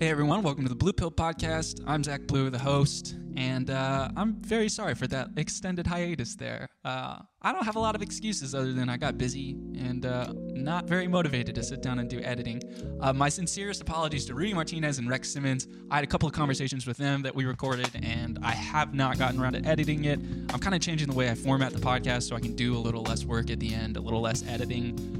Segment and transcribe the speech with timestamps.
[0.00, 1.82] Hey everyone, welcome to the Blue Pill Podcast.
[1.86, 6.70] I'm Zach Blue, the host, and uh, I'm very sorry for that extended hiatus there.
[6.86, 10.32] Uh, I don't have a lot of excuses other than I got busy and uh,
[10.54, 12.62] not very motivated to sit down and do editing.
[13.02, 15.68] Uh, my sincerest apologies to Rudy Martinez and Rex Simmons.
[15.90, 19.18] I had a couple of conversations with them that we recorded, and I have not
[19.18, 20.18] gotten around to editing it.
[20.48, 22.80] I'm kind of changing the way I format the podcast so I can do a
[22.80, 25.19] little less work at the end, a little less editing.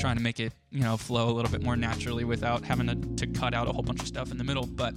[0.00, 3.26] Trying to make it you know flow a little bit more naturally without having to,
[3.26, 4.64] to cut out a whole bunch of stuff in the middle.
[4.64, 4.94] But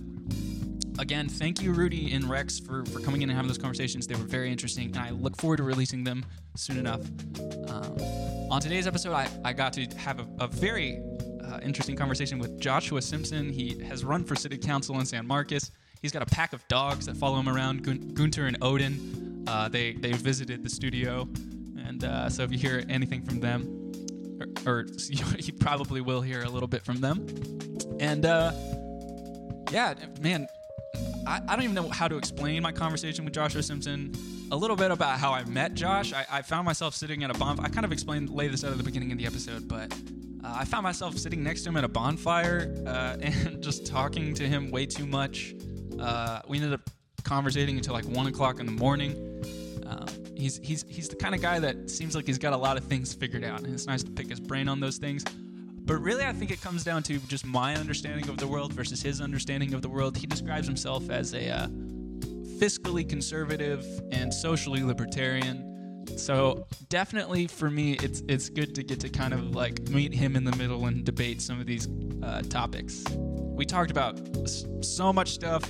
[0.98, 4.08] again thank you rudy and rex for, for coming in and having those conversations.
[4.08, 6.26] They were very interesting and i look forward to releasing them
[6.56, 7.02] soon enough.
[7.68, 7.98] Um,
[8.50, 11.02] on today's episode i, I got to have a, a very
[11.44, 13.52] uh, interesting conversation with joshua simpson.
[13.52, 15.72] He has run for city council in san marcos.
[16.02, 19.44] He's got a pack of dogs that follow him around Gun- gunther and odin.
[19.48, 21.28] Uh, they, they visited the studio
[21.86, 23.83] and uh, so if you hear anything from them
[24.40, 27.28] or, or you probably will hear a little bit from them.
[28.00, 28.52] And uh,
[29.72, 30.48] yeah, man,
[31.26, 34.14] I, I, don't even know how to explain my conversation with Joshua Simpson.
[34.52, 36.14] A little bit about how I met Josh.
[36.14, 37.66] I, I found myself sitting at a bonfire.
[37.66, 39.92] I kind of explained, lay this out at the beginning of the episode, but
[40.44, 44.34] uh, I found myself sitting next to him at a bonfire uh, and just talking
[44.36, 45.56] to him way too much.
[46.00, 46.90] Uh, we ended up
[47.24, 49.14] conversating until like one o'clock in the morning.
[49.88, 50.08] Um,
[50.44, 52.84] he's he's he's the kind of guy that seems like he's got a lot of
[52.84, 55.24] things figured out, and it's nice to pick his brain on those things.
[55.86, 59.02] But really, I think it comes down to just my understanding of the world versus
[59.02, 60.18] his understanding of the world.
[60.18, 61.68] He describes himself as a uh,
[62.60, 65.70] fiscally conservative and socially libertarian.
[66.18, 70.36] So definitely for me, it's it's good to get to kind of like meet him
[70.36, 71.88] in the middle and debate some of these
[72.22, 73.04] uh, topics.
[73.18, 74.20] We talked about
[74.84, 75.64] so much stuff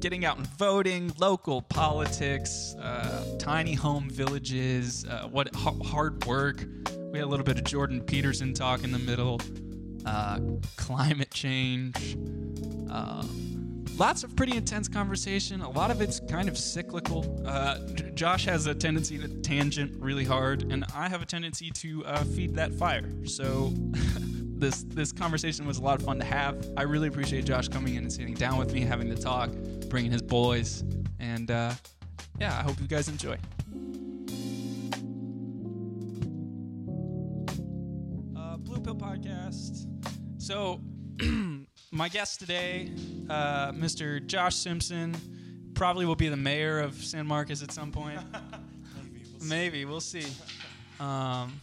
[0.00, 6.64] getting out and voting, local politics, uh, tiny home villages, uh, what hard work.
[7.10, 9.40] We had a little bit of Jordan Peterson talk in the middle,
[10.06, 10.40] uh,
[10.76, 12.16] climate change.
[12.90, 13.24] Uh,
[13.96, 15.60] lots of pretty intense conversation.
[15.62, 17.42] A lot of it's kind of cyclical.
[17.46, 17.78] Uh,
[18.14, 22.24] Josh has a tendency to tangent really hard, and I have a tendency to uh,
[22.24, 23.10] feed that fire.
[23.24, 23.72] So.
[24.58, 26.66] this this conversation was a lot of fun to have.
[26.76, 29.50] I really appreciate Josh coming in and sitting down with me, having the talk
[29.88, 30.84] bringing his boys.
[31.18, 31.72] And uh,
[32.38, 33.36] yeah, I hope you guys enjoy.
[38.36, 39.86] Uh, Blue Pill Podcast.
[40.38, 40.80] So,
[41.90, 42.92] my guest today,
[43.28, 44.24] uh, Mr.
[44.24, 45.16] Josh Simpson,
[45.74, 48.20] probably will be the mayor of San Marcos at some point.
[49.42, 49.84] Maybe.
[49.84, 50.20] We'll see.
[50.20, 50.24] Maybe.
[50.26, 50.26] We'll see.
[51.00, 51.60] Um,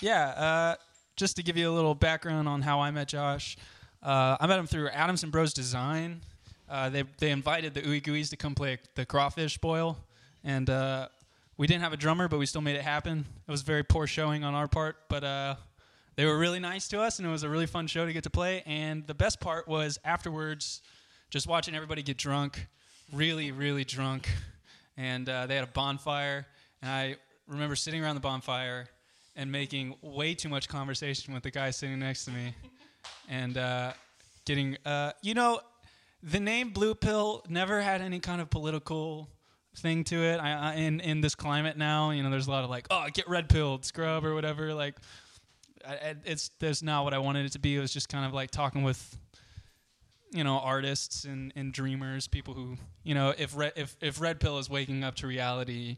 [0.00, 0.74] yeah, uh,
[1.20, 3.58] just to give you a little background on how I met Josh.
[4.02, 6.22] Uh, I met him through Adams and Bros Design.
[6.66, 9.98] Uh, they they invited the Ooey Gooeys to come play the crawfish boil,
[10.44, 11.08] and uh,
[11.58, 13.26] we didn't have a drummer, but we still made it happen.
[13.46, 15.56] It was very poor showing on our part, but uh,
[16.16, 18.22] they were really nice to us, and it was a really fun show to get
[18.22, 18.62] to play.
[18.64, 20.80] And the best part was afterwards,
[21.28, 22.66] just watching everybody get drunk,
[23.12, 24.26] really really drunk,
[24.96, 26.46] and uh, they had a bonfire,
[26.80, 27.16] and I
[27.46, 28.88] remember sitting around the bonfire
[29.40, 32.54] and making way too much conversation with the guy sitting next to me
[33.28, 33.90] and uh,
[34.44, 35.58] getting uh, you know
[36.22, 39.30] the name blue pill never had any kind of political
[39.78, 40.38] thing to it.
[40.38, 43.06] I, I, in in this climate now you know there's a lot of like oh
[43.14, 44.96] get red pilled scrub or whatever like
[45.88, 47.74] I, it's there's not what i wanted it to be.
[47.74, 49.18] It was just kind of like talking with
[50.32, 54.38] you know artists and, and dreamers people who you know if red if, if red
[54.38, 55.96] pill is waking up to reality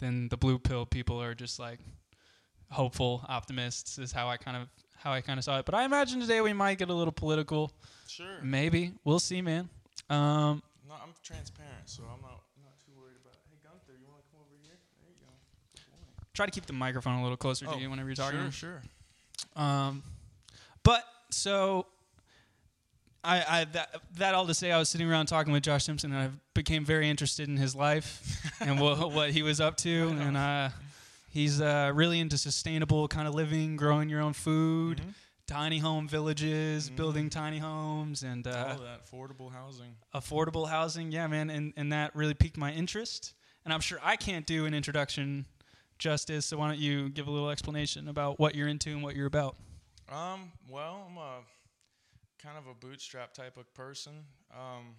[0.00, 1.80] then the blue pill people are just like
[2.70, 4.68] hopeful optimists is how i kind of
[5.04, 5.66] how I kind of saw it.
[5.66, 7.70] But I imagine today we might get a little political.
[8.08, 8.40] Sure.
[8.42, 9.68] Maybe we'll see, man.
[10.08, 13.34] Um, no, I'm transparent, so I'm not not too worried about.
[13.34, 13.40] It.
[13.50, 14.78] Hey, Gunther, you want to come over here?
[15.00, 15.32] There you go.
[16.32, 18.50] Try to keep the microphone a little closer oh, to you whenever you're talking.
[18.50, 18.82] Sure,
[19.56, 19.62] sure.
[19.62, 20.02] Um,
[20.82, 21.86] but so.
[23.26, 26.12] I, I that that all to say, I was sitting around talking with Josh Simpson,
[26.12, 30.08] and I became very interested in his life and what what he was up to,
[30.20, 30.68] and uh,
[31.34, 35.10] He's uh, really into sustainable kind of living, growing your own food, mm-hmm.
[35.48, 36.94] tiny home villages, mm-hmm.
[36.94, 39.96] building tiny homes, and uh, all that affordable housing.
[40.14, 43.34] Affordable housing, yeah, man, and and that really piqued my interest.
[43.64, 45.46] And I'm sure I can't do an introduction
[45.98, 49.16] justice, so why don't you give a little explanation about what you're into and what
[49.16, 49.56] you're about?
[50.08, 51.40] Um, well, I'm a
[52.40, 54.12] kind of a bootstrap type of person.
[54.52, 54.94] Um,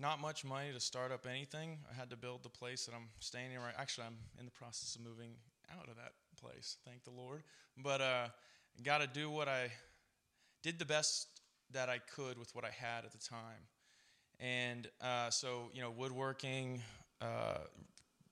[0.00, 1.78] not much money to start up anything.
[1.90, 3.74] I had to build the place that I'm staying in right.
[3.76, 5.32] Actually, I'm in the process of moving
[5.76, 6.76] out of that place.
[6.84, 7.42] Thank the Lord.
[7.76, 8.28] But uh,
[8.82, 9.70] got to do what I
[10.62, 11.28] did the best
[11.72, 13.66] that I could with what I had at the time.
[14.40, 16.80] And uh, so, you know, woodworking,
[17.20, 17.58] uh,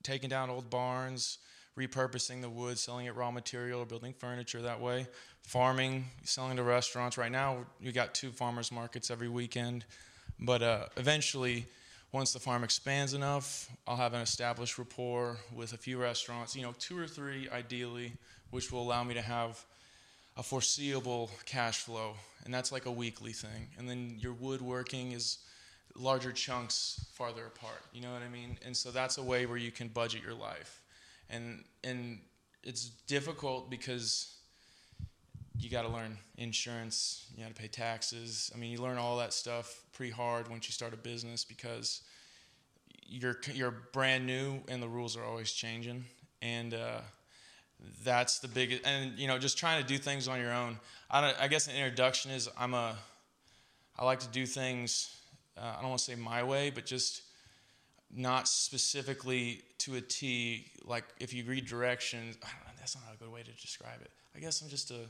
[0.02, 1.38] taking down old barns,
[1.78, 5.08] repurposing the wood, selling it raw material, or building furniture that way.
[5.42, 7.18] Farming, selling to restaurants.
[7.18, 9.84] Right now, we got two farmers markets every weekend,
[10.40, 11.66] but uh, eventually,
[12.12, 16.54] once the farm expands enough, I'll have an established rapport with a few restaurants.
[16.54, 18.12] You know, two or three ideally,
[18.50, 19.64] which will allow me to have
[20.36, 23.68] a foreseeable cash flow, and that's like a weekly thing.
[23.78, 25.38] And then your woodworking is
[25.98, 27.82] larger chunks farther apart.
[27.92, 28.58] You know what I mean?
[28.64, 30.82] And so that's a way where you can budget your life.
[31.30, 32.20] And and
[32.62, 34.35] it's difficult because
[35.60, 38.50] you got to learn insurance, you got to pay taxes.
[38.54, 42.02] I mean, you learn all that stuff pretty hard once you start a business because
[43.08, 46.04] you're you're brand new and the rules are always changing.
[46.42, 47.00] And uh,
[48.04, 48.86] that's the biggest.
[48.86, 50.78] And you know, just trying to do things on your own.
[51.10, 51.34] I.
[51.40, 52.96] I guess an introduction is I'm a.
[53.98, 55.16] I like to do things
[55.58, 57.22] uh, I don't want to say my way, but just
[58.14, 60.66] not specifically to a T.
[60.84, 62.36] Like if you read directions,
[62.78, 64.10] that's not a good way to describe it.
[64.34, 65.00] I guess I'm just a,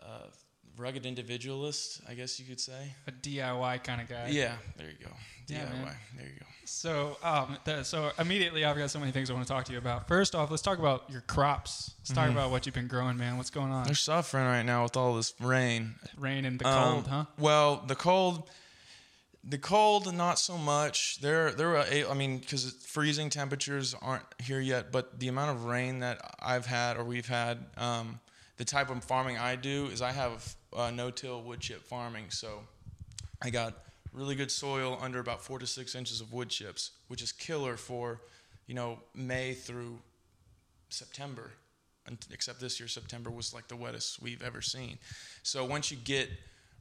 [0.00, 0.28] a,
[0.76, 2.94] rugged individualist, I guess you could say.
[3.08, 4.28] A DIY kind of guy.
[4.30, 5.10] Yeah, there you go.
[5.48, 5.56] DIY.
[5.70, 5.94] Man.
[6.16, 6.46] there you go.
[6.66, 9.72] So, um, the, so immediately I've got so many things I want to talk to
[9.72, 10.06] you about.
[10.06, 11.94] First off, let's talk about your crops.
[12.00, 12.32] Let's talk Mhm.
[12.32, 13.38] about what you've been growing, man.
[13.38, 13.86] What's going on?
[13.86, 15.96] They're suffering right now with all this rain.
[16.16, 17.24] Rain and the Um, cold, huh?
[17.38, 18.48] Well, the cold,
[19.42, 21.18] the cold, not so much.
[21.22, 21.68] There, there.
[21.70, 26.00] Were, a- I mean, because freezing temperatures aren't here yet, but the amount of rain
[26.00, 28.20] that I've had or we've had, um,
[28.58, 32.26] the type of farming I do is I have uh, no-till wood chip farming.
[32.28, 32.60] So,
[33.40, 33.74] I got
[34.12, 37.76] really good soil under about four to six inches of wood chips, which is killer
[37.76, 38.20] for,
[38.66, 39.98] you know, May through
[40.88, 41.52] September.
[42.32, 44.98] Except this year, September was like the wettest we've ever seen.
[45.42, 46.30] So once you get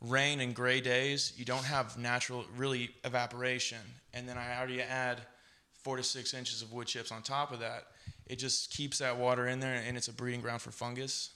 [0.01, 3.80] rain and gray days, you don't have natural, really evaporation.
[4.13, 5.21] And then I already add
[5.83, 7.88] four to six inches of wood chips on top of that.
[8.25, 11.31] It just keeps that water in there, and it's a breeding ground for fungus.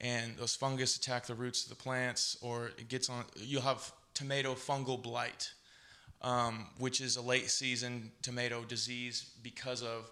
[0.00, 3.24] And those fungus attack the roots of the plants, or it gets on.
[3.36, 5.52] You'll have tomato fungal blight,
[6.22, 10.10] um, which is a late season tomato disease because of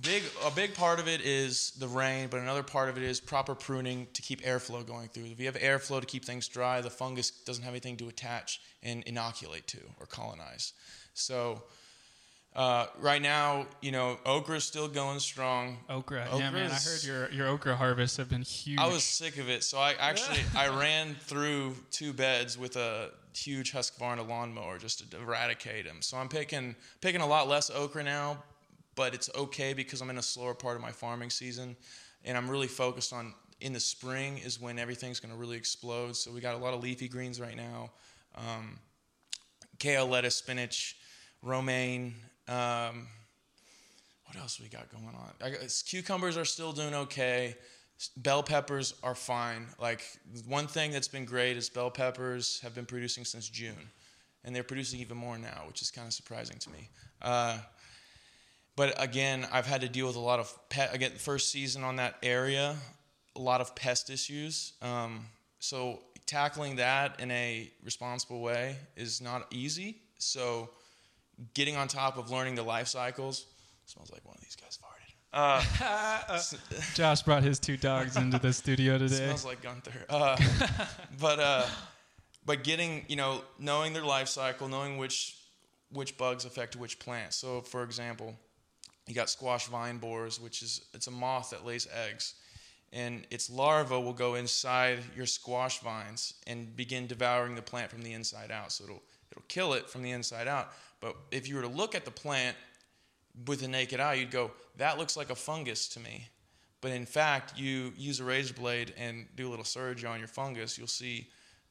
[0.00, 3.20] big a big part of it is the rain, but another part of it is
[3.20, 5.24] proper pruning to keep airflow going through.
[5.24, 8.60] If you have airflow to keep things dry, the fungus doesn't have anything to attach
[8.82, 10.72] and inoculate to or colonize.
[11.14, 11.62] So
[12.54, 15.78] uh, right now, you know, okra is still going strong.
[15.88, 16.28] Okra.
[16.36, 16.70] yeah, man.
[16.70, 18.78] I heard your your okra harvests have been huge.
[18.78, 23.10] I was sick of it, so I actually I ran through two beds with a
[23.36, 26.02] huge Husqvarna lawnmower just to eradicate them.
[26.02, 28.42] So I'm picking picking a lot less okra now,
[28.96, 31.76] but it's okay because I'm in a slower part of my farming season,
[32.24, 36.16] and I'm really focused on in the spring is when everything's going to really explode.
[36.16, 37.90] So we got a lot of leafy greens right now,
[38.34, 38.78] um,
[39.78, 40.96] kale, lettuce, spinach,
[41.42, 42.14] romaine.
[42.50, 43.06] Um,
[44.26, 45.52] what else we got going on?
[45.86, 47.56] Cucumbers are still doing okay.
[48.16, 49.66] Bell peppers are fine.
[49.80, 50.02] Like
[50.46, 53.90] one thing that's been great is bell peppers have been producing since June,
[54.44, 56.88] and they're producing even more now, which is kind of surprising to me.
[57.22, 57.58] Uh,
[58.76, 60.94] but again, I've had to deal with a lot of pet.
[60.94, 62.76] Again, first season on that area,
[63.36, 64.72] a lot of pest issues.
[64.80, 65.26] Um,
[65.58, 69.98] so tackling that in a responsible way is not easy.
[70.18, 70.70] So
[71.54, 73.46] getting on top of learning the life cycles
[73.90, 74.96] smells like one of these guys farted.
[75.32, 76.40] Uh,
[76.94, 79.14] Josh brought his two dogs into the studio today.
[79.26, 80.04] smells like Gunther.
[80.08, 80.36] Uh,
[81.20, 81.66] but uh,
[82.44, 85.36] but getting you know knowing their life cycle, knowing which
[85.92, 87.36] which bugs affect which plants.
[87.36, 88.34] So for example,
[89.06, 92.34] you got squash vine borers, which is it's a moth that lays eggs,
[92.92, 98.02] and its larva will go inside your squash vines and begin devouring the plant from
[98.02, 98.72] the inside out.
[98.72, 100.72] So it'll it'll kill it from the inside out.
[101.00, 102.56] But if you were to look at the plant
[103.46, 106.28] with the naked eye, you'd go, that looks like a fungus to me.
[106.80, 110.28] But in fact, you use a razor blade and do a little surgery on your
[110.28, 111.28] fungus, you'll see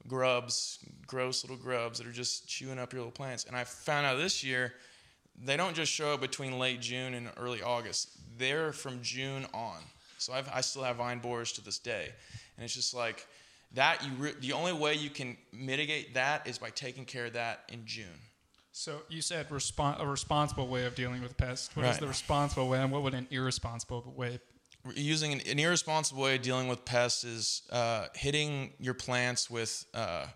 [0.08, 3.46] grubs, gross little grubs that are just chewing up your little plants.
[3.46, 4.74] And I found out this year,
[5.42, 8.10] they don't just show up between late June and early August.
[8.38, 9.78] They're from June on.
[10.18, 12.10] So I've, I still have vine borers to this day.
[12.58, 13.26] And it's just like
[13.74, 14.04] that.
[14.04, 17.64] You re- the only way you can mitigate that is by taking care of that
[17.72, 18.08] in June.
[18.80, 21.70] So you said respon- a responsible way of dealing with pests.
[21.76, 22.00] What is Right.
[22.00, 24.40] the responsible way, and what would an irresponsible way?
[24.96, 29.86] using an, an irresponsible way of dealing with pests is uh, hitting your plants with
[29.94, 30.28] uh,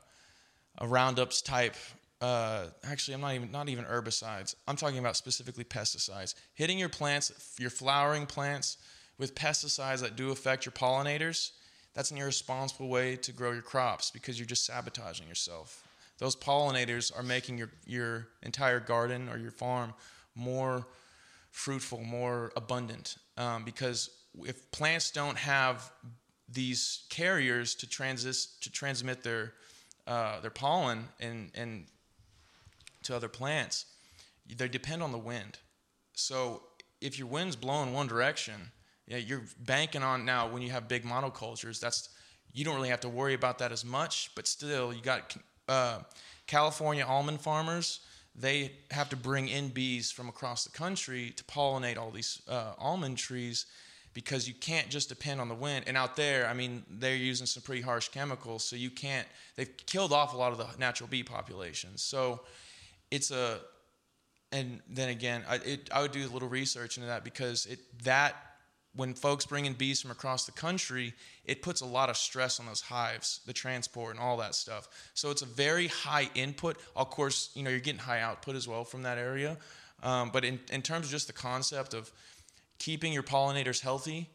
[0.77, 1.77] a Roundup's type.
[2.19, 4.55] Uh, actually, I'm not even not even herbicides.
[4.67, 6.35] I'm talking about specifically pesticides.
[6.53, 8.77] Hitting your plants, your flowering plants,
[9.17, 11.51] with pesticides that do affect your pollinators.
[11.93, 15.82] That's an irresponsible way to grow your crops because you're just sabotaging yourself.
[16.23, 19.93] Those pollinators are making your your entire garden or your farm
[20.35, 20.87] more
[21.51, 23.17] fruitful, more abundant.
[23.35, 24.09] Um, because
[24.45, 25.91] if plants don't have
[26.47, 29.51] these carriers to transit to transmit their
[30.07, 31.87] uh, their pollen and and
[33.03, 33.85] to other plants,
[34.47, 35.57] they depend on the wind.
[36.13, 36.63] So
[37.01, 38.71] if your wind's blowing one direction,
[39.07, 41.81] yeah, you're banking on now when you have big monocultures.
[41.81, 42.07] That's
[42.53, 45.35] you don't really have to worry about that as much, but still you got
[45.67, 45.99] uh,
[46.47, 48.01] California almond farmers.
[48.35, 52.73] They have to bring in bees from across the country to pollinate all these uh,
[52.79, 53.67] almond trees
[54.13, 55.85] because you can't just depend on the wind.
[55.87, 59.27] And out there, I mean, they're using some pretty harsh chemicals, so you can't.
[59.55, 62.01] They've killed off a lot of the natural bee populations.
[62.01, 62.41] So
[63.11, 63.59] it's a,
[64.51, 67.79] and then again, I, it, I would do a little research into that because it
[68.03, 68.35] that
[68.95, 71.13] when folks bring in bees from across the country,
[71.45, 74.87] it puts a lot of stress on those hives, the transport and all that stuff.
[75.13, 76.77] So it's a very high input.
[76.95, 79.57] Of course, you know you're getting high output as well from that area.
[80.03, 82.11] Um, but in, in terms of just the concept of
[82.77, 84.29] keeping your pollinators healthy,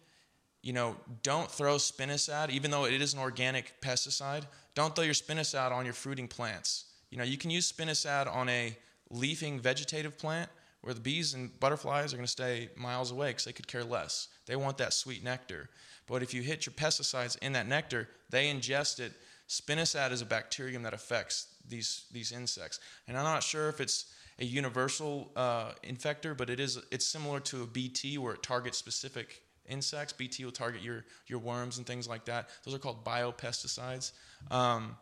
[0.63, 4.43] you know, don't throw spinosad, even though it is an organic pesticide.
[4.75, 6.87] Don't throw your spinosad on your fruiting plants.
[7.11, 8.77] You know, you can use spinosad on a
[9.11, 10.51] leafing vegetative plant
[10.81, 13.85] where the bees and butterflies are going to stay miles away because they could care
[13.85, 14.29] less.
[14.49, 15.69] They want that sweet nectar.
[16.09, 19.13] But if you hit your pesticides in that nectar, they ingest it.
[19.49, 24.07] Spinosad is a bacterium that affects these these insects, and I'm not sure if it's
[24.39, 28.79] a universal uh, infector, but it is it's similar to a BT where it targets
[28.79, 30.13] specific insects.
[30.13, 32.49] BT will target your your worms and things like that.
[32.65, 34.13] Those are called biopesticides.
[34.51, 34.97] Um,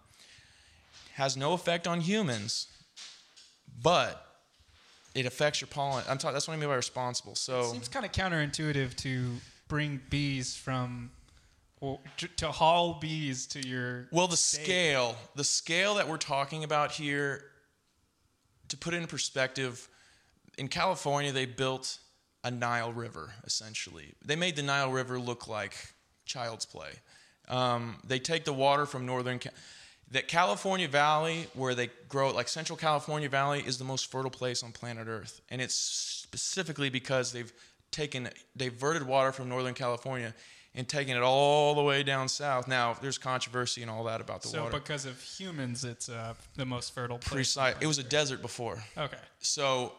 [1.14, 2.68] has no effect on humans,
[3.82, 4.25] but
[5.16, 6.04] it affects your pollen.
[6.08, 6.34] I'm talking.
[6.34, 7.34] That's what I mean by responsible.
[7.34, 9.32] So it seems kind of counterintuitive to
[9.66, 11.10] bring bees from
[11.80, 14.64] or to, to haul bees to your well the state.
[14.64, 17.44] scale the scale that we're talking about here
[18.68, 19.88] to put it in perspective,
[20.58, 21.98] in California, they built
[22.44, 24.14] a Nile River, essentially.
[24.24, 25.94] They made the Nile River look like
[26.24, 26.90] child's play.
[27.48, 29.40] Um, they take the water from northern
[30.12, 34.62] that California Valley, where they grow like Central California Valley, is the most fertile place
[34.62, 37.52] on planet Earth, and it's specifically because they've
[37.90, 40.34] taken diverted water from Northern California
[40.74, 42.68] and taking it all the way down south.
[42.68, 44.72] Now, there's controversy and all that about the so water.
[44.72, 47.32] So, because of humans, it's uh, the most fertile place.
[47.32, 47.74] Precise.
[47.80, 48.82] It was a desert before.
[48.96, 49.16] Okay.
[49.38, 49.92] So,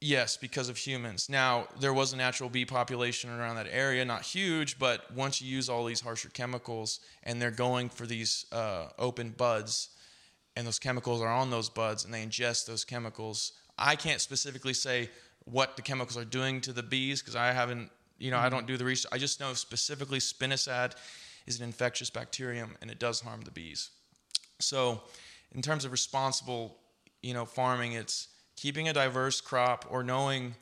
[0.00, 1.28] yes, because of humans.
[1.28, 5.48] Now, there was a natural bee population around that area, not huge, but once you
[5.48, 9.90] use all these harsher chemicals and they're going for these uh, open buds,
[10.56, 13.52] and those chemicals are on those buds, and they ingest those chemicals.
[13.76, 15.10] I can't specifically say
[15.44, 18.46] what the chemicals are doing to the bees because I haven't you know, mm-hmm.
[18.46, 19.12] I don't do the research.
[19.12, 20.94] I just know specifically spinosad
[21.46, 23.90] is an infectious bacterium and it does harm the bees.
[24.60, 25.02] So,
[25.52, 26.78] in terms of responsible,
[27.22, 30.54] you know, farming, it's keeping a diverse crop or knowing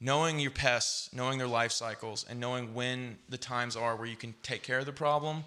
[0.00, 4.16] knowing your pests, knowing their life cycles, and knowing when the times are where you
[4.16, 5.44] can take care of the problem.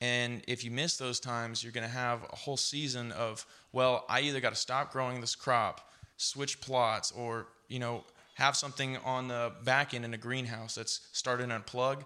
[0.00, 4.04] And if you miss those times, you're going to have a whole season of, well,
[4.08, 8.02] I either got to stop growing this crop, switch plots, or you know,
[8.34, 12.04] have something on the back end in a greenhouse that's started on a plug,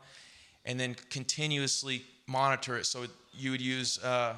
[0.66, 2.84] and then continuously monitor it.
[2.84, 4.36] So you would use uh,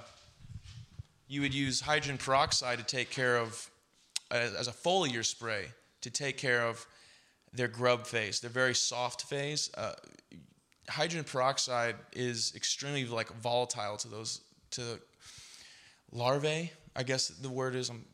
[1.26, 3.68] you would use hydrogen peroxide to take care of
[4.30, 5.66] as a foliar spray
[6.00, 6.86] to take care of
[7.52, 9.70] their grub phase, their very soft phase.
[9.76, 9.92] Uh,
[10.88, 15.00] hydrogen peroxide is extremely like volatile to those to
[16.12, 16.70] larvae.
[16.96, 18.04] I guess the word is, um,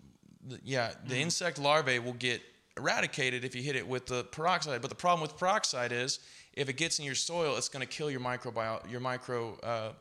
[0.62, 1.22] yeah, the mm-hmm.
[1.22, 2.42] insect larvae will get
[2.76, 4.80] eradicated if you hit it with the peroxide.
[4.80, 6.20] But the problem with peroxide is
[6.52, 9.92] if it gets in your soil, it's going to kill your microbiome, your micro, uh,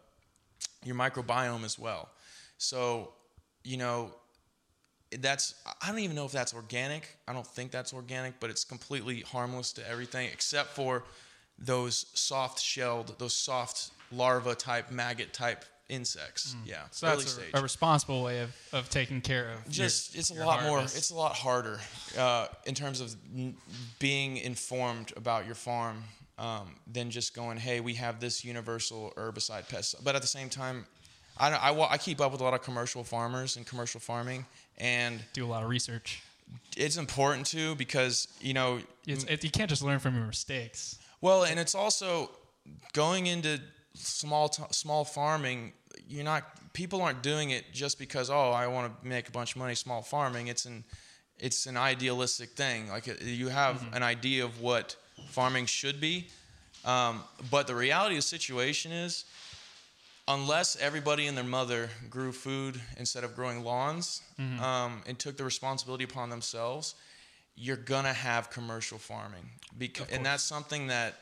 [0.83, 2.09] your microbiome as well.
[2.57, 3.13] So,
[3.63, 4.13] you know,
[5.21, 7.17] that's I don't even know if that's organic.
[7.27, 11.03] I don't think that's organic, but it's completely harmless to everything except for
[11.59, 16.55] those soft shelled, those soft larva type, maggot type insects.
[16.55, 16.67] Mm.
[16.67, 19.69] Yeah, so that's a, a, responsible way of, of taking care of.
[19.69, 20.67] Just your, it's a lot harvest.
[20.67, 20.79] more.
[20.79, 21.79] It's a lot harder
[22.17, 23.55] uh, in terms of n-
[23.99, 26.03] being informed about your farm
[26.37, 30.49] um, than just going, "Hey, we have this universal herbicide pest." But at the same
[30.49, 30.85] time,
[31.37, 34.45] I, I, I keep up with a lot of commercial farmers and commercial farming,
[34.77, 36.21] and do a lot of research.
[36.75, 40.99] It's important too because you know it, you can't just learn from your mistakes.
[41.21, 42.31] Well, and it's also
[42.93, 43.59] going into
[43.95, 45.73] small t- small farming
[46.07, 49.51] you're not people aren't doing it just because oh I want to make a bunch
[49.51, 50.83] of money small farming it's an
[51.39, 53.95] it's an idealistic thing like uh, you have mm-hmm.
[53.95, 54.95] an idea of what
[55.29, 56.27] farming should be
[56.85, 59.25] um, but the reality of the situation is
[60.27, 64.63] unless everybody and their mother grew food instead of growing lawns mm-hmm.
[64.63, 66.95] um, and took the responsibility upon themselves
[67.55, 71.15] you're gonna have commercial farming because, and that's something that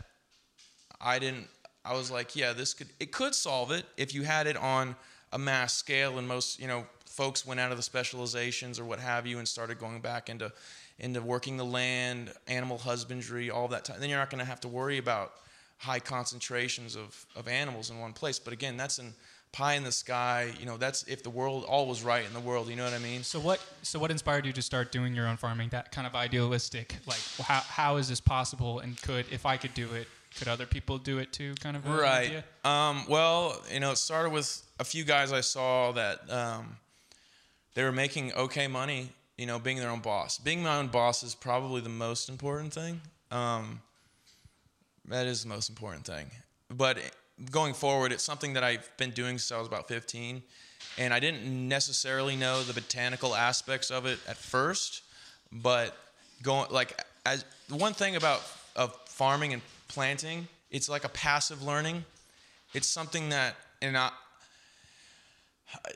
[1.00, 1.48] I didn't.
[1.84, 4.96] I was like, yeah, this could it could solve it if you had it on
[5.34, 9.00] a mass scale, and most you know folks went out of the specializations or what
[9.00, 10.52] have you and started going back into
[11.00, 14.00] into working the land, animal husbandry, all that time.
[14.00, 15.34] Then you're not to have to worry about
[15.82, 18.40] high concentrations of of animals in one place.
[18.40, 19.14] But again, that's in
[19.52, 20.54] pie in the sky.
[20.60, 22.70] You know, that's if the world all was right in the world.
[22.70, 23.24] You know what I mean?
[23.24, 23.60] So what?
[23.82, 25.70] So what inspired you to start doing your own farming?
[25.70, 28.80] That kind of idealistic, like how how is this possible?
[28.80, 30.08] And could if I could do it,
[30.38, 31.56] could other people do it too?
[31.60, 32.44] Kind of right.
[32.64, 36.78] Um, well, you know, it started with a few guys I saw that um,
[37.74, 39.10] they were making okay money.
[39.38, 40.38] You know, being their own boss.
[40.38, 43.02] Being my own boss is probably the most important thing.
[43.32, 43.82] Um,
[45.12, 46.28] that is the most important thing.
[46.70, 46.98] But
[47.50, 50.42] going forward, it's something that I've been doing since I was about 15,
[50.98, 55.04] and I didn't necessarily know the botanical aspects of it at first.
[55.52, 55.98] But
[56.42, 58.42] going like as one thing about
[58.76, 62.06] of farming and planting, it's like a passive learning.
[62.74, 64.12] It's something that and I,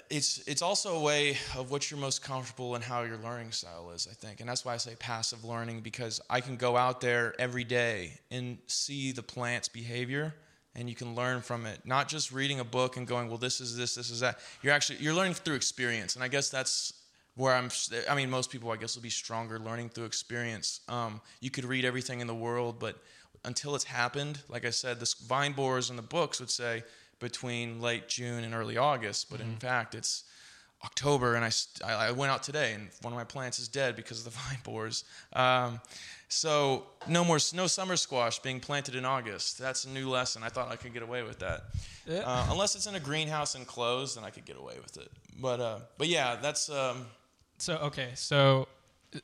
[0.10, 3.92] it's it's also a way of what you're most comfortable and how your learning style
[3.92, 4.40] is, I think.
[4.40, 8.20] And that's why I say passive learning because I can go out there every day
[8.32, 10.34] and see the plant's behavior
[10.76, 11.80] and you can learn from it.
[11.86, 14.74] Not just reading a book and going, "Well, this is this, this is that." You're
[14.74, 16.16] actually you're learning through experience.
[16.16, 16.94] And I guess that's
[17.36, 17.70] where I'm
[18.10, 20.82] I mean, most people I guess will be stronger learning through experience.
[20.88, 22.98] Um, you could read everything in the world, but
[23.46, 26.84] until it's happened, like I said, the vine borers in the books would say
[27.20, 30.24] between late June and early August, but in fact it's
[30.84, 31.52] October, and I,
[31.88, 34.60] I went out today, and one of my plants is dead because of the vine
[34.64, 35.04] borers.
[35.34, 35.80] Um,
[36.28, 39.58] so no more no summer squash being planted in August.
[39.58, 40.44] That's a new lesson.
[40.44, 41.62] I thought I could get away with that,
[42.06, 42.20] Yeah.
[42.26, 45.10] uh, unless it's in a greenhouse and closed, then I could get away with it.
[45.40, 47.06] But uh, but yeah, that's um,
[47.58, 48.68] So okay, so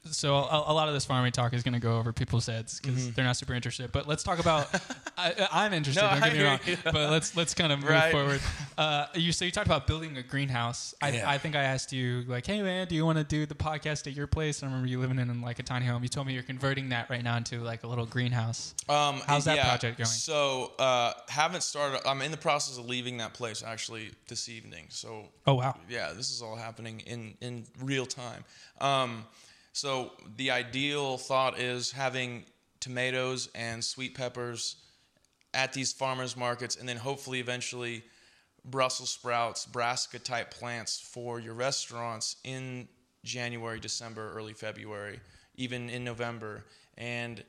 [0.06, 2.80] so a, a lot of this farming talk is going to go over people's heads
[2.80, 3.92] because they're not super interested.
[3.92, 4.68] But let's talk about.
[5.18, 6.02] I, I'm interested.
[6.04, 6.20] Mm-hmm.
[6.20, 6.60] No, don't get me wrong.
[6.66, 6.78] you.
[6.84, 8.12] But let's let's kind of move Right.
[8.12, 8.42] forward.
[8.78, 10.96] Uh, you so you talked about building a greenhouse.
[11.04, 11.30] I, Yeah.
[11.30, 14.08] I think I asked you like, hey man, do you want to do the podcast
[14.08, 14.64] at your place?
[14.64, 16.02] I remember you living in like a tiny home.
[16.02, 18.74] You told me you're converting that right now into like a little greenhouse.
[18.90, 20.08] Um, How's that yeah, project going?
[20.08, 22.02] So uh, haven't started.
[22.08, 24.86] I'm in the process of leaving that place actually this evening.
[24.90, 25.76] So Oh wow.
[25.88, 28.44] yeah, this is all happening in in real time.
[28.80, 29.26] Um,
[29.74, 32.46] so the ideal thought is having
[32.80, 34.78] tomatoes and sweet peppers
[35.54, 38.04] at these farmers markets, and then hopefully eventually
[38.64, 42.88] Brussels sprouts, brassica type plants for your restaurants in
[43.24, 45.20] January, December, early February,
[45.56, 46.66] even in November.
[46.98, 47.44] And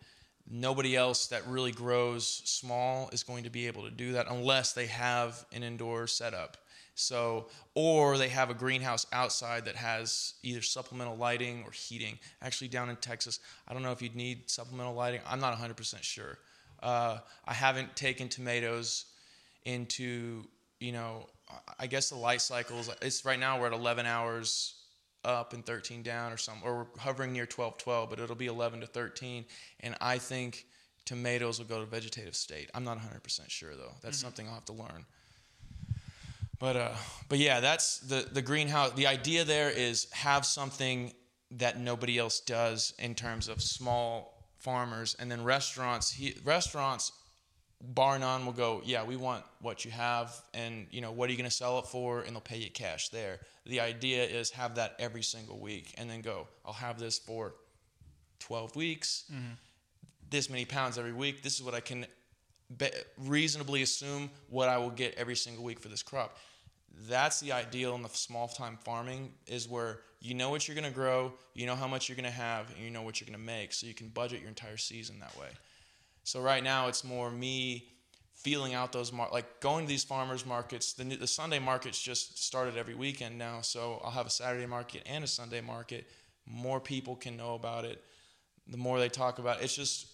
[0.51, 4.73] nobody else that really grows small is going to be able to do that unless
[4.73, 6.57] they have an indoor setup.
[6.95, 12.19] So, or they have a greenhouse outside that has either supplemental lighting or heating.
[12.43, 15.21] Actually, down in Texas, I don't know if you'd need supplemental lighting.
[15.27, 16.39] I'm not 100% sure.
[16.83, 19.07] Uh, I haven't taken tomatoes
[19.65, 20.45] into,
[20.81, 21.27] you know,
[21.79, 22.91] I guess the light cycles.
[23.01, 24.75] It's right now we're at 11 hours
[25.25, 28.47] up and 13 down or something, or we're hovering near 12, 12, but it'll be
[28.47, 29.45] 11 to 13.
[29.81, 30.67] And I think
[31.05, 32.71] tomatoes will go to vegetative state.
[32.75, 33.93] I'm not 100% sure though.
[34.03, 35.07] That's something I'll have to learn.
[36.63, 36.95] But uh,
[37.29, 38.93] but yeah, that's the the greenhouse.
[38.93, 41.13] The idea there is have something
[41.51, 46.13] that nobody else does in terms of small farmers, and then restaurants.
[46.13, 47.11] He, restaurants,
[47.81, 48.81] bar none, will go.
[48.85, 51.81] Yeah, we want what you have, and you know what are you going to sell
[51.81, 53.41] it for, and they'll pay you cash there.
[53.67, 56.47] The idea is have that every single week, and then go.
[56.65, 57.57] I'll have this for
[58.39, 59.25] twelve weeks.
[60.31, 61.43] This many pounds every week.
[61.43, 62.07] This is what I can
[62.77, 66.39] be, reasonably assume what I will get every single week for this crop.
[67.09, 70.89] That's the ideal in the small time farming is where you know what you're going
[70.89, 73.27] to grow, you know how much you're going to have, and you know what you're
[73.27, 75.49] going to make, so you can budget your entire season that way.
[76.25, 77.89] So right now it's more me
[78.35, 80.93] feeling out those mar- like going to these farmers markets.
[80.93, 85.03] The the Sunday markets just started every weekend now, so I'll have a Saturday market
[85.07, 86.07] and a Sunday market.
[86.47, 88.03] More people can know about it.
[88.69, 90.07] The more they talk about it, it's just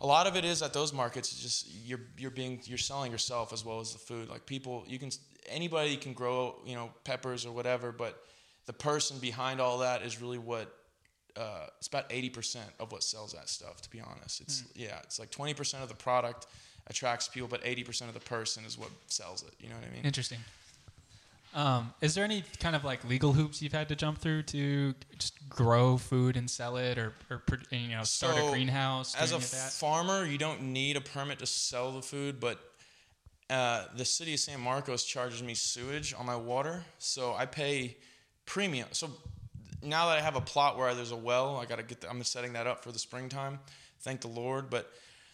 [0.00, 1.34] a lot of it is at those markets.
[1.34, 4.28] Just you're you're being you're selling yourself as well as the food.
[4.28, 5.10] Like people, you can
[5.46, 8.22] anybody can grow you know peppers or whatever, but
[8.66, 10.74] the person behind all that is really what
[11.36, 15.18] uh, it's about 80% of what sells that stuff to be honest it's yeah it's
[15.18, 16.46] like 20% of the product
[16.88, 19.94] attracts people but 80% of the person is what sells it you know what i
[19.94, 20.38] mean Interesting.
[21.54, 24.94] Um, is there any kind of like legal hoops you've had to jump through to
[25.18, 29.14] just grow food and sell it, or, or you know start a greenhouse?
[29.14, 32.58] as a farmer you don't need a permit to sell the food but
[33.52, 37.96] uh, the city of san marcos charges me sewage on my water so i pay
[38.46, 39.10] premium so
[39.82, 42.00] now that I have a plot where there's a well, I got to get.
[42.00, 43.58] The, I'm setting that up for the springtime.
[44.00, 44.70] Thank the Lord.
[44.70, 44.90] But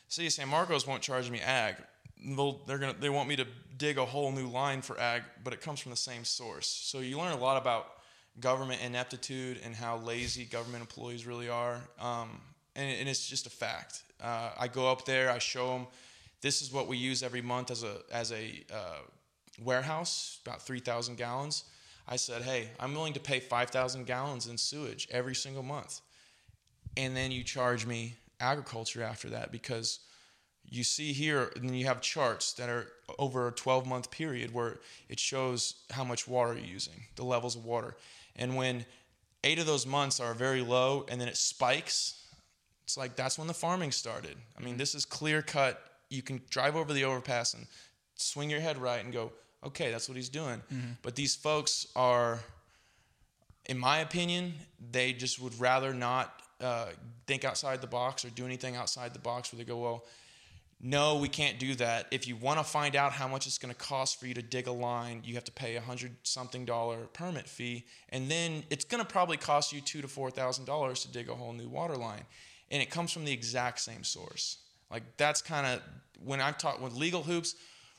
[0.09, 1.77] City of San Marcos won't charge me ag.
[2.25, 5.53] They'll, they're gonna they want me to dig a whole new line for ag, but
[5.53, 6.67] it comes from the same source.
[6.67, 7.87] So you learn a lot about
[8.41, 11.81] government ineptitude and how lazy government employees really are.
[12.01, 12.41] Um,
[12.75, 14.03] and, and, it's just a fact.
[14.23, 15.87] Uh, I go up there, I show them,
[16.41, 19.01] this is what we use every month as a as a uh,
[19.63, 21.65] warehouse, about three thousand gallons.
[22.09, 26.01] I said, hey, I'm willing to pay 5,000 gallons in sewage every single month.
[26.97, 30.01] And then you charge me agriculture after that because
[30.65, 32.87] you see here, and you have charts that are
[33.19, 37.57] over a 12 month period where it shows how much water you're using, the levels
[37.57, 37.97] of water.
[38.37, 38.87] And when
[39.45, 42.23] eight of those months are very low and then it spikes,
[42.85, 44.37] it's like that's when the farming started.
[44.59, 45.88] I mean, this is clear cut.
[46.11, 47.67] You can drive over the overpass and
[48.15, 49.33] swing your head right and go,
[49.65, 50.63] okay, that's what he's doing.
[50.73, 50.93] Mm-hmm.
[51.03, 52.41] But these folks are,
[53.67, 54.55] in my opinion,
[54.91, 56.87] they just would rather not uh,
[57.27, 60.05] think outside the box or do anything outside the box where they go, well,
[60.81, 62.07] no, we can't do that.
[62.13, 64.43] If you want to find out how much it's going to cost for you to
[64.43, 68.63] dig a line, you have to pay a hundred something dollar permit fee, and then
[68.71, 71.53] it's going to probably cost you two to four thousand dollars to dig a whole
[71.53, 72.23] new water line,
[72.71, 74.59] and it comes from the exact same source.
[74.91, 75.83] Like that's kind of
[76.25, 77.55] when I talk with legal hoops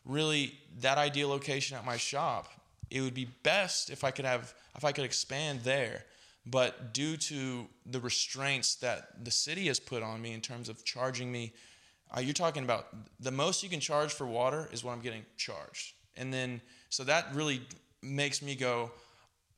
[0.06, 2.48] really that ideal location at my shop,
[2.90, 6.06] it would be best if I could have if I could expand there.
[6.46, 10.84] But due to the restraints that the city has put on me in terms of
[10.84, 11.54] charging me,
[12.16, 12.88] uh, you're talking about
[13.20, 15.94] the most you can charge for water is what I'm getting charged.
[16.18, 17.62] And then, so that really
[18.02, 18.92] makes me go,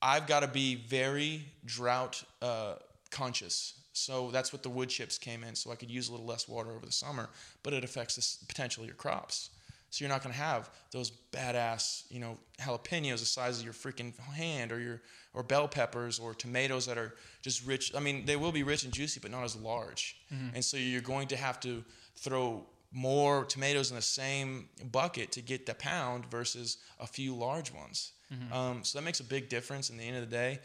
[0.02, 2.76] I've got to be very drought uh,
[3.10, 3.80] conscious.
[3.94, 6.48] So that's what the wood chips came in, so I could use a little less
[6.48, 7.30] water over the summer,
[7.62, 9.50] but it affects this, potentially your crops.
[9.90, 13.74] So you're not going to have those badass, you know, jalapenos the size of your
[13.74, 15.02] freaking hand or your
[15.34, 17.94] or bell peppers or tomatoes that are just rich.
[17.96, 20.18] I mean, they will be rich and juicy, but not as large.
[20.34, 20.56] Mm-hmm.
[20.56, 21.84] And so you're going to have to
[22.16, 27.74] throw more tomatoes in the same bucket to get the pound versus a few large
[27.74, 28.14] ones.
[28.34, 28.54] Mm-hmm.
[28.54, 30.60] Um, so that makes a big difference in the end of the day.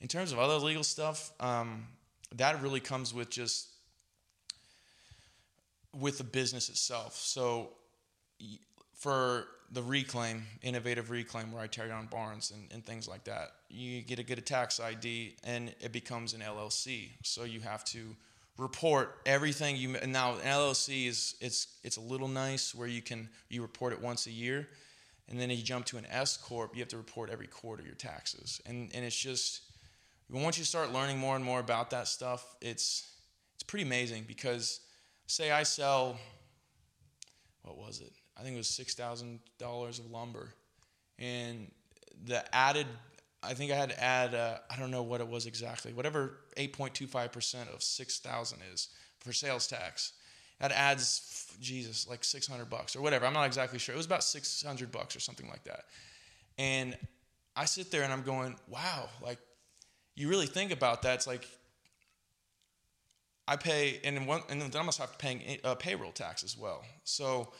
[0.00, 1.86] In terms of other legal stuff, um,
[2.36, 3.68] that really comes with just
[5.98, 7.16] with the business itself.
[7.16, 7.70] So
[8.94, 13.52] for the reclaim, innovative reclaim, where I tear down barns and, and things like that,
[13.68, 17.10] you get a good tax ID and it becomes an LLC.
[17.22, 18.14] So you have to
[18.58, 23.28] report everything you now an LLC is it's it's a little nice where you can
[23.48, 24.68] you report it once a year,
[25.28, 27.94] and then you jump to an S corp, you have to report every quarter your
[27.94, 29.62] taxes, and and it's just
[30.30, 33.08] once you start learning more and more about that stuff, it's
[33.54, 34.80] it's pretty amazing because
[35.26, 36.18] say I sell
[37.62, 40.54] what was it I think it was six thousand dollars of lumber,
[41.18, 41.70] and
[42.24, 42.86] the added.
[43.44, 44.34] I think I had to add.
[44.34, 45.92] Uh, I don't know what it was exactly.
[45.92, 48.88] Whatever eight point two five percent of six thousand is
[49.20, 50.12] for sales tax.
[50.60, 53.26] That adds Jesus like six hundred bucks or whatever.
[53.26, 53.94] I'm not exactly sure.
[53.94, 55.84] It was about six hundred bucks or something like that.
[56.58, 56.96] And
[57.54, 59.38] I sit there and I'm going, wow, like
[60.14, 61.14] you really think about that.
[61.14, 61.46] It's like
[63.48, 66.56] I pay, and, one, and then I must have to pay uh, payroll tax as
[66.56, 66.84] well.
[67.04, 67.52] So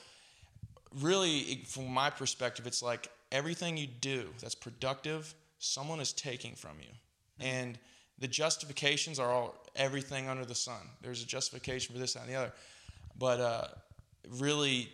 [1.01, 6.77] really, from my perspective, it's like everything you do that's productive, someone is taking from
[6.81, 6.89] you.
[7.41, 7.55] Mm-hmm.
[7.55, 7.79] And
[8.19, 10.81] the justifications are all everything under the sun.
[11.01, 12.53] There's a justification for this, that, and the other.
[13.19, 13.67] But uh,
[14.39, 14.89] really,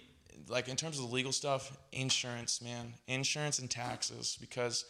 [0.48, 4.84] like in terms of the legal stuff, insurance, man, insurance and taxes, because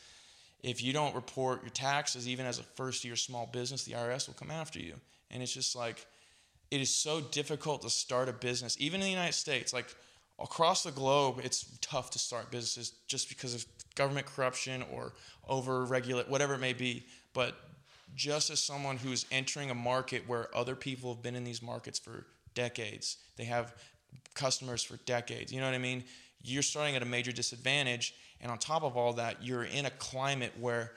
[0.63, 4.27] if you don't report your taxes, even as a first year small business, the IRS
[4.27, 4.95] will come after you.
[5.31, 6.07] And it's just like,
[6.71, 9.73] it is so difficult to start a business, even in the United States.
[9.73, 9.95] Like,
[10.39, 15.13] across the globe, it's tough to start businesses just because of government corruption or
[15.49, 17.05] over regulate, whatever it may be.
[17.33, 17.55] But
[18.15, 21.99] just as someone who's entering a market where other people have been in these markets
[21.99, 23.75] for decades, they have
[24.35, 25.53] customers for decades.
[25.53, 26.05] You know what I mean?
[26.43, 28.15] You're starting at a major disadvantage.
[28.41, 30.93] And on top of all that, you're in a climate where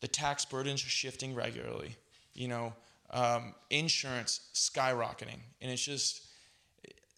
[0.00, 1.96] the tax burdens are shifting regularly.
[2.34, 2.72] You know,
[3.10, 5.40] um, insurance skyrocketing.
[5.60, 6.26] And it's just,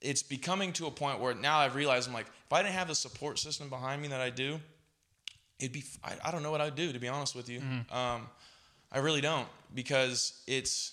[0.00, 2.88] it's becoming to a point where now I've realized I'm like, if I didn't have
[2.88, 4.60] the support system behind me that I do,
[5.58, 7.60] it'd be, I, I don't know what I'd do, to be honest with you.
[7.60, 7.96] Mm-hmm.
[7.96, 8.28] Um,
[8.92, 10.92] I really don't because it's,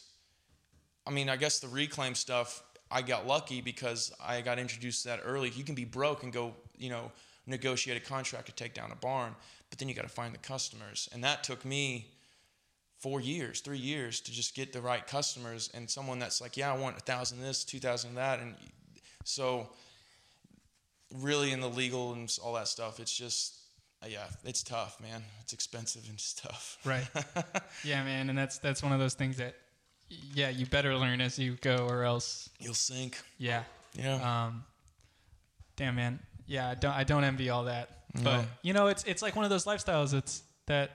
[1.08, 5.10] I mean, I guess the reclaim stuff, I got lucky because I got introduced to
[5.10, 5.50] that early.
[5.50, 7.12] You can be broke and go, you know,
[7.48, 9.36] negotiate a contract to take down a barn,
[9.70, 11.10] but then you got to find the customers.
[11.14, 12.08] And that took me
[13.00, 16.74] four years, three years to just get the right customers and someone that's like, yeah,
[16.74, 18.56] I want a thousand this, two thousand that, and
[19.24, 19.70] so,
[21.14, 23.56] really, in the legal and all that stuff, it's just
[24.04, 25.24] uh, yeah, it's tough, man.
[25.42, 26.78] It's expensive and it's tough.
[26.86, 27.08] Right.
[27.84, 29.56] yeah, man, and that's that's one of those things that
[30.08, 33.18] yeah, you better learn as you go or else You'll sink.
[33.40, 33.64] yeah.
[33.94, 34.46] Yeah.
[34.48, 34.64] Um
[35.76, 36.20] damn man.
[36.46, 37.90] Yeah, I don't I don't envy all that.
[38.24, 40.92] But you know, it's it's like one of those lifestyles it's that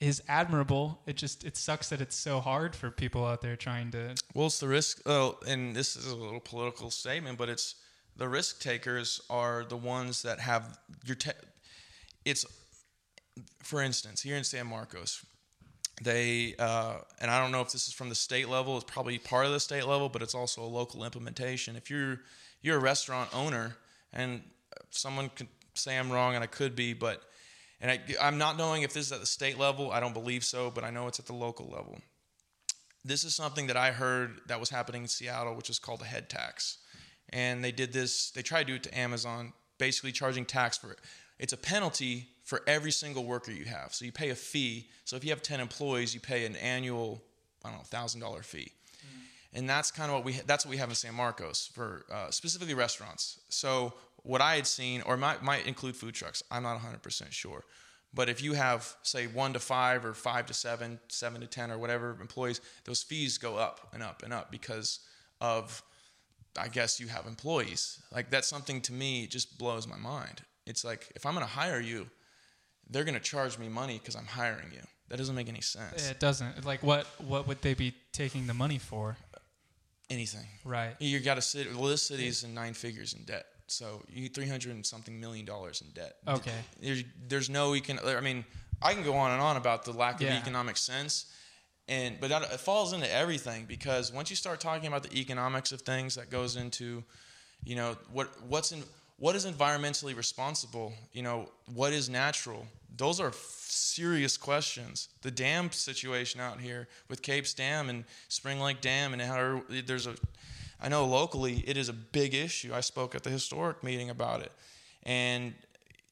[0.00, 1.00] is admirable.
[1.06, 4.46] It just it sucks that it's so hard for people out there trying to Well,
[4.46, 5.00] it's the risk.
[5.06, 7.76] Oh, and this is a little political statement, but it's
[8.16, 11.16] the risk takers are the ones that have your.
[11.16, 11.30] Te-
[12.24, 12.44] it's,
[13.62, 15.24] for instance, here in San Marcos,
[16.02, 18.76] they uh, and I don't know if this is from the state level.
[18.76, 21.76] It's probably part of the state level, but it's also a local implementation.
[21.76, 22.20] If you're
[22.62, 23.76] you're a restaurant owner,
[24.12, 24.42] and
[24.90, 27.22] someone could say I'm wrong, and I could be, but
[27.80, 29.92] and I, I'm not knowing if this is at the state level.
[29.92, 31.98] I don't believe so, but I know it's at the local level
[33.08, 36.04] this is something that I heard that was happening in Seattle, which is called a
[36.04, 36.78] head tax.
[37.30, 40.92] And they did this, they tried to do it to Amazon, basically charging tax for
[40.92, 40.98] it.
[41.38, 43.94] It's a penalty for every single worker you have.
[43.94, 44.88] So you pay a fee.
[45.04, 47.22] So if you have 10 employees, you pay an annual,
[47.64, 48.72] I don't know, $1,000 fee.
[49.54, 52.30] And that's kind of what we that's what we have in San Marcos for uh,
[52.30, 53.40] specifically restaurants.
[53.48, 56.42] So what I had seen, or might might include food trucks.
[56.50, 57.64] I'm not 100% sure.
[58.14, 61.70] But if you have, say, one to five or five to seven, seven to 10
[61.70, 65.00] or whatever employees, those fees go up and up and up because
[65.40, 65.82] of,
[66.58, 68.02] I guess, you have employees.
[68.10, 70.42] Like, that's something to me, it just blows my mind.
[70.66, 72.08] It's like, if I'm going to hire you,
[72.88, 74.80] they're going to charge me money because I'm hiring you.
[75.08, 76.10] That doesn't make any sense.
[76.10, 79.16] it doesn't like what what would they be taking the money for?
[80.10, 80.46] Anything.
[80.64, 80.94] Right.
[80.98, 83.46] You got to sit, well, this city's in nine figures in debt.
[83.70, 86.16] So you 300 and something million dollars in debt.
[86.26, 86.52] Okay.
[86.80, 88.04] there's, there's no econ.
[88.16, 88.44] I mean,
[88.82, 90.34] I can go on and on about the lack Yeah.
[90.36, 91.26] of economic sense,
[91.88, 95.72] and but that it falls into everything because once you start talking about the economics
[95.72, 97.02] of things, that goes into,
[97.64, 98.82] you know, what what's in
[99.18, 100.92] what is environmentally responsible.
[101.12, 102.66] You know, what is natural.
[102.96, 105.08] Those are serious questions.
[105.22, 110.06] The dam situation out here with Capes Dam and Spring Lake Dam and how there's
[110.06, 110.14] a
[110.80, 112.72] I know locally it is a big issue.
[112.72, 114.52] I spoke at the historic meeting about it.
[115.02, 115.54] And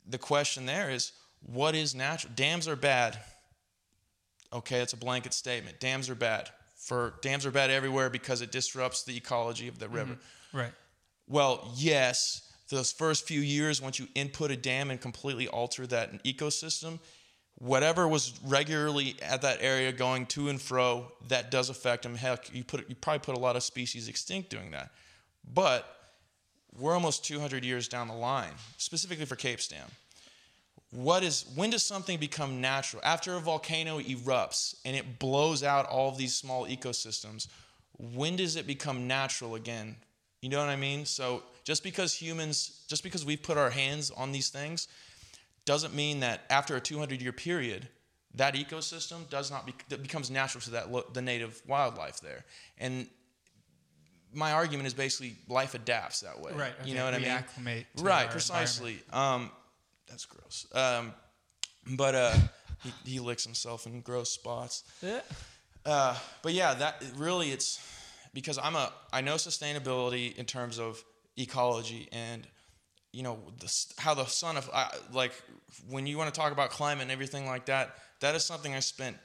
[0.09, 1.13] the question there is
[1.45, 2.33] what is natural?
[2.35, 3.19] Dams are bad.
[4.53, 5.81] Okay, it's a blanket statement.
[5.81, 6.51] Dams are bad.
[6.77, 10.15] For dams are bad everywhere because it disrupts the ecology of the river.
[10.15, 10.59] Mm-hmm.
[10.59, 10.73] Right.
[11.29, 16.23] Well, yes, those first few years once you input a dam and completely alter that
[16.25, 16.99] ecosystem,
[17.59, 22.15] whatever was regularly at that area going to and fro, that does affect them.
[22.15, 24.91] Heck, you put you probably put a lot of species extinct doing that.
[25.53, 25.87] But
[26.79, 29.89] we're almost 200 years down the line, specifically for cape Dam.
[30.91, 33.03] What is when does something become natural?
[33.05, 37.49] After a volcano erupts and it blows out all of these small ecosystems,
[37.99, 39.97] when does it become natural again?
[40.43, 41.07] You know what I mean?
[41.07, 44.87] So just because humans, just because we've put our hands on these things,
[45.67, 47.89] doesn't mean that after a 200 year period,
[48.35, 52.45] that ecosystem does not be, that becomes natural to that lo- the native wildlife there.
[52.79, 53.07] And
[54.33, 56.53] my argument is basically life adapts that way.
[56.53, 56.73] Right.
[56.85, 57.29] You know what I mean?
[57.29, 59.51] acclimate to right our precisely um
[60.09, 61.13] that's gross um
[61.97, 62.35] but uh
[62.83, 65.25] he, he licks himself in gross spots environment.
[65.85, 67.81] uh but yeah that really it's
[68.35, 71.03] because i'm a i know sustainability in terms of
[71.37, 72.47] ecology and
[73.17, 74.69] you know the, how the sun of
[75.11, 75.33] like
[75.89, 78.81] when you want to talk about climate and everything like that that is something i
[78.81, 79.17] spent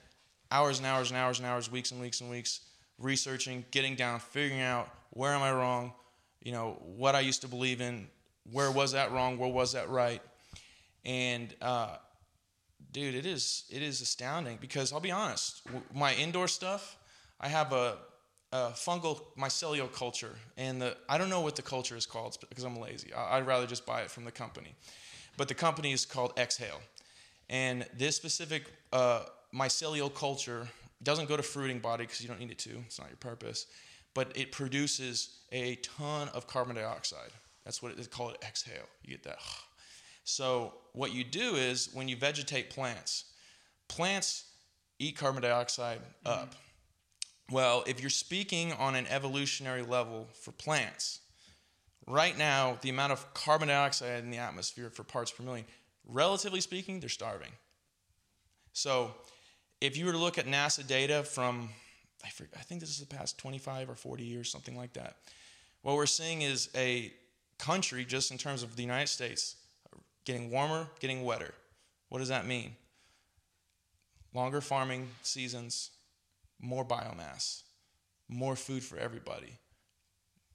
[0.50, 2.62] hours and hours and hours and hours weeks and weeks and weeks
[2.98, 5.92] researching getting down figuring out where am i wrong
[6.42, 8.08] you know what i used to believe in
[8.50, 10.22] where was that wrong where was that right?
[11.04, 11.98] And uh,
[12.94, 15.62] dude it is it is astounding because i'll be honest
[15.94, 16.98] my indoor stuff
[17.40, 17.98] i have a,
[18.52, 22.64] a fungal mycelial culture and the i don't know what the culture is called because
[22.64, 23.14] i'm lazy.
[23.14, 24.76] I, i'd rather just buy it from the company.
[25.38, 26.82] But the company is called exhale.
[27.50, 29.24] And this specific uh,
[29.56, 30.68] mycelial culture
[31.02, 33.68] doesn't go to fruiting body because you don't need it to it's not your purpose
[34.14, 37.32] but it produces a ton of carbon dioxide.
[37.64, 38.88] That's what it is called exhale.
[39.04, 39.40] You get that
[40.24, 43.26] so what you do is when you vegetate plants,
[43.88, 44.46] plants
[45.00, 46.56] eat carbon dioxide up.
[47.52, 51.20] Well, if you're speaking on an evolutionary level for plants,
[52.08, 55.66] right now the amount of carbon dioxide in the atmosphere for parts per million,
[56.08, 57.52] relatively speaking, they're starving.
[58.72, 59.14] So
[59.82, 61.70] if you were to look at NASA data from,
[62.24, 65.18] I, forget, I think this is the past 25 or 40 years, something like that,
[65.82, 67.12] what we're seeing is a
[67.58, 69.58] country, just in terms of the United States,
[70.24, 71.54] getting warmer, getting wetter.
[72.08, 72.76] What does that mean?
[74.34, 75.90] Longer farming seasons,
[76.62, 77.64] more biomass,
[78.30, 79.58] more food for everybody.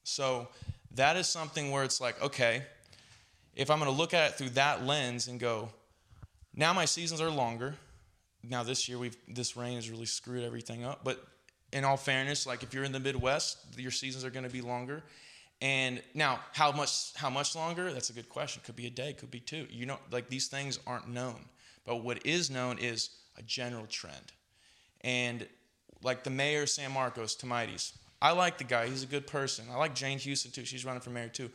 [0.05, 0.49] So
[0.93, 2.63] that is something where it's like, okay,
[3.55, 5.69] if I'm going to look at it through that lens and go,
[6.55, 7.75] Now my seasons are longer.
[8.43, 11.01] Now this year we've this rain has really screwed everything up.
[11.05, 11.23] But
[11.73, 14.61] in all fairness, like if you're in the Midwest, your seasons are going to be
[14.61, 15.03] longer.
[15.61, 17.93] And now, how much how much longer?
[17.93, 18.63] That's a good question.
[18.65, 19.67] Could be a day, could be two.
[19.71, 21.47] You know, like these things aren't known.
[21.85, 24.33] But what is known is a general trend.
[25.01, 25.47] And
[26.07, 27.93] like the mayor of San Marcos, Thomaides,
[28.23, 28.87] I like the guy.
[28.87, 29.67] He's a good person.
[29.71, 30.65] I like Jane Hughson too.
[30.65, 31.51] She's running for mayor too.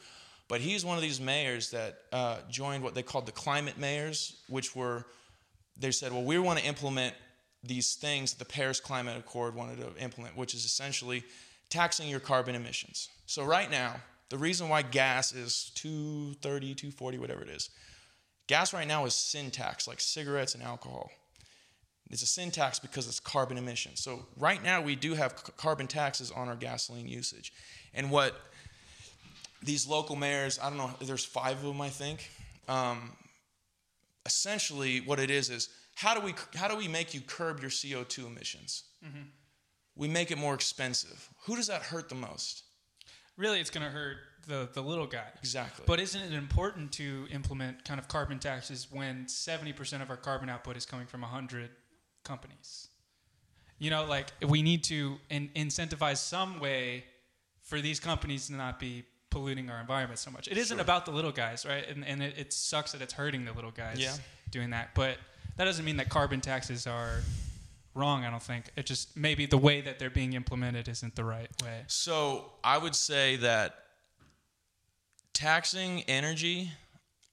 [0.48, 4.36] But he's one of these mayors that uh, joined what they called the climate mayors,
[4.50, 5.06] which were,
[5.80, 7.16] they said, well, we want to implement
[7.64, 11.24] these things that the Paris Climate Accord wanted to implement, which is essentially
[11.70, 13.08] taxing your carbon emissions.
[13.28, 13.96] So right now,
[14.30, 17.70] the reason why gas is 230, 240, whatever it is,
[18.48, 21.10] gas right now is sin tax, like cigarettes and alcohol.
[22.12, 24.02] It's a sin tax because it's carbon emissions.
[24.02, 27.54] So right now we do have c- carbon taxes on our gasoline usage.
[27.93, 28.36] And what
[29.63, 32.30] these local mayors, I don't know, there's five of them, I think.
[32.67, 33.12] Um,
[34.26, 37.69] essentially, what it is is how do we how do we make you curb your
[37.69, 38.84] CO2 emissions?
[39.06, 39.24] Mm-hmm.
[39.95, 41.30] We make it more expensive.
[41.45, 42.63] Who does that hurt the most?
[43.38, 45.28] Really, it's going to hurt the, the little guy.
[45.39, 45.84] Exactly.
[45.88, 50.50] But isn't it important to implement kind of carbon taxes when 70% of our carbon
[50.50, 51.69] output is coming from 100
[52.24, 52.88] companies?
[53.80, 57.06] You know, like we need to in- incentivize some way
[57.64, 60.48] for these companies to not be polluting our environment so much.
[60.48, 60.82] It isn't Sure.
[60.84, 61.88] about the little guys, right?
[61.88, 64.14] And, and it, it sucks that it's hurting the little guys Yeah.
[64.52, 64.94] doing that.
[64.94, 65.18] But
[65.58, 67.22] that doesn't mean that carbon taxes are
[67.96, 68.66] wrong, I don't think.
[68.76, 71.84] It just maybe the way that they're being implemented isn't the right way.
[71.88, 73.76] So I would say that
[75.34, 76.72] taxing energy,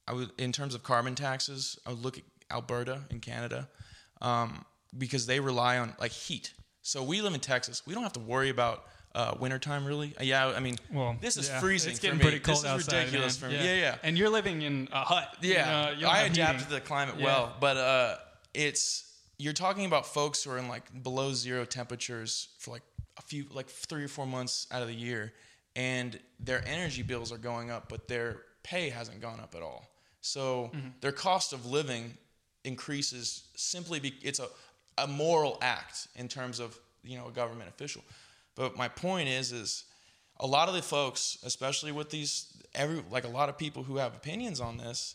[0.06, 3.68] I would in terms of carbon taxes, I would look at Alberta in Canada
[4.20, 4.64] um,
[4.96, 6.52] because they rely on like heat.
[6.82, 7.82] So we live in Texas.
[7.86, 10.14] We don't have to worry about uh, wintertime really.
[10.18, 11.90] Uh, yeah, I mean, Well, this is yeah, freezing.
[11.90, 12.22] It's for getting me.
[12.22, 12.98] pretty cold this is outside.
[12.98, 13.50] ridiculous man.
[13.50, 13.64] for me.
[13.64, 13.96] Yeah, yeah.
[14.02, 15.28] And you're living in a hut.
[15.42, 16.60] Yeah, you don't I adapted heating.
[16.66, 17.24] to the climate Yeah.
[17.24, 18.16] well, but uh,
[18.54, 19.04] it's
[19.38, 22.82] you're talking about folks who are in like below zero temperatures for like
[23.18, 25.32] a few, like three or four months out of the year,
[25.76, 29.88] and their energy bills are going up, but their pay hasn't gone up at all.
[30.20, 30.88] So Mm-hmm.
[31.00, 32.16] their cost of living
[32.64, 34.48] increases simply be it's a
[34.98, 38.02] a moral act in terms of you know a government official.
[38.54, 39.84] But my point is is
[40.40, 43.96] a lot of the folks, especially with these every like a lot of people who
[43.96, 45.14] have opinions on this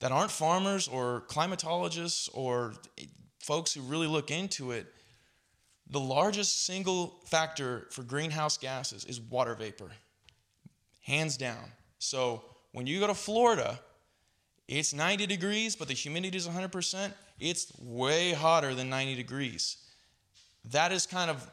[0.00, 2.74] that aren't farmers or climatologists or
[3.38, 4.86] folks who really look into it,
[5.88, 9.90] the largest single factor for greenhouse gases is water vapor.
[11.02, 11.72] Hands down.
[11.98, 13.80] So when you go to Florida,
[14.68, 17.12] it's 90 degrees, but the humidity is 100%.
[17.40, 19.78] It's way hotter than 90 degrees.
[20.70, 21.48] That is kind of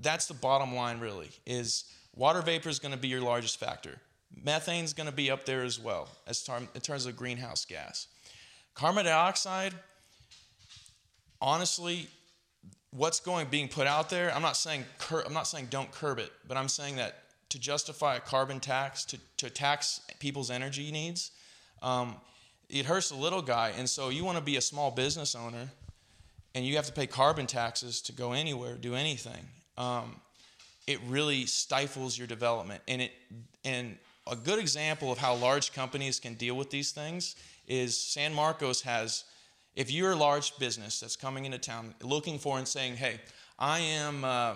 [0.00, 1.84] that's the bottom line really is
[2.14, 3.98] water vapor is going to be your largest factor.
[4.44, 7.64] Methane is going to be up there as well as tar- in terms of greenhouse
[7.64, 8.08] gas.
[8.74, 9.74] Carbon dioxide
[11.40, 12.08] honestly
[12.90, 16.18] what's going being put out there i'm not saying cur- i'm not saying don't curb
[16.18, 20.90] it but i'm saying that to justify a carbon tax to, to tax people's energy
[20.90, 21.30] needs
[21.82, 22.16] um,
[22.68, 25.68] it hurts the little guy and so you want to be a small business owner
[26.54, 29.46] and you have to pay carbon taxes to go anywhere do anything.
[29.76, 30.16] Um,
[30.86, 33.12] it really stifles your development and it
[33.64, 33.96] and
[34.28, 38.80] a good example of how large companies can deal with these things is san marcos
[38.82, 39.24] has
[39.74, 43.20] if you're a large business that's coming into town looking for and saying hey
[43.58, 44.54] i am uh,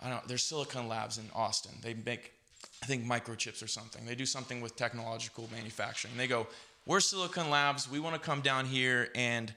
[0.00, 1.72] i don't know there's silicon labs in austin.
[1.82, 2.32] They make
[2.82, 4.04] i think microchips or something.
[4.06, 6.14] They do something with technological manufacturing.
[6.16, 6.46] They go
[6.86, 7.90] we're silicon labs.
[7.90, 9.52] We want to come down here and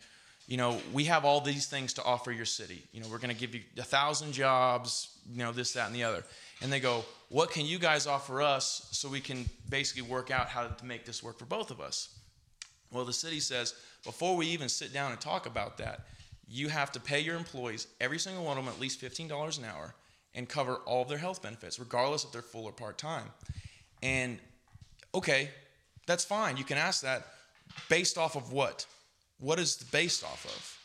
[0.47, 2.83] you know we have all these things to offer your city.
[2.91, 5.95] You know we're going to give you a thousand jobs you know this that and
[5.95, 6.23] the other.
[6.61, 10.49] And they go what can you guys offer us so we can basically work out
[10.49, 12.09] how to make this work for both of us?
[12.91, 16.01] Well, the city says before we even sit down and talk about that,
[16.47, 19.65] you have to pay your employees, every single one of them, at least $15 an
[19.65, 19.95] hour
[20.35, 23.27] and cover all of their health benefits, regardless if they're full or part time.
[24.01, 24.39] And
[25.13, 25.49] okay,
[26.07, 26.57] that's fine.
[26.57, 27.27] You can ask that
[27.89, 28.85] based off of what?
[29.39, 30.79] What is it based off of?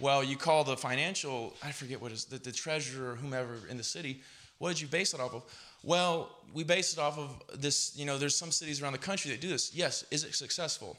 [0.00, 3.76] Well, you call the financial, I forget what is the, the treasurer or whomever in
[3.76, 4.22] the city,
[4.58, 5.42] what did you base it off of?
[5.82, 9.30] Well, we base it off of this, you know, there's some cities around the country
[9.30, 9.74] that do this.
[9.74, 10.96] Yes, is it successful?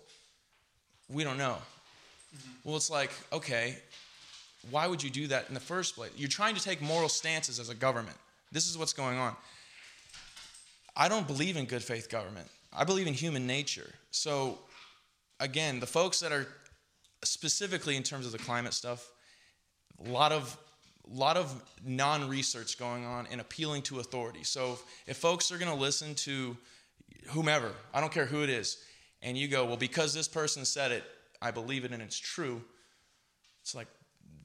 [1.10, 1.58] We don't know.
[2.36, 2.52] Mm-hmm.
[2.64, 3.78] Well, it's like, okay,
[4.72, 6.12] why would you do that in the first place?
[6.16, 8.18] You're trying to take moral stances as a government.
[8.52, 9.36] This is what's going on.
[10.96, 12.48] I don't believe in good faith government.
[12.72, 13.94] I believe in human nature.
[14.12, 14.60] So,
[15.40, 16.48] again, the folks that are
[17.24, 19.12] specifically in terms of the climate stuff,
[20.06, 20.58] a lot of
[21.08, 24.44] lot of non-research going on and appealing to authority.
[24.44, 26.58] So if, if folks are going to listen to
[27.28, 28.80] whomever, I don't care who it is,
[29.22, 31.04] and you go, well, because this person said it,
[31.42, 32.60] I believe it and it's true.
[33.62, 33.88] It's like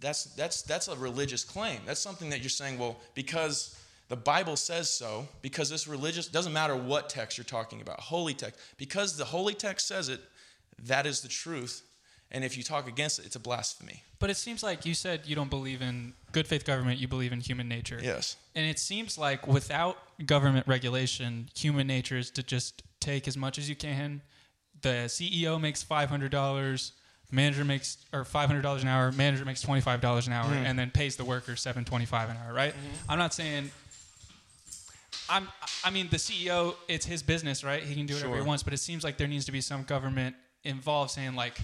[0.00, 1.80] that's that's that's a religious claim.
[1.86, 3.76] That's something that you're saying, well, because
[4.08, 8.34] the Bible says so, because this religious doesn't matter what text you're talking about, holy
[8.34, 10.20] text, because the holy text says it,
[10.84, 11.82] that is the truth.
[12.32, 14.02] And if you talk against it, it's a blasphemy.
[14.20, 17.32] But it seems like you said you don't believe in good faith government, you believe
[17.32, 17.98] in human nature.
[18.02, 18.36] Yes.
[18.54, 19.96] And it seems like without
[20.26, 24.22] government regulation, human nature is to just take as much as you can.
[24.82, 26.92] The CEO makes $500,
[27.30, 30.66] manager makes or $500 an hour, manager makes $25 an hour Mm-hmm.
[30.66, 32.74] and then pays the worker 725 an hour, right?
[33.08, 33.70] I'm not saying
[35.28, 35.48] I'm
[35.84, 37.82] I mean the CEO, it's his business, right?
[37.82, 39.84] He can do whatever he wants, but it seems like there needs to be some
[39.84, 41.58] government involved saying like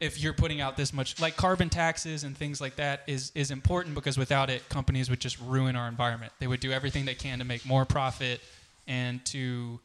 [0.00, 3.50] if you're putting out this much like carbon taxes and things like that is is
[3.52, 7.14] important because without it companies would just ruin our environment they would do everything they
[7.14, 8.40] can to make more profit
[8.88, 9.78] and to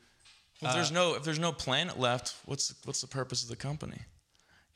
[0.62, 4.00] If there's no if there's no planet left, what's what's the purpose of the company?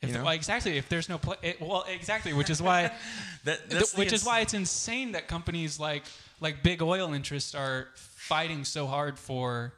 [0.02, 0.24] If know?
[0.24, 2.90] well, exactly if there's no pla it, well exactly which is why
[3.44, 6.04] That, th- the which is why it's insane that companies like
[6.40, 9.72] like big oil interests are fighting so hard for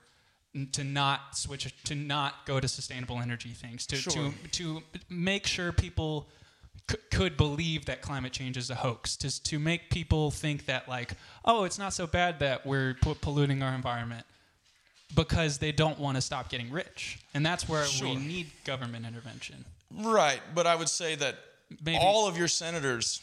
[0.73, 4.13] to not switch to not go to sustainable energy things to Sure.
[4.13, 6.29] to to make sure people
[6.91, 10.89] c- could believe that climate change is a hoax to to make people think that
[10.89, 11.13] like
[11.45, 14.25] oh it's not so bad that we're pu- polluting our environment
[15.15, 19.65] because they don't want to stop getting rich and that's where we need government intervention
[19.97, 21.37] Right, but I would say that
[21.85, 23.21] Maybe- all of your senators,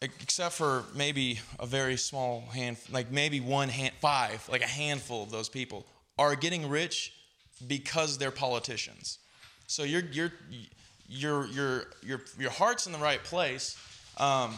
[0.00, 5.22] except for maybe a very small hand, like maybe one hand, five, like a handful
[5.22, 5.86] of those people,
[6.18, 7.12] are getting rich
[7.66, 9.18] because they're politicians.
[9.66, 10.32] So your your
[11.08, 13.76] your your your your heart's in the right place,
[14.16, 14.54] um,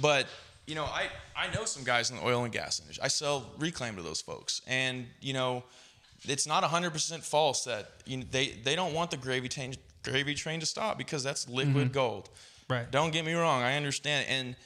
[0.00, 0.26] but
[0.66, 3.02] you know I I know some guys in the oil and gas industry.
[3.04, 5.62] I sell reclaim to those folks, and you know
[6.24, 10.34] it's not 100% false that you know, they they don't want the gravy train gravy
[10.34, 12.30] train to stop because that's liquid gold.
[12.68, 12.90] Right.
[12.90, 14.26] Don't get me wrong, I understand.
[14.28, 14.56] And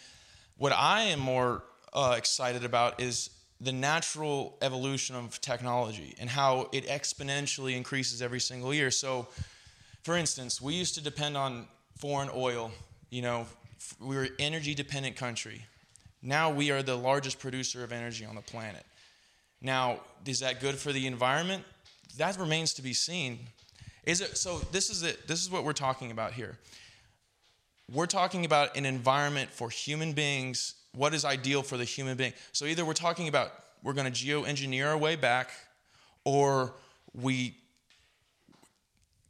[0.57, 3.31] what I am more uh, excited about is
[3.61, 8.91] the natural evolution of technology and how it exponentially increases every single year.
[8.91, 9.29] So,
[10.03, 11.67] for instance, we used to depend on
[11.99, 12.71] foreign oil.
[13.11, 13.47] You know,
[13.77, 15.67] f- we were an energy dependent country.
[16.23, 18.85] Now we are the largest producer of energy on the planet.
[19.63, 21.65] Now, is that good for the environment?
[22.17, 23.39] That remains to be seen.
[24.05, 26.59] Is it so this is it this is what we're talking about here.
[27.93, 32.33] We're talking about an environment for human beings, what is ideal for the human being.
[32.53, 33.53] So either we're talking about
[33.83, 35.51] we're going to geoengineer our way back
[36.25, 36.75] or
[37.15, 37.57] we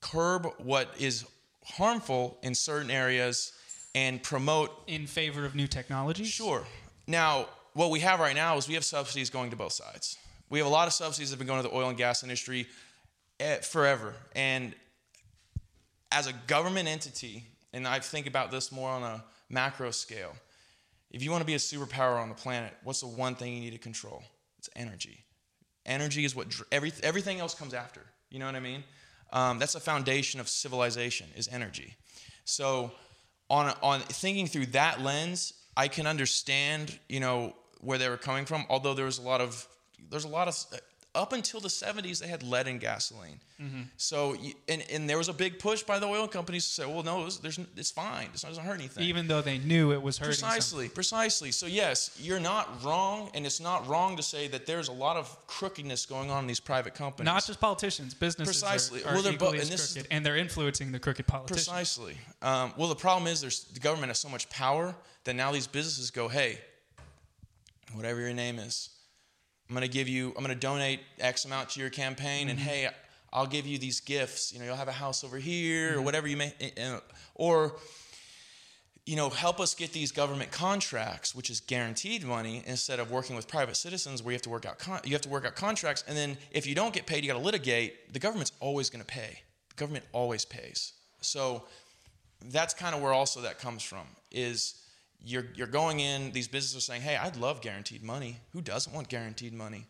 [0.00, 1.24] curb what is
[1.64, 3.52] harmful in certain areas
[3.94, 6.64] and promote in favor of new technologies Sure.
[7.06, 10.16] Now, what we have right now is we have subsidies going to both sides.
[10.48, 12.22] We have a lot of subsidies that have been going to the oil and gas
[12.22, 12.66] industry
[13.38, 14.14] eh, forever.
[14.34, 14.74] And
[16.10, 20.34] as a government entity, and I think about this more on a macro scale,
[21.10, 23.60] if you want to be a superpower on the planet, what's the one thing you
[23.60, 24.22] need to control?
[24.58, 25.24] It's energy.
[25.86, 28.02] Energy is what every, everything else comes after.
[28.30, 28.84] You know what I mean?
[29.32, 31.96] Um, that's the foundation of civilization is energy.
[32.44, 32.92] So,
[33.48, 38.44] on on thinking through that lens, I can understand you know where they were coming
[38.44, 38.64] from.
[38.68, 39.66] Although there was a lot of
[40.10, 40.56] there's a lot of
[41.12, 43.40] up until the 70s they had lead in gasoline.
[43.98, 44.36] So
[44.68, 47.26] and and there was a big push by the oil companies to say, well, no,
[47.26, 48.28] it's, there's it's fine.
[48.32, 49.04] It doesn't hurt anything.
[49.04, 51.50] even though they knew it was hurting Precisely, precisely.
[51.50, 55.18] So yes, you're not wrong, and it's not wrong to say that there's a lot
[55.18, 57.26] of crookedness going on in these private companies.
[57.26, 59.04] Not just politicians, businesses Precisely.
[59.04, 61.26] are, are Well, they're equally bo- and this is- crooked, and they're influencing the crooked
[61.26, 61.66] politicians.
[61.68, 62.16] Precisely.
[62.40, 64.94] Um, well, the problem is there's the government has so much power
[65.24, 66.58] that now these businesses go, hey,
[67.94, 68.90] whatever your name is,
[69.68, 72.58] I'm going to give you, I'm going to donate X amount to your campaign, and
[72.58, 72.68] mm-hmm.
[72.68, 72.88] hey,
[73.32, 74.52] I'll give you these gifts.
[74.52, 76.04] You know, you'll have a house over here, or mm-hmm.
[76.04, 76.52] whatever you may,
[76.82, 76.98] uh,
[77.34, 77.76] or
[79.06, 83.34] you know, help us get these government contracts, which is guaranteed money, instead of working
[83.34, 85.54] with private citizens where you have to work out con- you have to work out
[85.54, 88.12] contracts, and then if you don't get paid, you got to litigate.
[88.12, 89.40] The government's always going to pay.
[89.70, 90.92] The government always pays.
[91.20, 91.64] So
[92.46, 94.80] that's kind of where also that comes from is
[95.24, 96.32] you're you're going in.
[96.32, 98.40] These businesses are saying, "Hey, I'd love guaranteed money.
[98.52, 99.86] Who doesn't want guaranteed money?"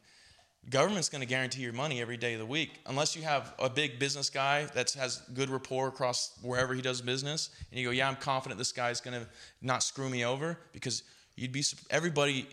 [0.68, 3.70] Government's going to guarantee your money every day of the week, unless you have a
[3.70, 7.92] big business guy that has good rapport across wherever he does business, and you go,
[7.92, 9.26] "Yeah, I'm confident this guy's going to
[9.62, 11.02] not screw me over," because
[11.36, 12.46] you'd be everybody.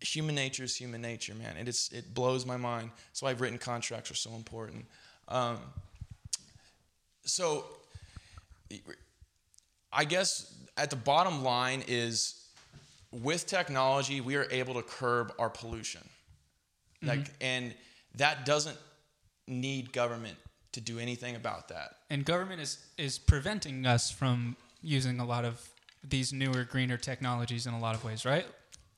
[0.00, 2.90] Human nature is human nature, man, and it's it blows my mind.
[3.08, 4.84] That's why I've written contracts are so important.
[5.28, 5.58] Um,
[7.24, 7.64] so,
[9.90, 12.44] I guess at the bottom line is
[13.10, 16.02] with technology, we are able to curb our pollution.
[16.02, 17.08] Mm-hmm.
[17.08, 17.74] Like, and
[18.16, 18.78] that doesn't
[19.46, 20.36] need government
[20.72, 21.96] to do anything about that.
[22.10, 25.68] And government is is preventing us from using a lot of
[26.02, 28.46] these newer, greener technologies in a lot of ways, right?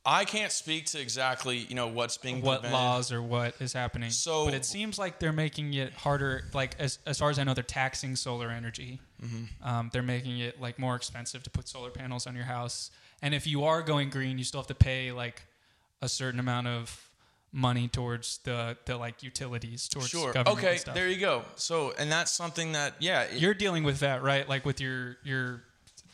[0.09, 2.73] I can't speak to exactly you know what's being what prevented.
[2.73, 4.11] laws or what is happening.
[4.11, 6.45] So- but it seems like they're making it harder.
[6.55, 9.01] Like as as far as I know, they're taxing solar energy.
[9.23, 9.69] Mm-hmm.
[9.69, 12.91] Um, they're making it like more expensive to put solar panels on your house.
[13.21, 15.43] And if you are going green, you still have to pay like
[16.01, 17.03] a certain amount of
[17.53, 20.33] money towards the the like utilities towards Sure.
[20.33, 20.65] government.
[20.65, 20.79] Okay.
[20.93, 21.43] There you go.
[21.55, 23.23] So, and that's something that yeah.
[23.23, 24.47] it- you're dealing with that, right?
[24.49, 25.63] Like with your your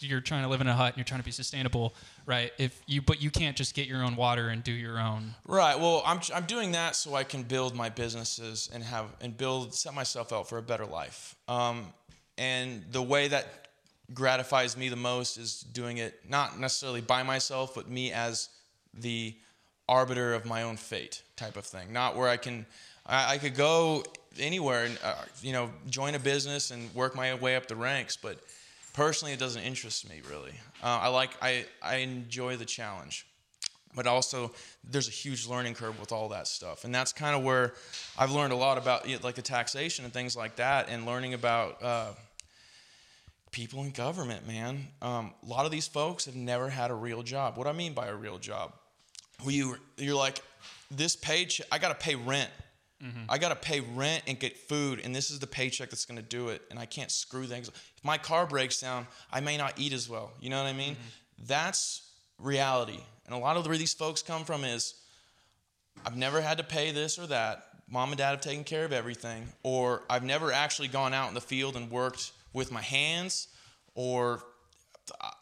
[0.03, 1.95] you're trying to live in a hut and you're trying to be sustainable,
[2.27, 2.53] right?
[2.59, 5.35] If you but you can't just get your own water and do your own.
[5.47, 5.79] Right.
[5.79, 9.75] Well, I'm I'm doing that so I can build my businesses and have and build
[9.75, 11.35] set myself up for a better life.
[11.49, 11.87] Um,
[12.39, 13.69] and the way that
[14.15, 18.49] gratifies me the most is doing it not necessarily by myself, but me as
[18.95, 19.35] the
[19.89, 21.93] arbiter of my own fate, type of thing.
[21.93, 22.67] Not where I can
[23.07, 24.05] I, I could go
[24.39, 28.17] anywhere and uh, you know join a business and work my way up the ranks,
[28.17, 28.39] but
[28.93, 30.55] personally, it doesn't interest me really.
[30.83, 33.27] Uh, I like I I enjoy the challenge
[33.95, 34.51] but also
[34.85, 36.85] there's a huge learning curve with all that stuff.
[36.85, 37.75] And that's kind of where
[38.19, 41.07] i've learned a lot about you know, like the taxation and things like that and
[41.07, 42.11] learning about uh,
[43.51, 44.89] people in government man.
[45.01, 47.57] Um, a lot of these folks have never had a real job.
[47.57, 48.73] What i mean by a real job
[49.43, 50.41] where you, you're like
[50.91, 52.51] this paycheck i gotta pay rent
[53.03, 53.25] Mm-hmm.
[53.29, 56.19] I got to pay rent and get food, and this is the paycheck that's going
[56.19, 56.63] to do it.
[56.71, 57.69] And I can't screw things.
[57.69, 60.33] If my car breaks down, I may not eat as well.
[60.41, 60.95] You know what I mean?
[60.95, 61.47] Mm-hmm.
[61.47, 63.01] That's reality.
[63.27, 64.95] And a lot of where these folks come from is
[66.05, 67.65] I've never had to pay this or that.
[67.91, 69.49] Mom and dad have taken care of everything.
[69.63, 73.49] Or I've never actually gone out in the field and worked with my hands.
[73.95, 74.43] Or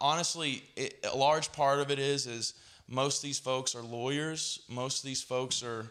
[0.01, 2.55] honestly, it, a large part of it is is
[2.89, 4.63] most of these folks are lawyers.
[4.69, 5.91] Most of these folks are,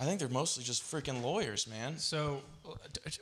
[0.00, 1.98] I think they're mostly just freaking lawyers, man.
[1.98, 2.70] So uh,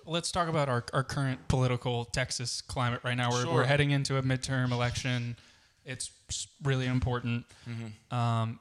[0.04, 3.30] let's talk about our, our current political Texas climate right now.
[3.30, 3.54] We're, Sure.
[3.54, 5.36] we're heading into a midterm election.
[5.84, 6.10] It's
[6.62, 7.46] really important.
[8.10, 8.58] Um,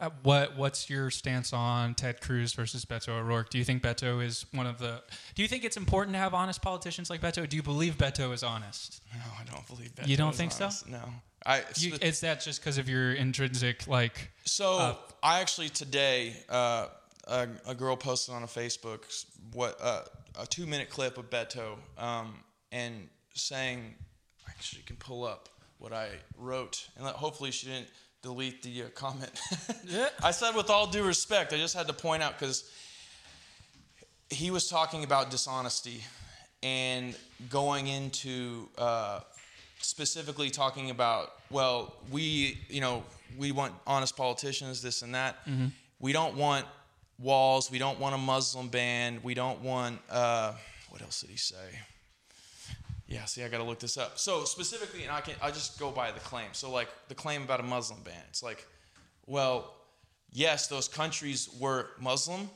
[0.00, 3.50] uh, what what's your stance on Ted Cruz versus Beto O'Rourke?
[3.50, 5.02] Do you think Beto is one of the?
[5.34, 7.48] Do you think it's important to have honest politicians like Beto?
[7.48, 9.02] Do you believe Beto is honest?
[9.12, 10.06] No, I don't believe that.
[10.06, 10.70] You don't think so?
[10.88, 11.00] No.
[11.44, 14.30] I, You, is that just because of your intrinsic like?
[14.44, 16.86] So Uh, I actually today uh,
[17.28, 19.00] a, a girl posted on a Facebook
[19.52, 20.02] what uh,
[20.38, 22.34] a two minute clip of Beto um,
[22.72, 23.94] and saying
[24.48, 25.48] actually you can pull up
[25.78, 27.88] what I wrote and hopefully she didn't
[28.22, 29.40] delete the uh, comment.
[29.86, 30.08] Yeah.
[30.22, 32.70] I said with all due respect, I just had to point out because
[34.28, 36.02] he was talking about dishonesty
[36.62, 37.16] and
[37.48, 39.20] going into uh,
[39.80, 43.04] specifically talking about well we you know
[43.38, 45.36] we want honest politicians this and that
[46.00, 46.66] we don't want
[47.18, 47.70] walls.
[47.70, 49.20] We don't want a muslim ban.
[49.22, 50.52] We don't want uh,
[50.90, 51.56] what else did he say?
[53.06, 54.18] Yeah see i gotta look this up.
[54.18, 56.48] So specifically and i can i just go by the claim.
[56.52, 58.22] So like the claim about a muslim ban.
[58.28, 58.66] It's like
[59.26, 59.74] well
[60.32, 62.50] yes those countries were muslim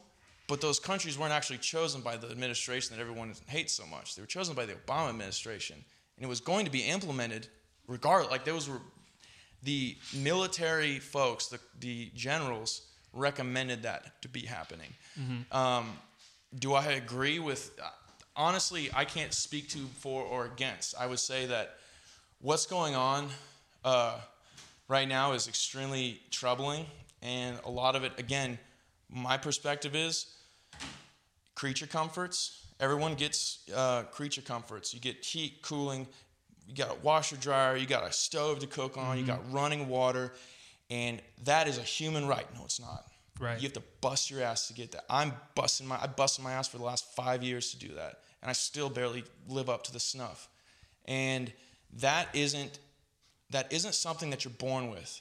[0.48, 4.14] but those countries weren't actually chosen by the administration that everyone hates so much.
[4.14, 5.76] They were chosen by the Obama administration,
[6.16, 7.48] and it was going to be implemented
[7.86, 8.30] regardless.
[8.30, 8.80] Like those were
[9.62, 14.92] the military folks, the, the generals recommended that to be happening.
[15.50, 15.92] Um,
[16.58, 17.78] do I agree with?
[17.82, 17.88] uh,
[18.34, 20.94] Honestly, I can't speak to for or against.
[20.98, 21.76] I would say that
[22.40, 23.28] what's going on
[23.84, 24.18] uh,
[24.88, 26.86] right now is extremely troubling,
[27.20, 28.58] and a lot of it, again,
[29.10, 30.32] my perspective is
[31.54, 32.66] creature comforts.
[32.80, 34.92] Everyone gets uh, creature comforts.
[34.94, 36.06] You get heat, cooling.
[36.66, 37.76] You got a washer dryer.
[37.76, 39.18] You got a stove to cook on.
[39.18, 40.32] You got running water,
[40.92, 42.46] and that is a human right.
[42.54, 43.06] No, it's not.
[43.40, 43.56] Right.
[43.56, 45.04] You have to bust your ass to get that.
[45.08, 48.20] I'm busting my I busted my ass for the last five years to do that,
[48.42, 50.48] and I still barely live up to the snuff.
[51.06, 51.50] And
[51.94, 52.78] that isn't
[53.50, 55.20] that isn't something that you're born with.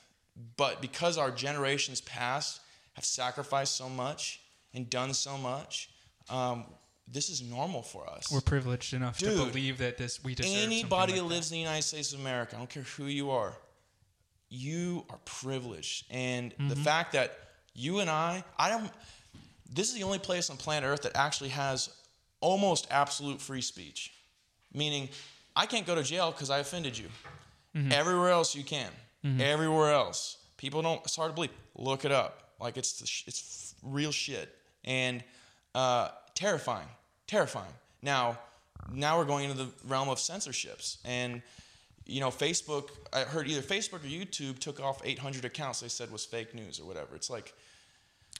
[0.57, 2.59] But because our generations past
[2.93, 4.41] have sacrificed so much
[4.73, 5.89] and done so much,
[6.29, 6.65] um,
[7.07, 8.29] this is normal for us.
[8.31, 10.53] We're privileged enough to believe that this we deserve.
[10.53, 11.33] Anybody like that that.
[11.33, 13.53] lives in the United States of America, I don't care who you are,
[14.53, 16.05] you are privileged.
[16.11, 16.83] And the Mm-hmm.
[16.83, 17.35] fact that
[17.73, 18.91] you and I, I don't,
[19.73, 21.89] this is the only place on planet Earth that actually has
[22.41, 24.11] almost absolute free speech.
[24.73, 25.07] Meaning,
[25.55, 27.07] I can't go to jail because I offended you.
[27.75, 27.91] Mm-hmm.
[27.93, 28.91] Everywhere else you can.
[29.39, 30.37] Everywhere else.
[30.57, 31.51] People don't, it's hard to believe.
[31.75, 32.51] Look it up.
[32.59, 34.53] Like it's, the sh- it's real shit.
[34.83, 35.23] And
[35.75, 36.87] uh, terrifying.
[37.27, 37.71] Terrifying.
[38.01, 38.37] Now,
[38.91, 40.97] now we're going into the realm of censorships.
[41.05, 41.41] And,
[42.05, 46.11] you know, Facebook, I heard either Facebook or YouTube took off 800 accounts they said
[46.11, 47.15] was fake news or whatever.
[47.15, 47.53] It's like,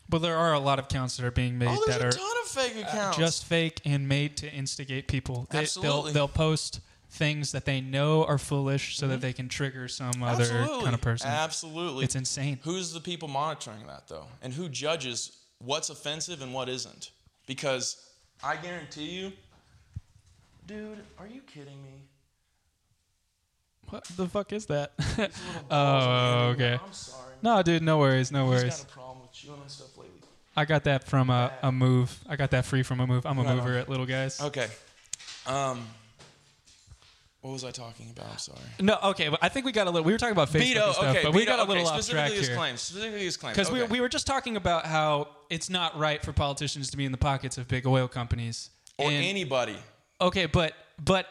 [0.10, 2.08] But there are a lot of accounts that are being made Oh, there's that a
[2.08, 3.18] are ton of fake accounts.
[3.18, 5.48] just fake and made to instigate people.
[5.52, 6.12] They, Absolutely.
[6.12, 10.24] They'll, they'll post things that they know are foolish so that they can trigger some
[10.24, 10.56] other Mm-hmm.
[10.56, 10.84] Absolutely.
[10.84, 11.28] kind of person.
[11.30, 12.06] Absolutely.
[12.06, 12.60] It's insane.
[12.64, 14.28] Who's the people monitoring that though?
[14.42, 17.12] And who judges what's offensive and what isn't?
[17.48, 17.98] Because
[18.44, 19.34] I guarantee you,
[20.66, 22.04] dude, are you kidding me?
[23.92, 24.92] What the fuck is that?
[24.98, 25.28] These little
[25.70, 26.74] balls oh, on the end.
[26.74, 26.84] okay.
[26.86, 27.34] I'm sorry.
[27.44, 28.78] No, dude, no worries, no worries.
[28.80, 30.14] got a problem with chewing on stuff lately?
[30.56, 32.20] I got that from a, a move.
[32.28, 33.26] I got that free from a move.
[33.26, 33.58] I'm a Right on.
[33.58, 34.42] mover at Little Guys.
[34.42, 34.68] Okay.
[35.48, 35.88] Um,
[37.42, 38.30] what was I talking about?
[38.32, 38.60] I'm sorry.
[38.80, 40.06] No, okay, but I think we got a little.
[40.06, 41.72] We were talking about Facebook Beto, and stuff, okay, but we Beto, got a okay,
[41.72, 42.56] little off track specifically his here.
[42.58, 42.82] claims.
[42.82, 43.58] Specifically his claims.
[43.58, 43.82] Because okay.
[43.84, 47.12] we, we were just talking about how it's not right for politicians to be in
[47.12, 48.70] the pockets of big oil companies.
[48.98, 49.78] or And- anybody.
[50.20, 50.74] Okay, but
[51.04, 51.26] but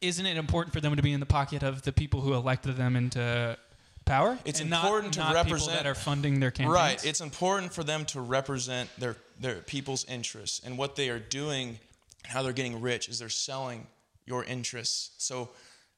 [0.00, 2.76] isn't it important for them to be in the pocket of the people who elected
[2.76, 3.56] them into
[4.04, 4.38] power?
[4.44, 6.74] It's And not- important to not people represent- that are funding their campaigns.
[6.74, 7.04] Right.
[7.04, 11.80] It's important for them to represent their their people's interests and what they are doing,
[12.24, 13.86] how they're getting rich is they're selling
[14.26, 15.10] your interests.
[15.18, 15.50] So,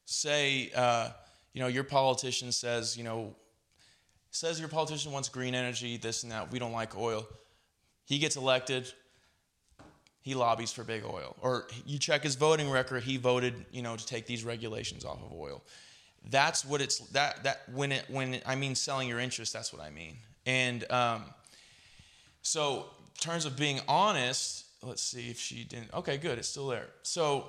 [0.06, 1.10] say uh,
[1.52, 3.34] you know your politician says you know
[4.30, 6.50] says your politician wants green energy, this and that.
[6.50, 7.26] We don't like oil.
[8.04, 8.92] He gets elected.
[10.26, 13.04] He lobbies for big oil, or you check his voting record.
[13.04, 15.62] He voted, you know, to take these regulations off of oil.
[16.28, 19.52] That's what it's that that when it when it, I mean selling your interest.
[19.52, 20.16] That's what I mean.
[20.44, 21.26] And um,
[22.42, 25.94] so, in terms of being honest, let's see if she didn't.
[25.94, 26.38] Okay, good.
[26.38, 26.88] It's still there.
[27.04, 27.46] So,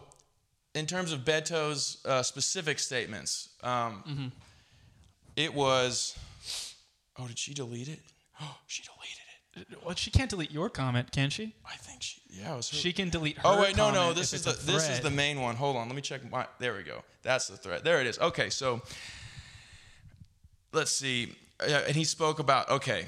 [0.75, 4.03] in terms of Beto's uh, specific statements, um,
[5.35, 6.15] it was.
[7.17, 8.01] Oh, did she delete it?
[8.39, 9.83] Oh, she deleted it.
[9.83, 11.55] Well, she can't delete your comment, can she?
[11.65, 12.16] I think she.
[12.29, 12.61] Yeah, her.
[12.61, 13.43] She can delete her.
[13.45, 14.13] Oh wait, no, no.
[14.13, 15.55] This is the this is the main one.
[15.55, 16.45] Hold on, let me check my.
[16.59, 17.03] There we go.
[17.23, 17.83] That's the thread.
[17.83, 18.19] There it is.
[18.19, 18.81] Okay, so
[20.73, 21.35] let's see.
[21.59, 23.05] Uh, and he spoke about okay,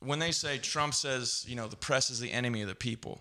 [0.00, 3.20] when they say Trump says you know the press is the enemy of the people.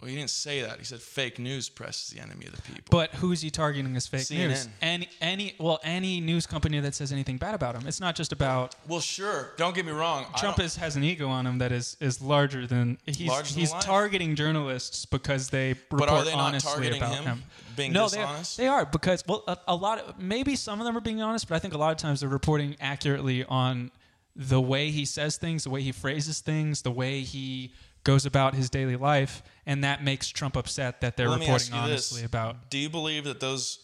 [0.00, 0.78] Well, he didn't say that.
[0.78, 2.84] He said fake news press is the enemy of the people.
[2.90, 4.48] But who's he targeting as fake CNN.
[4.48, 4.68] news?
[4.82, 7.86] Any any well any news company that says anything bad about him.
[7.86, 9.52] It's not just about well, sure.
[9.56, 10.26] Don't get me wrong.
[10.36, 13.60] Trump is, has an ego on him that is is larger than he's Larger than
[13.60, 13.84] he's life.
[13.84, 17.42] targeting journalists because they report are they not honestly about him, him.
[17.74, 18.58] being no, dishonest?
[18.58, 21.22] They, they are because well a, a lot of maybe some of them are being
[21.22, 23.90] honest, but I think a lot of times they're reporting accurately on
[24.36, 27.72] the way he says things, the way he phrases things, the way he
[28.06, 31.66] goes about his daily life, and that makes Trump upset that they're Let me ask
[31.70, 32.12] reporting you this.
[32.12, 32.70] honestly about.
[32.70, 33.80] Do you believe that those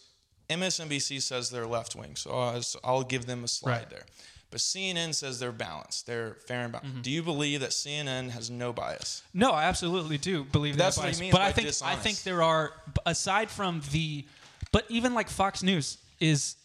[0.49, 3.91] MSNBC says they're left wing, so I'll, I'll give them a slide Right.
[3.91, 4.05] there.
[4.51, 6.83] But CNN says they're balanced, they're fair and Mm-hmm.
[6.83, 7.03] balanced.
[7.05, 9.23] Do you believe that CNN has no bias?
[9.33, 11.03] No, I absolutely do believe That's that.
[11.03, 11.21] what he bias.
[11.21, 12.03] means but by I think I dishonest.
[12.03, 12.73] think there are
[13.07, 14.25] aside from the,
[14.71, 16.57] but even like Fox News is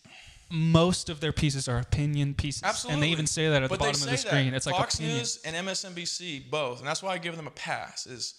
[0.50, 2.94] most of their pieces are opinion pieces, Absolutely.
[2.94, 4.52] and they even say that at But the bottom of the screen.
[4.52, 4.58] that.
[4.58, 5.18] It's like Fox opinion.
[5.18, 8.06] News and MSNBC both, and that's why I give them a pass.
[8.06, 8.36] Is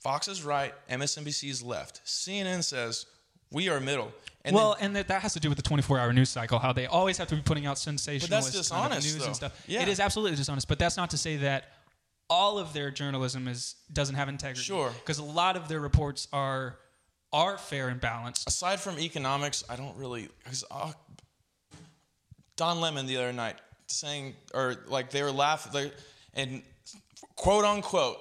[0.00, 2.02] Fox is right, MSNBC is left.
[2.04, 3.06] CNN says
[3.50, 4.12] we are middle.
[4.44, 6.58] And well, then, and that, that has to do with the 24-hour news cycle.
[6.58, 9.26] How they always have to be putting out sensationalist of dishonest, news though.
[9.26, 9.64] and stuff.
[9.66, 9.82] Yeah.
[9.82, 11.64] It is absolutely dishonest, but that's not to say that
[12.30, 14.62] all of their journalism is doesn't have integrity.
[14.62, 14.90] Sure.
[14.90, 16.78] because a lot of their reports are
[17.32, 18.48] are fair and balanced.
[18.48, 20.28] aside from economics, I don't really.
[20.46, 20.92] Cause, uh,
[22.58, 23.54] Don Lemon the other night
[23.86, 25.90] saying, or like they were laughing,
[26.34, 26.60] and
[27.36, 28.18] quote unquote,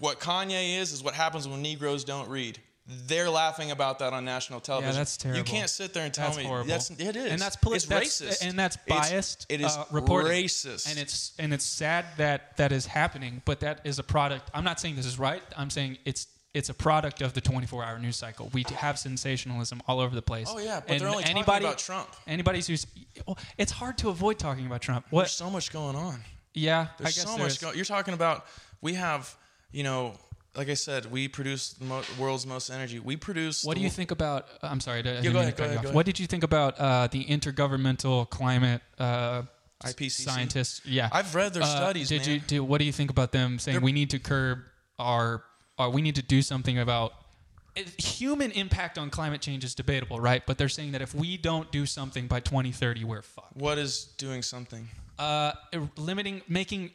[0.00, 2.58] what Kanye is is what happens when Negroes don't read.
[3.06, 4.92] They're laughing about that on national television.
[4.92, 5.38] Yeah, that's terrible.
[5.38, 6.68] You can't sit there and tell That's me horrible.
[6.68, 9.46] that's it is, and that's, poli- it's that's racist, and that's It's- biased.
[9.48, 10.32] it is uh, reporting.
[10.32, 13.40] racist, and it's and it's sad that that is happening.
[13.44, 14.50] But that is a product.
[14.52, 15.42] I'm not saying this is right.
[15.56, 18.50] I'm saying it's it's a product of the 24-hour news cycle.
[18.52, 20.48] We have sensationalism all over the place.
[20.50, 22.08] Oh, yeah, but and they're only talking about Trump.
[22.26, 22.86] Anybody who's
[23.26, 25.06] well, it's hard to avoid talking about Trump.
[25.10, 25.22] What?
[25.22, 26.20] There's so much going on.
[26.54, 27.76] yeah, There's I guess so there's, much going.
[27.76, 28.46] You're talking about
[28.82, 29.34] we have,
[29.70, 30.14] you know,
[30.54, 32.98] like I said, we produce the mo- world's most energy.
[32.98, 33.64] We produce.
[33.64, 34.46] What do you think about?
[34.62, 34.98] I'm sorry.
[34.98, 35.82] I didn't go ahead, to go cut you ahead, off.
[35.84, 35.94] go ahead.
[35.94, 39.42] What did you think about uh, the intergovernmental climate uh,
[39.82, 40.10] IPCC?
[40.10, 40.82] scientists?
[40.84, 42.30] Yeah, I've read their Uh, studies, Did man.
[42.34, 42.40] you?
[42.40, 44.58] Do, what do you think about them saying They're- we need to curb
[44.98, 45.42] our,
[45.78, 47.12] or we need to do something about?
[47.74, 50.42] it- Human impact on climate change is debatable, right?
[50.46, 53.56] But they're saying that if we don't do something by 2030, we're fucked.
[53.56, 54.88] What is doing something?
[55.18, 55.52] Uh,
[55.96, 56.90] limiting, making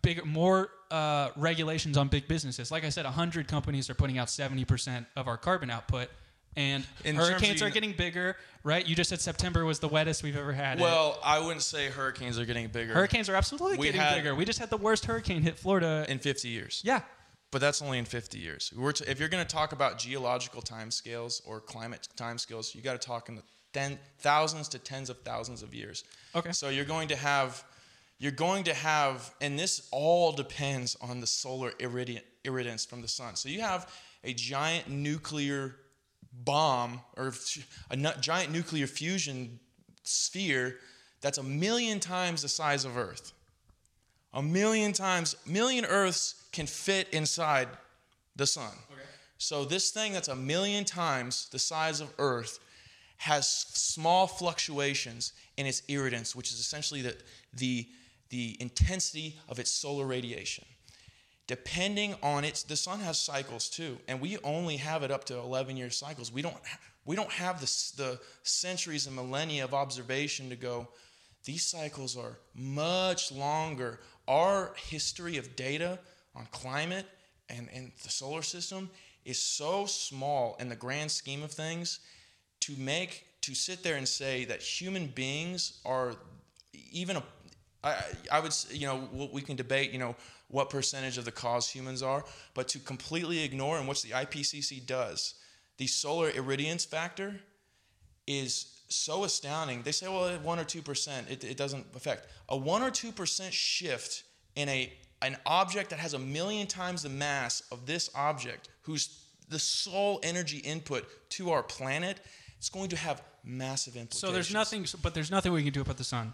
[0.00, 2.70] bigger, more uh, regulations on big businesses.
[2.70, 6.08] Like I said, 100 companies are putting out 70% of our carbon output.
[6.54, 8.86] And In hurricanes are getting bigger, right?
[8.86, 10.78] You just said September was the wettest we've ever had.
[10.80, 12.92] Well, I wouldn't say hurricanes are getting bigger.
[12.92, 14.34] hurricanes are absolutely We getting bigger.
[14.34, 16.04] We just had the worst hurricane hit Florida.
[16.10, 16.82] in 50 years.
[16.84, 17.00] yeah,
[17.52, 18.72] But that's only in 50 years.
[19.06, 23.28] If you're going to talk about geological timescales or climate timescales, you got to talk
[23.28, 23.42] in the
[23.72, 26.04] ten, thousands to tens of thousands of years.
[26.34, 26.52] Okay.
[26.52, 27.62] So you're going to have,
[28.18, 33.08] you're going to have, and this all depends on the solar irradiant, irradiance from the
[33.08, 33.36] sun.
[33.36, 33.92] So you have
[34.24, 35.76] a giant nuclear
[36.32, 37.34] bomb or
[37.90, 39.60] a giant nuclear fusion
[40.04, 40.78] sphere
[41.20, 43.32] that's a million times the size of Earth.
[44.34, 47.68] A million times, million Earths can fit inside
[48.36, 48.72] the sun.
[48.90, 49.02] Okay.
[49.38, 52.58] So this thing that's a million times the size of Earth
[53.18, 57.16] has small fluctuations in its irradiance, which is essentially the,
[57.54, 57.86] the,
[58.30, 60.64] the intensity of its solar radiation.
[61.46, 65.36] Depending on its, the sun has cycles too, and we only have it up to
[65.36, 66.32] 11 year cycles.
[66.32, 66.56] We don't,
[67.04, 67.66] we don't have the,
[67.96, 70.88] the centuries and millennia of observation to go,
[71.44, 74.00] these cycles are much longer.
[74.28, 75.98] Our history of data
[76.34, 77.06] on climate
[77.48, 78.90] and, and the solar system
[79.24, 82.00] is so small in the grand scheme of things
[82.60, 86.14] to make to sit there and say that human beings are
[86.72, 87.22] even a
[87.84, 87.96] I,
[88.30, 90.14] I would you know we can debate you know
[90.48, 94.86] what percentage of the cause humans are but to completely ignore and what the IPCC
[94.86, 95.34] does
[95.78, 97.40] the solar irradiance factor
[98.26, 99.82] is so astounding.
[99.82, 102.26] They say, well, one or two percent, it, it doesn't affect.
[102.48, 104.24] A one or two percent shift
[104.56, 109.24] in a an object that has a million times the mass of this object, whose
[109.48, 112.18] the sole energy input to our planet,
[112.58, 114.20] it's going to have massive implications.
[114.20, 116.32] So there's nothing, but there's nothing we can do about the sun.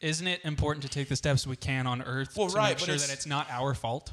[0.00, 2.78] Isn't it important to take the steps we can on Earth well, to right, make
[2.78, 4.12] sure that it's not our fault?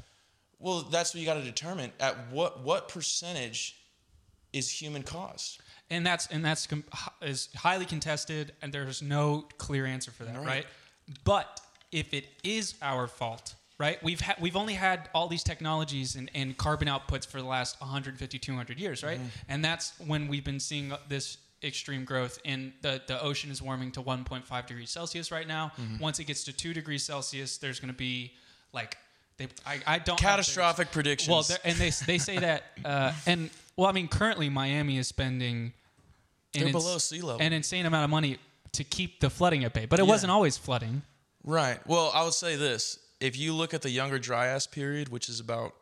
[0.59, 1.91] Well, that's what you got to determine.
[1.99, 3.77] At what what percentage
[4.53, 5.61] is human caused?
[5.91, 6.67] And that's and that's
[7.21, 10.45] is highly contested, and there's no clear answer for that, right?
[10.45, 10.65] right?
[11.23, 11.61] But
[11.91, 14.01] if it is our fault, right?
[14.01, 17.79] We've ha- we've only had all these technologies and, and carbon outputs for the last
[17.81, 19.17] 150, 200 years, right?
[19.17, 19.27] Mm-hmm.
[19.49, 23.91] And that's when we've been seeing this extreme growth in the, the ocean is warming
[23.91, 25.71] to 1.5 degrees Celsius right now.
[25.79, 25.99] Mm-hmm.
[25.99, 28.31] Once it gets to 2 degrees Celsius, there's going to be
[28.73, 28.97] like
[29.37, 31.29] they, I, I don't catastrophic predictions.
[31.29, 35.73] Well, and they they say that uh, and well, I mean, currently Miami is spending
[36.53, 37.41] they're below sea level.
[37.41, 38.37] An insane amount of money
[38.73, 39.85] to keep the flooding at bay.
[39.85, 40.09] But it yeah.
[40.09, 41.03] wasn't always flooding.
[41.43, 41.79] Right.
[41.87, 42.99] Well, I would say this.
[43.19, 45.73] If you look at the Younger Dryas period, which is about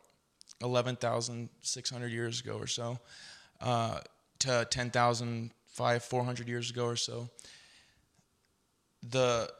[0.62, 2.98] 11,600 years ago or so,
[3.60, 4.00] uh,
[4.40, 7.28] to 10,400 years ago or so,
[9.02, 9.50] the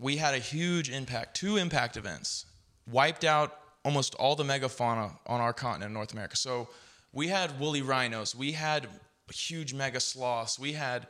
[0.00, 2.46] we had a huge impact, two impact events,
[2.90, 6.36] wiped out almost all the megafauna on our continent, North America.
[6.36, 6.68] So
[7.12, 8.88] we had woolly rhinos, we had
[9.32, 10.58] huge mega sloths.
[10.58, 11.06] We had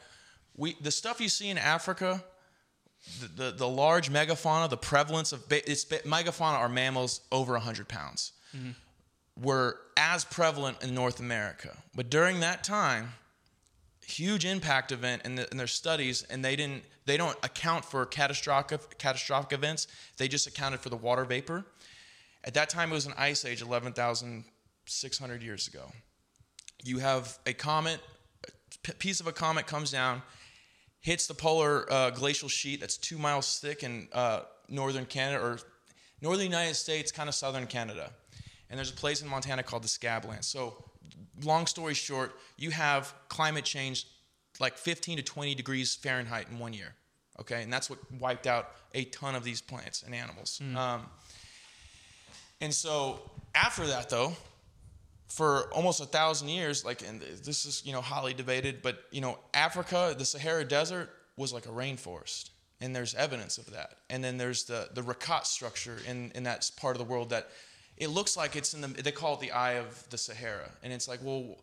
[0.57, 2.23] we the stuff you see in Africa,
[3.21, 8.33] the, the, the large megafauna, the prevalence of it's megafauna are mammals over 100 pounds,
[8.55, 8.71] mm-hmm.
[9.41, 11.77] were as prevalent in North America.
[11.95, 13.13] But during that time,
[14.05, 18.05] huge impact event in, the, in, their studies, and they didn't they don't account for
[18.05, 19.87] catastrophic catastrophic events.
[20.17, 21.65] They just accounted for the water vapor.
[22.45, 25.91] At that time, it was an ice age, 11,600 years ago
[26.85, 28.01] you have a comet,
[28.89, 30.23] a piece of a comet comes down,
[31.01, 35.59] hits the polar uh, glacial sheet that's two miles thick in uh, northern Canada or
[36.21, 38.11] northern United States, kind of southern Canada.
[38.71, 40.45] And there's a place in Montana called the Scablands.
[40.45, 40.85] So,
[41.43, 44.07] long story short, you have climate change
[44.61, 46.95] like 15 to 20 degrees Fahrenheit in one year.
[47.41, 50.61] Okay, and that's what wiped out a ton of these plants and animals.
[50.63, 50.77] Mm.
[50.77, 51.03] Um,
[52.61, 54.33] and so after that, though,
[55.29, 59.21] for almost a thousand years, like, and this is, you know, highly debated, but, you
[59.21, 62.51] know, Africa, the Sahara Desert was like a rainforest.
[62.81, 63.97] And there's evidence of that.
[64.09, 67.49] And then there's the, the Richat structure in, in that part of the world that
[67.97, 70.71] it looks like it's in the, they call it the eye of the Sahara.
[70.85, 71.59] And it's like, well,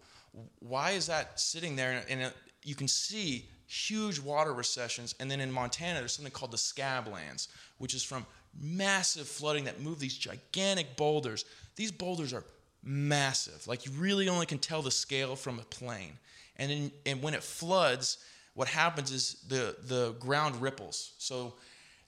[0.59, 2.03] why is that sitting there?
[2.09, 5.16] And it, you can see huge water recessions.
[5.20, 7.47] And then in Montana, there's something called the Scablands,
[7.78, 8.26] which is from
[8.61, 11.45] massive flooding that moved these gigantic boulders.
[11.78, 12.43] These boulders are
[12.86, 13.67] massive.
[13.67, 16.13] Like you really only can tell the scale from a plane.
[16.57, 18.19] And, in, and when it floods,
[18.53, 21.13] what happens is the, the ground ripples.
[21.17, 21.55] So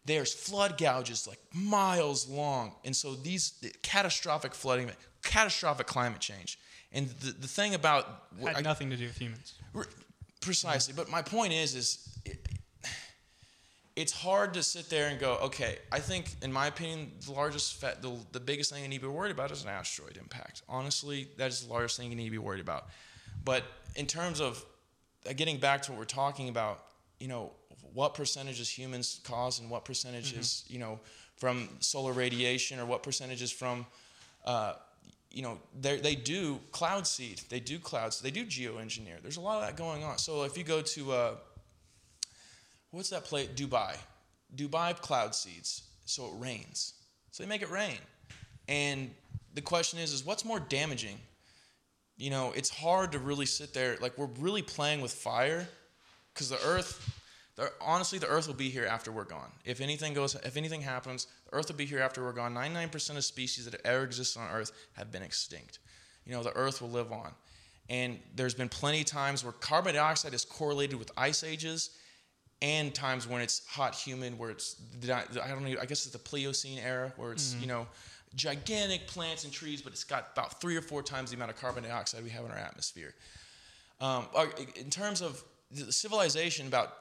[0.05, 2.73] there's flood gouges like miles long.
[2.85, 4.89] And so these the catastrophic flooding,
[5.23, 6.57] catastrophic climate change.
[6.93, 9.53] And the, the thing about had I, nothing to do with humans.
[10.39, 10.93] Precisely.
[10.95, 12.19] But my point is, is
[13.97, 17.81] it's hard to sit there and go, okay, I think, in my opinion, the largest,
[17.81, 20.61] the, the biggest thing you need to be worried about is an asteroid impact.
[20.69, 22.89] Honestly, that is the largest thing you need to be worried about.
[23.43, 23.63] But
[23.95, 24.63] in terms of
[25.27, 26.83] uh, getting back to what we're talking about,
[27.19, 27.53] you know,
[27.91, 30.41] what percentage is humans cause and what percentage mm-hmm.
[30.41, 30.99] is, you know,
[31.37, 33.83] from solar radiation or what percentage is from,
[34.45, 34.73] uh,
[35.31, 39.19] you know, they do cloud seed, they do clouds, they do geoengineer.
[39.23, 40.19] There's a lot of that going on.
[40.19, 41.31] So if you go to, uh,
[42.91, 43.47] what's that place?
[43.49, 43.95] Dubai.
[44.55, 45.83] Dubai cloud seeds.
[46.05, 46.93] so it rains.
[47.31, 47.97] So they make it rain.
[48.67, 49.11] And
[49.53, 51.17] the question is, is what's more damaging?
[52.17, 55.67] You know, it's hard to really sit there like we're really playing with fire
[56.33, 57.15] because the earth
[57.55, 60.81] the, honestly the earth will be here after we're gone if anything goes if anything
[60.81, 64.39] happens the earth will be here after we're gone 99% of species that ever existed
[64.39, 65.79] on earth have been extinct
[66.25, 67.31] you know the earth will live on
[67.89, 71.89] and there's been plenty of times where carbon dioxide is correlated with ice ages
[72.61, 76.17] and times when it's hot humid where it's i don't know i guess it's the
[76.17, 77.61] pliocene era where it's mm-hmm.
[77.61, 77.87] you know
[78.35, 81.57] gigantic plants and trees but it's got about three or four times the amount of
[81.57, 83.13] carbon dioxide we have in our atmosphere.
[83.99, 84.27] Um,
[84.75, 86.93] in terms of the civilization about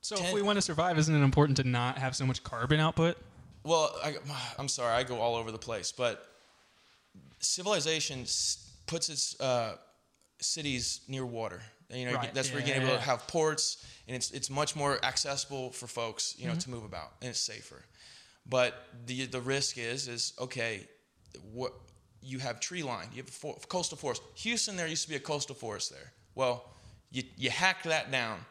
[0.00, 2.42] so ten, if we want to survive isn't it important to not have so much
[2.44, 3.16] carbon output?
[3.64, 4.16] Well I,
[4.58, 6.26] i'm sorry i go all over the place but
[7.40, 8.20] civilization
[8.86, 9.76] puts its uh,
[10.40, 11.60] cities near water
[11.92, 12.34] you know right.
[12.34, 15.86] that's yeah, where you're able to have ports and it's it's much more accessible for
[15.86, 16.60] folks you know mm-hmm.
[16.60, 17.82] to move about and it's safer.
[18.48, 18.74] But
[19.06, 20.86] the the risk is is okay
[21.52, 21.72] what
[22.22, 24.22] you have tree line you have a for, coastal forest.
[24.36, 26.12] Houston there used to be a coastal forest there.
[26.34, 26.64] Well
[27.12, 28.44] you, you hack that down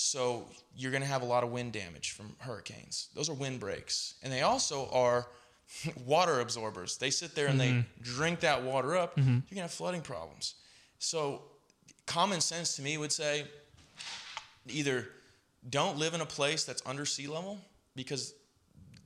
[0.00, 3.08] so you're going to have a lot of wind damage from hurricanes.
[3.14, 5.26] Those are wind breaks, and they also are
[6.06, 6.96] water absorbers.
[6.96, 7.80] They sit there and mm-hmm.
[7.80, 9.16] they drink that water up.
[9.16, 9.30] Mm-hmm.
[9.30, 10.54] you're going to have flooding problems.
[10.98, 11.42] So
[12.10, 13.44] common sense to me would say
[14.66, 15.08] either
[15.68, 17.56] don't live in a place that's under sea level
[17.94, 18.34] because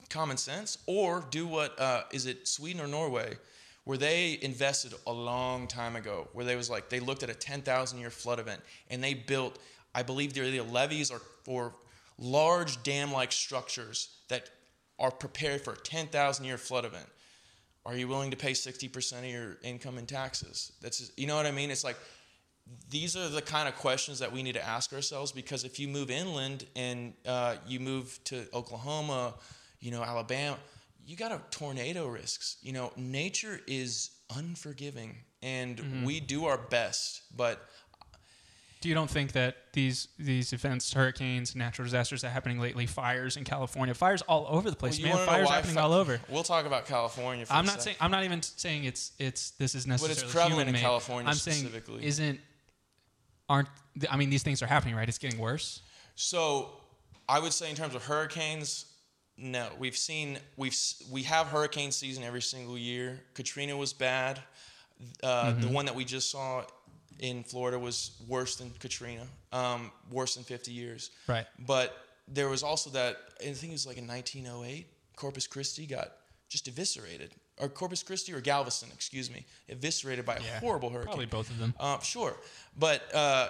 [0.08, 3.34] common sense, or do what uh, is it Sweden or Norway,
[3.84, 7.34] where they invested a long time ago, where they was like they looked at a
[7.34, 9.58] 10,000 year flood event and they built,
[9.94, 11.74] I believe they're either levees or, or
[12.18, 14.48] large dam like structures that
[14.98, 17.06] are prepared for a 10,000 year flood event.
[17.84, 20.72] Are you willing to pay 60% of your income in taxes?
[20.80, 21.70] That's you know what I mean?
[21.70, 21.98] It's like
[22.90, 25.88] these are the kind of questions that we need to ask ourselves because if you
[25.88, 29.34] move inland and uh, you move to Oklahoma,
[29.80, 30.56] you know, Alabama,
[31.06, 32.56] you got a tornado risks.
[32.62, 36.04] You know, nature is unforgiving and mm-hmm.
[36.04, 37.68] we do our best, but
[38.84, 42.84] do you don't think that these these events, hurricanes, natural disasters that are happening lately,
[42.84, 46.20] fires in California, fires all over the place, well, man, fires happening fi- all over.
[46.28, 47.46] We'll talk about California.
[47.48, 50.68] I'm not saying I'm not even saying it's it's this is necessarily but it's prevalent
[50.68, 51.70] in California I'm saying
[52.02, 52.40] isn't
[53.48, 53.68] aren't
[54.10, 55.08] I mean these things are happening, right?
[55.08, 55.82] It's getting worse.
[56.14, 56.70] So
[57.28, 58.86] I would say in terms of hurricanes,
[59.36, 60.76] no, we've seen we've
[61.10, 63.20] we have hurricane season every single year.
[63.34, 64.40] Katrina was bad.
[65.22, 65.60] Uh, mm-hmm.
[65.60, 66.64] The one that we just saw
[67.18, 71.10] in Florida was worse than Katrina, um, worse than 50 years.
[71.26, 71.46] Right.
[71.58, 71.96] But
[72.28, 74.86] there was also that I think it was like in 1908,
[75.16, 76.12] Corpus Christi got
[76.48, 81.06] just eviscerated, or Corpus Christi or Galveston, excuse me, eviscerated by a yeah, horrible hurricane.
[81.06, 81.74] Probably both of them.
[81.78, 82.36] Uh, sure,
[82.78, 83.48] but uh,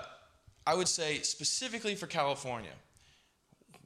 [0.66, 2.72] I would say specifically for California,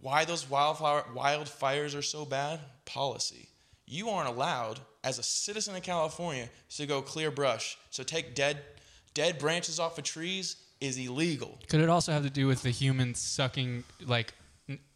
[0.00, 2.60] why those wildfire, wildfires are so bad?
[2.84, 3.48] Policy.
[3.86, 7.78] You aren't allowed, as a citizen of California, to go clear brush.
[7.90, 8.58] So take dead,
[9.14, 11.58] dead branches off of trees is illegal.
[11.68, 14.34] Could it also have to do with the humans sucking, like,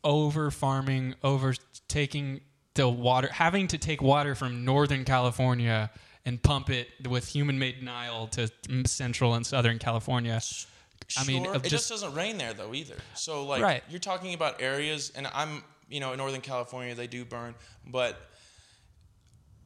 [0.05, 1.55] over farming, over
[1.89, 2.43] taking
[2.75, 5.91] the water, having to take water from Northern California
[6.25, 8.51] and pump it with human-made Nile to
[8.87, 10.41] Central and Southern California?
[11.17, 12.97] I mean, it just, just, doesn't rain there though either.
[13.15, 13.83] So like right.
[13.91, 17.55] you're talking about areas, and I'm you know in Northern California they do burn,
[17.87, 18.17] but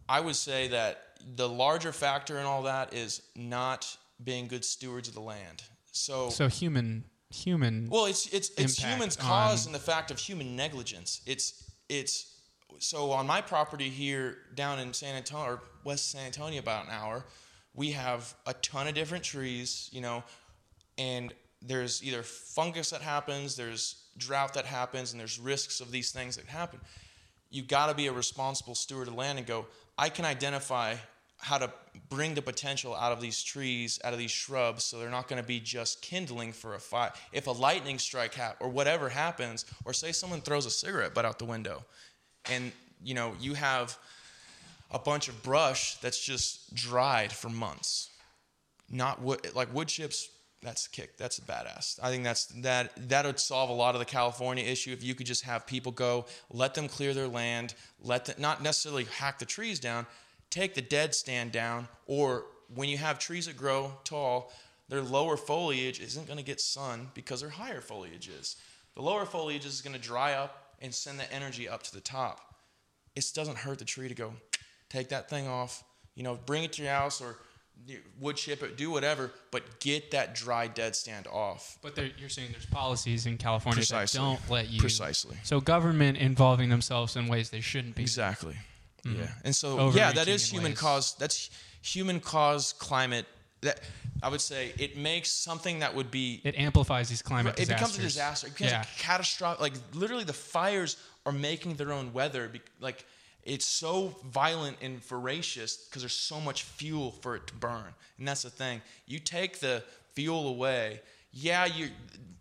[0.08, 1.02] I would say that
[1.36, 5.62] the larger factor in all that is not being good stewards of the land.
[5.92, 7.88] So so human human.
[7.90, 11.20] Well, it's it's it's humans caused in the fact of human negligence.
[11.26, 12.35] It's it's
[12.78, 16.92] so on my property here down in San Antonio or West San Antonio, about an
[16.92, 17.24] hour,
[17.74, 19.88] we have a ton of different trees.
[19.92, 20.24] You know,
[20.98, 26.10] and there's either fungus that happens, there's drought that happens, and there's risks of these
[26.10, 26.80] things that happen.
[27.50, 29.66] You've got to be a responsible steward of land and go,
[29.98, 30.96] I can identify
[31.38, 31.72] how to
[32.08, 35.40] bring the potential out of these trees, out of these shrubs, so they're not going
[35.40, 37.12] to be just kindling for a fire.
[37.32, 41.24] If a lightning strike happens, or whatever happens, or say someone throws a cigarette butt
[41.24, 41.84] out the window,
[42.50, 42.72] and
[43.02, 43.96] you know you have
[44.90, 48.10] a bunch of brush that's just dried for months,
[48.90, 50.28] not wood like wood chips
[50.66, 51.16] that's a kick.
[51.16, 52.00] That's a badass.
[52.02, 55.14] I think that's that that would solve a lot of the California issue if you
[55.14, 59.38] could just have people go, let them clear their land, let them not necessarily hack
[59.38, 60.06] the trees down,
[60.50, 64.52] take the dead stand down, or when you have trees that grow tall,
[64.88, 68.56] their lower foliage isn't going to get sun because their higher foliage is.
[68.94, 72.00] The lower foliage is going to dry up and send that energy up to the
[72.00, 72.40] top.
[73.14, 74.34] It doesn't hurt the tree to go
[74.90, 75.82] take that thing off,
[76.14, 77.36] you know, bring it to your house or
[78.20, 81.78] wood chip it, do whatever, but get that dry dead stand off.
[81.82, 84.18] But there, you're saying there's policies in California Precisely.
[84.18, 84.80] that don't let you.
[84.80, 85.36] Precisely.
[85.42, 88.02] So government involving themselves in ways they shouldn't be.
[88.02, 88.56] Exactly.
[89.04, 89.18] Mhm.
[89.18, 89.28] Yeah.
[89.44, 90.78] And so yeah, that is human ways.
[90.78, 91.14] cause.
[91.18, 91.50] That's
[91.82, 93.26] human cause climate.
[93.62, 93.80] That
[94.22, 97.98] I would say it makes something that would be It amplifies these climate it becomes
[97.98, 98.46] a disaster.
[98.48, 98.82] It becomes Yeah.
[98.82, 99.60] a catastrophic.
[99.60, 102.48] Like literally, the fires are making their own weather.
[102.48, 103.04] Be- Like
[103.42, 107.94] it's so violent and voracious because there's so much fuel for it to burn.
[108.18, 108.82] And that's the thing.
[109.06, 109.82] You take the
[110.14, 111.00] fuel away.
[111.32, 111.90] Yeah, you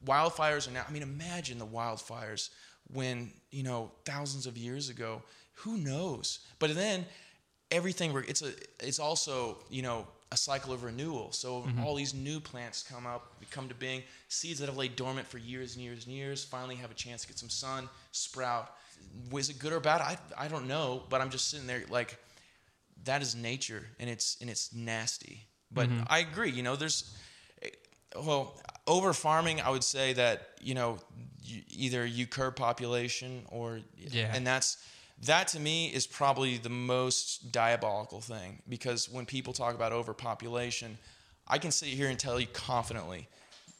[0.05, 0.83] wildfires are now.
[0.87, 2.49] I mean, imagine the wildfires
[2.93, 5.21] when you know thousands of years ago.
[5.59, 6.39] Who knows?
[6.59, 7.05] But then
[7.71, 8.15] everything.
[8.27, 8.51] It's a.
[8.79, 11.31] It's also you know a cycle of renewal.
[11.31, 11.83] So Mm-hmm.
[11.83, 14.03] all these new plants come up, come to being.
[14.27, 17.21] Seeds that have laid dormant for years and years and years finally have a chance
[17.21, 18.71] to get some sun, sprout.
[19.31, 20.01] Was it good or bad?
[20.01, 21.03] I I don't know.
[21.09, 22.17] But I'm just sitting there like
[23.03, 25.43] that is nature and it's and it's nasty.
[25.71, 26.03] But Mm-hmm.
[26.07, 26.51] I agree.
[26.51, 27.15] You know, there's
[28.15, 29.61] well over farming.
[29.61, 30.97] I would say that you know
[31.43, 34.31] you, either you curb population or Yeah.
[34.33, 34.77] and that's
[35.23, 40.97] that to me is probably the most diabolical thing because when people talk about overpopulation,
[41.47, 43.27] I can sit here and tell you confidently,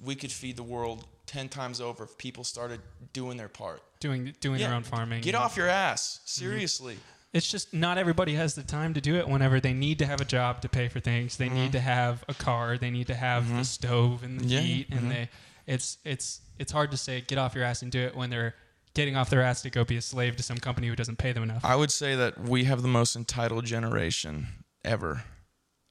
[0.04, 2.80] we could feed the world ten times over if people started
[3.14, 3.82] doing their part.
[4.00, 5.22] doing doing Yeah, their own farming.
[5.22, 6.98] Get off your ass, seriously.
[7.34, 10.22] It's just not everybody has the time to do it whenever they need to have
[10.22, 11.36] a job to pay for things.
[11.36, 12.78] They need to have a car.
[12.78, 14.54] They need to have the stove and the Mm-hmm.
[14.54, 14.88] Yeah, heat.
[14.92, 15.10] And mhm.
[15.10, 15.30] they,
[15.68, 18.56] it's it's it's hard to say get off your ass and do it when they're
[18.96, 21.32] getting off their ass to go be a slave to some company who doesn't pay
[21.32, 21.64] them enough.
[21.64, 24.48] I would say that we have the most entitled generation
[24.84, 25.24] ever,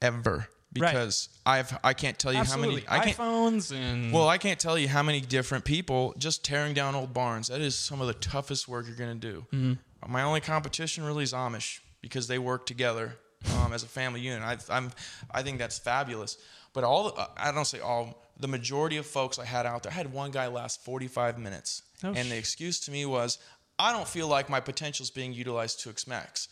[0.03, 0.49] ever.
[0.77, 0.91] Right.
[0.91, 2.83] Because I've I can't tell you Absolutely.
[2.89, 6.45] how many I iPhones and well I can't tell you how many different people just
[6.45, 7.47] tearing down old barns.
[7.47, 9.47] That is some of the toughest work you're gonna do.
[9.53, 10.13] Mm-hmm.
[10.13, 13.17] My only competition really is Amish because they work together
[13.61, 14.43] um, as a family unit.
[14.43, 14.91] I, I'm
[15.31, 16.39] I think that's fabulous.
[16.73, 19.93] But all the, I don't say all the majority of folks I had out there.
[19.93, 23.39] I had one guy last 45 minutes, Oh, and the excuse to me was,
[23.79, 26.49] I don't feel like my potential is being utilized to its max.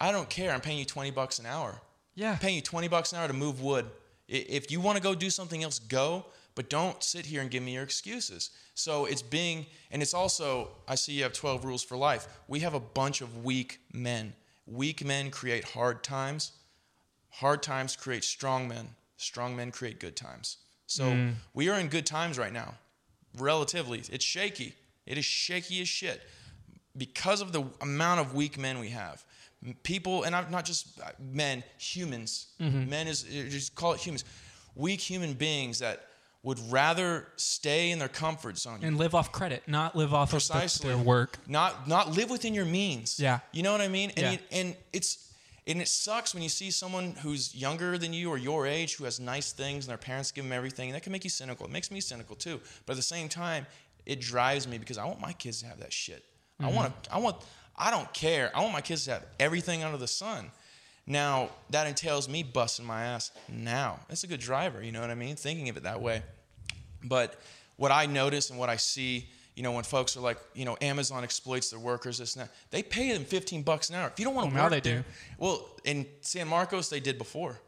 [0.00, 0.52] I don't care.
[0.52, 1.80] I'm paying you 20 bucks an hour.
[2.14, 2.32] yeah.
[2.32, 3.86] I'm paying you 20 bucks an hour to move wood.
[4.28, 7.62] If you want to go do something else, go, but don't sit here and give
[7.62, 8.50] me your excuses.
[8.74, 12.26] So it's being, and it's also, I see you have 12 rules for life.
[12.48, 14.34] We have a bunch of weak men.
[14.66, 16.52] Weak men create hard times.
[17.30, 18.88] Hard times create strong men.
[19.16, 20.58] Strong men create good times.
[20.92, 22.74] So we are in good times right now,
[23.38, 24.02] relatively.
[24.10, 24.74] It's shaky.
[25.06, 26.20] It is shaky as shit
[26.96, 29.24] because of the amount of weak men we have.
[29.84, 32.48] People, and I'm not just uh, men, humans.
[32.58, 34.24] Men is uh, just call it humans.
[34.74, 36.06] Weak human beings that
[36.42, 38.80] would rather stay in their comfort zone.
[38.82, 40.90] and live off credit, not live off Precisely.
[40.90, 41.38] of the, their work.
[41.46, 43.20] not not live within your means.
[43.20, 43.38] Yeah.
[43.52, 44.10] You know what I mean?
[44.16, 44.30] And Yeah.
[44.32, 45.31] you, and it's
[45.66, 49.04] and it sucks when you see someone who's younger than you or your age who
[49.04, 50.88] has nice things and their parents give them everything.
[50.88, 51.66] And that can make you cynical.
[51.66, 52.60] It makes me cynical too.
[52.84, 53.66] But at the same time,
[54.04, 56.24] it drives me because I want my kids to have that shit.
[56.58, 56.74] I mm-hmm.
[56.74, 57.36] want to I want
[57.76, 58.50] I don't care.
[58.54, 60.50] I want my kids to have everything under the sun.
[61.06, 64.00] Now, that entails me busting my ass now.
[64.08, 65.34] That's a good driver, you know what I mean?
[65.34, 66.22] Thinking of it that way.
[67.02, 67.40] But
[67.76, 70.76] what I notice and what I see, you know, when folks are like, you know,
[70.80, 74.08] Amazon exploits their workers, this and that, they pay them 15 bucks an hour.
[74.08, 75.04] If you don't want to Well, now work they there, do.
[75.38, 77.60] well, in San Marcos, they did before.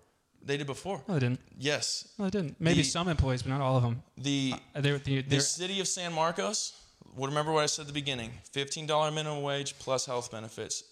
[0.43, 1.03] They did before.
[1.09, 1.41] No, they didn't.
[1.59, 2.09] Yes.
[2.18, 2.61] No, they didn't.
[2.61, 4.03] Maybe The- some employees, but not all of them.
[4.18, 6.72] The Uh, They're, they're, the city of San Marcos,
[7.14, 10.85] well, remember what I said at the beginning $15 minimum wage plus health benefits.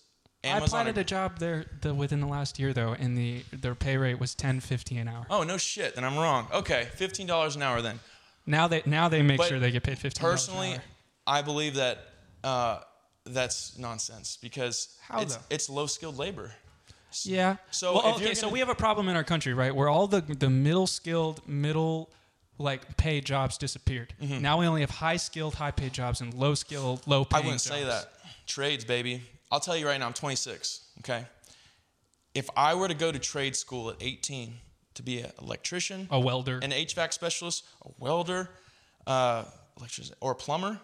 [0.44, 3.76] I applied at a job there the, within the last year though, and the their
[3.76, 5.24] pay rate was ten fifty an hour.
[5.30, 5.94] Oh, no shit.
[5.94, 6.48] Then I'm wrong.
[6.52, 8.00] Okay, $15 an hour then.
[8.46, 10.22] Now they now they make But sure they get paid fifteen.
[10.22, 10.76] Personally,
[11.26, 11.98] I believe that
[12.42, 12.80] uh,
[13.24, 15.42] that's nonsense because How, it's, though?
[15.50, 16.52] it's low skilled labor.
[17.24, 17.56] Yeah.
[17.70, 19.74] So well, okay, you're so we have a problem in our country, right?
[19.74, 22.10] Where all the the middle skilled, middle
[22.58, 24.14] like pay jobs disappeared.
[24.20, 27.34] Now we only have high skilled, high paid jobs and low skilled, low Mm-hmm.
[27.34, 27.44] I paid.
[27.46, 28.12] wouldn't say that.
[28.46, 29.22] Trades, baby.
[29.50, 30.84] I'll tell you right now, I'm 26.
[31.00, 31.26] Okay.
[32.34, 34.54] If I were to go to trade school at 18
[34.94, 36.58] to be an electrician, A welder.
[36.62, 38.50] an HVAC specialist, a welder,
[39.06, 39.44] uh,
[39.78, 40.78] electrician, or a plumber,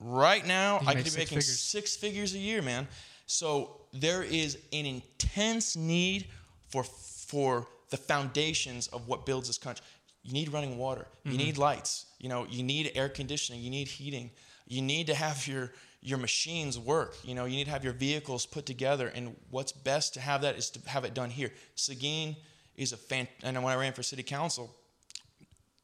[0.00, 1.60] right now I could be six making figures.
[1.60, 2.88] six figures a year, man.
[3.26, 6.26] So there is an intense need
[6.70, 9.84] for for the foundations of what builds this country.
[10.22, 11.06] You need running water.
[11.24, 12.06] You need lights.
[12.18, 13.60] You know, you need air conditioning.
[13.62, 14.30] You need heating.
[14.66, 17.16] You need to have your your machines work.
[17.24, 19.08] You know, you need to have your vehicles put together.
[19.08, 21.52] And what's best to have that is to have it done here.
[21.74, 22.36] Seguin
[22.76, 23.28] is a fan.
[23.42, 24.74] And when I ran for city council,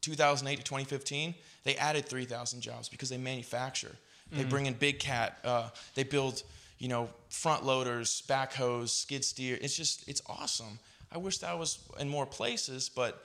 [0.01, 3.95] 2008 to 2015, they added 3,000 jobs because they manufacture.
[4.31, 5.39] They bring in big cat.
[5.43, 6.43] Uh, they build,
[6.77, 9.57] you know, front loaders, backhoes, skid steer.
[9.59, 10.77] It's just, it's awesome.
[11.11, 13.23] I wish that was in more places, but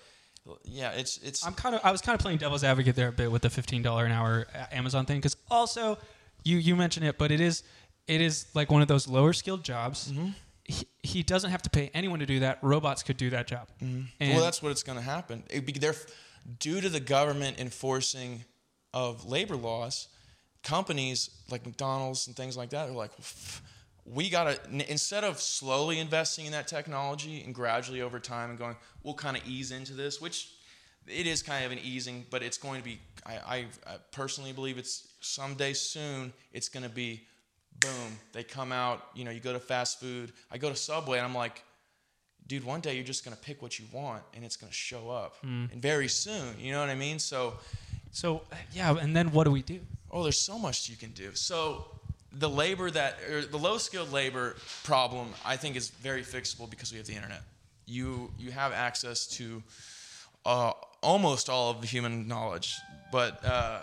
[0.65, 1.47] yeah, it's it's.
[1.47, 3.51] I'm kind of I was kind of playing devil's advocate there a bit with the
[3.51, 5.99] fifteen dollar an hour Amazon thing because also
[6.45, 7.63] you you mentioned it, but it is
[8.07, 10.13] it is like one of those lower skilled jobs.
[10.13, 10.29] Mm-hmm.
[10.65, 12.59] He, he, doesn't have to pay anyone to do that.
[12.63, 13.69] Robots could do that job.
[13.83, 14.31] Mm-hmm.
[14.31, 15.43] well, that's what it's going to happen.
[15.51, 15.95] Be, they're
[16.59, 18.45] due to the government enforcing
[18.95, 20.09] of labor laws.
[20.63, 23.11] Companies like McDonald's and things like that are like,
[24.07, 28.59] we got to instead of slowly investing in that technology and gradually over time and
[28.59, 30.53] going we'll kind of ease into this which
[31.07, 33.57] it is kind of an easing but it's going to be I, I,
[33.87, 37.27] I personally believe it's someday soon it's going to be
[37.81, 40.33] boom they come out you know you go to fast food.
[40.51, 41.63] I go to subway and i'm like
[42.47, 44.77] dude one day you're just going to pick what you want and it's going to
[44.77, 45.37] show up.
[45.45, 45.73] Mm.
[45.73, 47.19] and very soon you know what i mean?
[47.19, 47.55] So
[48.13, 49.81] so yeah and then what do we do?
[50.11, 51.35] Oh there's so much you can do.
[51.35, 51.87] So
[52.33, 56.93] the labor that or the low skilled labor problem I think is very fixable because
[56.93, 57.43] we have the internet.
[57.87, 59.63] You you have access to
[60.45, 60.73] uh,
[61.03, 62.75] almost all of the human knowledge,
[63.13, 63.81] but uh,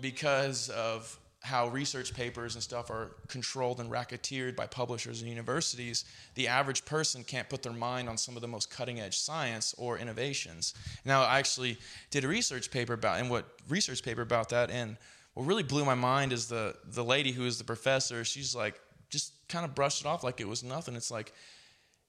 [0.00, 6.04] because of how research papers and stuff are controlled and racketeered by publishers and universities,
[6.34, 9.74] the average person can't put their mind on some of the most cutting edge science
[9.76, 10.74] or innovations.
[11.04, 11.78] Now, I actually
[12.10, 14.96] did a research paper about, and what research paper about that, and
[15.34, 18.24] what really blew my mind is the the lady who is the professor.
[18.24, 18.80] She's like
[19.10, 20.94] just kind of brushed it off like it was nothing.
[20.94, 21.32] It's like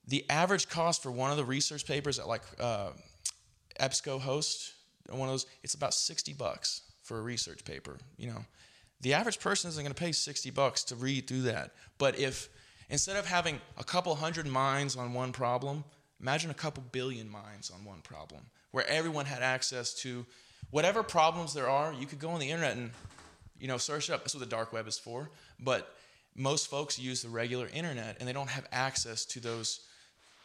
[0.07, 2.91] the average cost for one of the research papers at like uh,
[3.79, 4.71] EBSCOhost,
[5.09, 7.97] one of those, it's about sixty bucks for a research paper.
[8.17, 8.45] You know,
[9.03, 11.71] the average person isn't going to pay sixty bucks to read through that.
[11.97, 12.49] But if
[12.89, 15.83] instead of having a couple hundred minds on one problem,
[16.19, 18.41] imagine a couple billion minds on one problem,
[18.71, 20.25] where everyone had access to
[20.71, 21.93] whatever problems there are.
[21.93, 22.91] You could go on the internet and
[23.59, 24.21] you know, search it up.
[24.21, 25.29] That's what the dark web is for.
[25.57, 25.95] But
[26.35, 29.79] most folks use the regular internet and they don't have access to those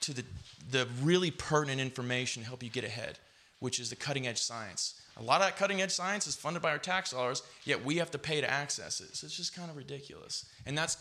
[0.02, 0.24] to the
[0.70, 3.18] the really pertinent information to help you get ahead,
[3.58, 4.94] which is the cutting edge science.
[5.18, 7.96] A lot of that cutting edge science is funded by our tax dollars, yet we
[7.96, 9.16] have to pay to access it.
[9.16, 10.46] So it's just kind of ridiculous.
[10.64, 10.96] And that's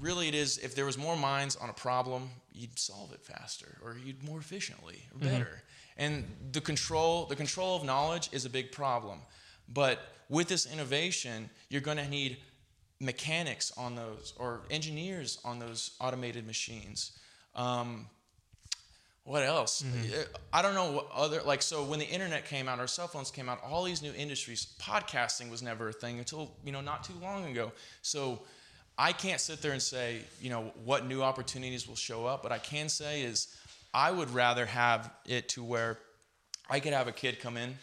[0.00, 3.78] really it is if there was more minds on a problem, you'd solve it faster
[3.84, 5.28] or you'd more efficiently or mm-hmm.
[5.28, 5.44] better.
[5.44, 6.04] Mm-hmm.
[6.04, 9.20] And the control the control of knowledge is a big problem.
[9.68, 12.38] But with this innovation, you're going to need
[13.00, 17.12] mechanics on those or engineers on those automated machines.
[17.54, 18.06] Um,
[19.28, 19.82] what else?
[19.82, 20.22] Mm-hmm.
[20.54, 23.30] I don't know what other like so when the internet came out, our cell phones
[23.30, 27.04] came out, all these new industries, podcasting was never a thing until, you know, not
[27.04, 27.70] too long ago.
[28.00, 28.40] So
[28.96, 32.52] I can't sit there and say, you know, what new opportunities will show up, but
[32.52, 33.54] I can say is
[33.92, 35.98] I would rather have it to where
[36.70, 37.74] I could have a kid come in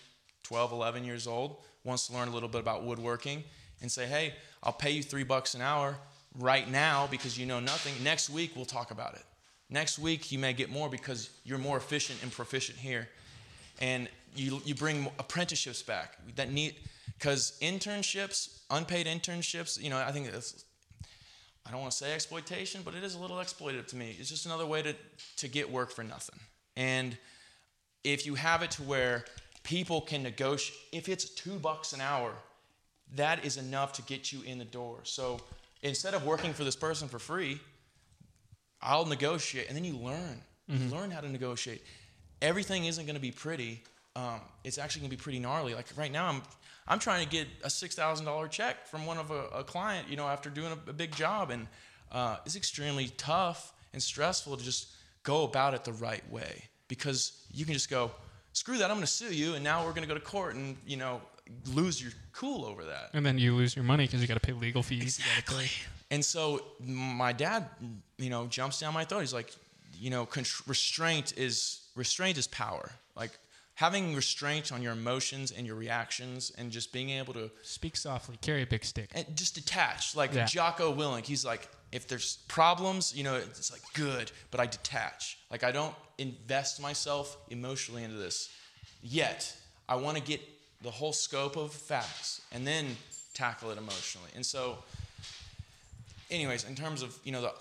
[0.41, 3.43] 12, 11 years old, wants to learn a little bit about woodworking,
[3.83, 4.33] and say, hey,
[4.63, 5.95] I'll pay you three bucks an hour
[6.39, 7.93] right now because you know nothing.
[8.03, 9.23] Next week, we'll talk about it.
[9.69, 13.07] Next week, you may get more because you're more efficient and proficient here.
[13.81, 16.75] And you, you bring apprenticeships back that need,
[17.17, 20.65] because internships, unpaid internships, you know, I think it's,
[21.65, 24.15] I don't want to say exploitation, but it is a little exploitative to me.
[24.19, 24.93] It's just another way to,
[25.37, 26.39] to get work for nothing.
[26.77, 27.17] And
[28.03, 29.25] if you have it to where
[29.65, 30.79] people can negotiate.
[30.93, 32.31] If it's two bucks an hour,
[33.15, 34.99] that is enough to get you in the door.
[35.03, 35.39] So
[35.81, 37.59] instead of working for this person for free,
[38.81, 40.41] I'll negotiate, and then you learn.
[40.69, 40.89] Mm-hmm.
[40.89, 41.83] You learn how to negotiate.
[42.41, 43.83] Everything isn't going to be pretty.
[44.15, 45.73] Um, it's actually going to be pretty gnarly.
[45.73, 46.41] Like right now, I'm
[46.87, 50.07] I'm trying to get a six thousand dollar check from one of a, a, client,
[50.09, 51.67] you know, after doing a, a big job, and
[52.11, 54.89] uh, it's extremely tough and stressful to just
[55.23, 58.11] go about it the right way because you can just go,
[58.53, 60.55] screw that, I'm going to sue you, and now we're going to go to court
[60.55, 61.21] and, you know,
[61.73, 63.09] lose your cool over that.
[63.13, 65.19] And then you lose your money because you got to pay legal fees.
[65.19, 65.69] Exactly.
[66.11, 67.67] And so my dad,
[68.17, 69.21] you know, jumps down my throat.
[69.21, 69.53] He's like,
[69.97, 70.27] you know,
[70.67, 72.91] restraint is restraint is power.
[73.15, 73.31] Like
[73.75, 78.37] having restraint on your emotions and your reactions, and just being able to speak softly,
[78.41, 80.15] carry a big stick, and just detach.
[80.15, 80.45] Like yeah.
[80.45, 85.37] Jocko Willink, he's like, if there's problems, you know, it's like good, but I detach.
[85.51, 88.49] Like I don't invest myself emotionally into this
[89.01, 89.55] yet.
[89.87, 90.41] I want to get
[90.81, 92.95] the whole scope of facts and then
[93.33, 94.29] tackle it emotionally.
[94.35, 94.77] And so,
[96.29, 97.53] anyways, in terms of you know the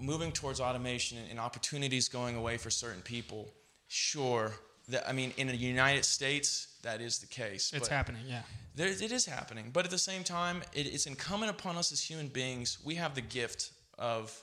[0.00, 3.48] moving towards automation and, opportunities going away for certain people,
[3.88, 4.52] sure.
[4.88, 7.70] That, I mean, in the United States, that is the case.
[7.74, 8.42] It's happening, yeah.
[8.74, 9.70] There, it is happening.
[9.72, 12.78] But at the same time, it, it's incumbent upon us as human beings.
[12.82, 14.42] We have the gift of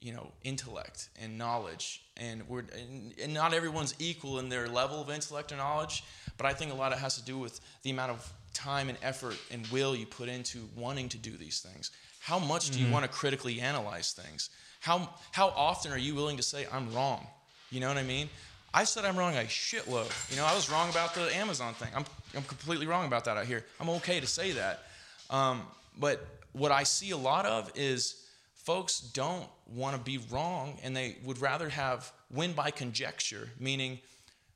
[0.00, 5.00] you know intellect and knowledge and we're and, and, not everyone's equal in their level
[5.00, 6.04] of intellect or knowledge
[6.36, 8.88] but i think a lot of it has to do with the amount of time
[8.88, 11.90] and effort and will you put into wanting to do these things
[12.26, 12.94] how much do you mm-hmm.
[12.94, 14.50] want to critically analyze things
[14.80, 14.96] how
[15.32, 17.26] how often are you willing to say i'm wrong
[17.70, 18.28] You know what I mean?
[18.72, 20.10] I said I'm wrong a shitload.
[20.30, 21.88] You know, I was wrong about the Amazon thing.
[21.94, 22.04] I'm,
[22.34, 23.64] I'm completely wrong about that out here.
[23.80, 24.84] I'm okay to say that.
[25.30, 25.62] Um,
[25.98, 30.96] but what I see a lot of is folks don't want to be wrong and
[30.96, 33.98] they would rather have win by conjecture, meaning,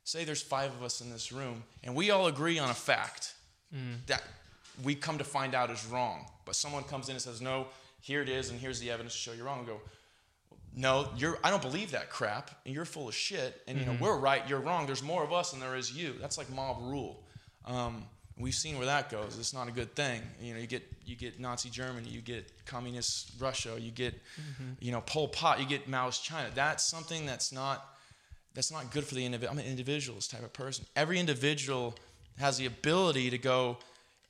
[0.03, 3.33] say there's five of us in this room and we all agree on a fact
[3.75, 3.95] mm.
[4.07, 4.23] that
[4.83, 6.25] we come to find out is wrong.
[6.45, 7.67] But someone comes in and says, no,
[8.01, 9.59] here it is, and here's the evidence to show you're wrong.
[9.59, 9.81] And go,
[10.75, 13.61] no, you're, I don't believe that crap, and you're full of shit.
[13.67, 14.03] And you know, mm-hmm.
[14.03, 14.85] we're right, you're wrong.
[14.85, 16.15] There's more of us than there is you.
[16.19, 17.23] That's like mob rule.
[17.65, 18.05] Um,
[18.37, 19.37] we've seen where that goes.
[19.37, 20.21] It's not a good thing.
[20.41, 24.71] You know, you get you get Nazi Germany, you get communist Russia, you get mm-hmm.
[24.79, 26.49] you know Pol Pot, you get Mao's China.
[26.53, 27.85] That's something that's not
[28.53, 29.53] that's not good for the individual.
[29.53, 30.85] I'm an individualist type of person.
[30.95, 31.95] Every individual
[32.39, 33.77] has the ability to go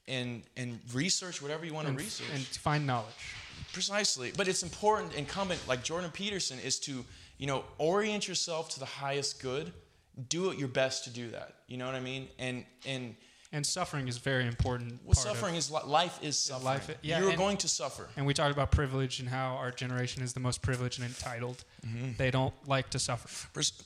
[0.08, 3.36] and and research whatever you want and, to research and find knowledge.
[3.74, 5.14] Precisely, but it's important.
[5.16, 7.06] Incumbent like Jordan Peterson is to
[7.38, 9.72] you know orient yourself to the highest good.
[10.28, 11.56] Do it your best to do that.
[11.68, 12.28] You know what I mean?
[12.38, 13.16] And and
[13.54, 15.00] and suffering is very important.
[15.04, 16.66] Well, suffering is life is suffering.
[16.66, 18.08] Life, yeah, You're going to suffer.
[18.16, 21.64] And we talked about privilege and how our generation is the most privileged and entitled.
[21.86, 22.12] Mm-hmm.
[22.18, 23.30] They don't like to suffer.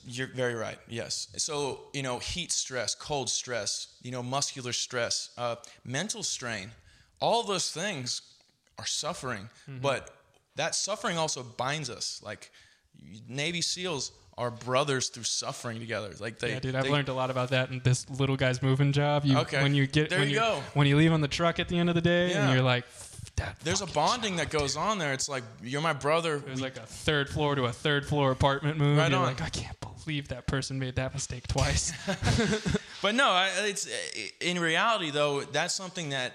[0.06, 0.78] You're very right.
[0.88, 1.28] Yes.
[1.36, 6.70] So you know, heat stress, cold stress, you know, muscular stress, uh, mental strain,
[7.20, 8.22] all those things
[8.78, 9.48] are suffering.
[9.68, 9.80] Mm-hmm.
[9.80, 10.10] But
[10.54, 12.20] that suffering also binds us.
[12.24, 12.52] Like
[13.28, 16.10] Navy SEALs are brothers through suffering together.
[16.18, 18.62] Like they, yeah, dude, I've they, learned a lot about that in this little guy's
[18.62, 19.24] moving job.
[19.24, 20.62] You, okay, when you get there when you go.
[20.74, 22.44] When you leave on the truck at the end of the day, yeah.
[22.44, 22.84] and you're like,
[23.64, 25.12] there's a bonding that goes on there.
[25.12, 26.36] It's like you're my brother.
[26.36, 28.98] It was like a third floor to a third floor apartment move.
[28.98, 29.26] Right you're on.
[29.26, 31.92] like, I can't believe that person made that mistake twice.
[33.02, 33.88] but no, I, it's
[34.40, 35.42] in reality though.
[35.42, 36.32] That's something that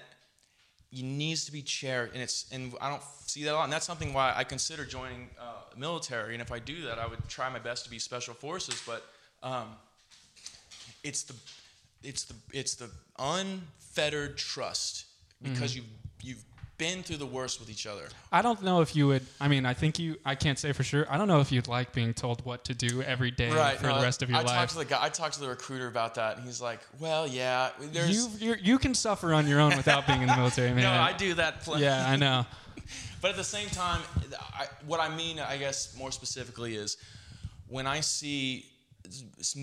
[1.00, 3.64] needs to be cherished, and it's and I don't see that a lot.
[3.64, 5.44] And that's something why I consider joining uh,
[5.76, 6.34] military.
[6.34, 8.82] And if I do that, I would try my best to be special forces.
[8.86, 9.02] But
[9.42, 9.68] um,
[11.02, 11.34] it's the
[12.02, 15.06] it's the it's the unfettered trust
[15.42, 15.86] because mm-hmm.
[16.22, 16.44] you've you've
[16.82, 18.08] been through the worst with each other.
[18.32, 19.24] I don't know if you would.
[19.40, 20.16] I mean, I think you.
[20.24, 21.06] I can't say for sure.
[21.08, 23.86] I don't know if you'd like being told what to do every day right, for
[23.86, 24.56] no, the rest of your I life.
[24.56, 27.28] Talked to the guy, I talked to the recruiter about that, and he's like, "Well,
[27.28, 28.56] yeah, there's you.
[28.60, 30.82] you can suffer on your own without being in the military, man.
[30.82, 31.60] no, I do that.
[31.60, 31.84] Plenty.
[31.84, 32.46] Yeah, I know.
[33.22, 34.00] but at the same time,
[34.58, 36.96] I, what I mean, I guess, more specifically, is
[37.68, 38.66] when I see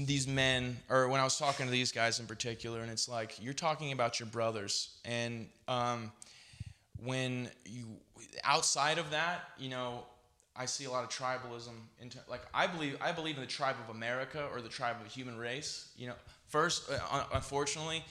[0.06, 3.44] these men, or when I was talking to these guys in particular, and it's like
[3.44, 6.14] you're talking about your brothers, and um,
[7.04, 7.86] when you
[8.44, 10.06] outside of that, you know,
[10.56, 11.74] I see a lot of tribalism.
[12.02, 15.04] Into, like I believe, I believe in the tribe of America or the tribe of
[15.04, 15.90] the human race.
[15.96, 16.16] You know,
[16.48, 18.04] first, uh, unfortunately,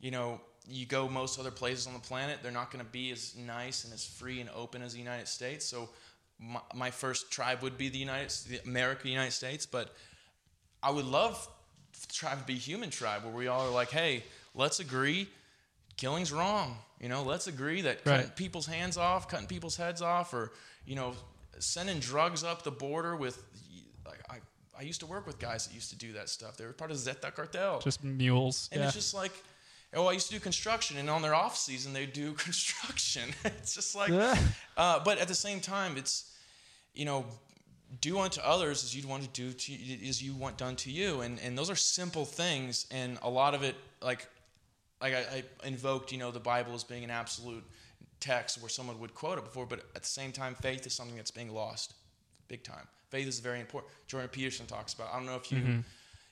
[0.00, 3.12] you know, you go most other places on the planet, they're not going to be
[3.12, 5.64] as nice and as free and open as the United States.
[5.64, 5.88] So,
[6.38, 9.64] my, my first tribe would be the United, the America, United States.
[9.66, 9.94] But
[10.82, 11.48] I would love
[12.00, 14.22] the tribe to be human tribe, where we all are like, hey,
[14.54, 15.28] let's agree,
[15.96, 16.76] killing's wrong.
[17.00, 18.16] You know, let's agree that right.
[18.16, 20.52] cutting people's hands off, cutting people's heads off, or
[20.86, 21.14] you know,
[21.58, 23.42] sending drugs up the border with.
[24.06, 24.36] Like I,
[24.78, 26.56] I used to work with guys that used to do that stuff.
[26.56, 27.80] They were part of Zeta cartel.
[27.80, 28.68] Just mules.
[28.72, 28.86] And yeah.
[28.86, 29.32] it's just like,
[29.94, 33.30] oh, I used to do construction, and on their off season they do construction.
[33.44, 34.12] it's just like,
[34.76, 36.32] uh, but at the same time, it's,
[36.94, 37.26] you know,
[38.00, 41.20] do unto others as you'd want to do to as you want done to you,
[41.20, 44.28] and and those are simple things, and a lot of it like
[45.00, 47.64] like I, I, invoked, you know, the Bible as being an absolute
[48.20, 51.16] text where someone would quote it before, but at the same time, faith is something
[51.16, 51.94] that's being lost,
[52.48, 52.86] big time.
[53.10, 53.92] Faith is very important.
[54.06, 55.12] Jordan Peterson talks about.
[55.12, 55.80] I don't know if you mm-hmm.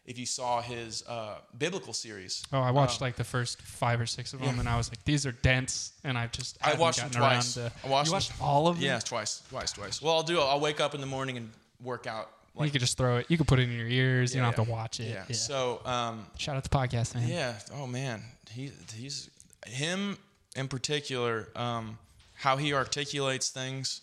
[0.07, 2.45] if you saw his uh, biblical series.
[2.53, 4.61] Oh, I watched uh, like the first five or six of them, yeah.
[4.61, 7.55] and I was like, these are dense, and I've just I watched them twice.
[7.55, 8.85] To, I watched, you watched all of them.
[8.85, 10.03] Yeah, twice, twice, twice.
[10.03, 10.41] Well, I'll do.
[10.41, 11.51] I'll wake up in the morning and
[11.81, 13.27] work out like, you could just throw it.
[13.29, 14.33] You could put it in your ears.
[14.33, 14.57] Yeah, you don't yeah.
[14.57, 15.05] have to watch it.
[15.05, 15.25] Yeah.
[15.29, 15.35] yeah.
[15.35, 17.29] So um, shout out the podcast, man.
[17.29, 17.55] Yeah.
[17.75, 19.31] Oh man, he he's
[19.67, 20.19] him
[20.57, 21.49] in particular.
[21.57, 21.99] Um,
[22.35, 24.01] how he articulates things,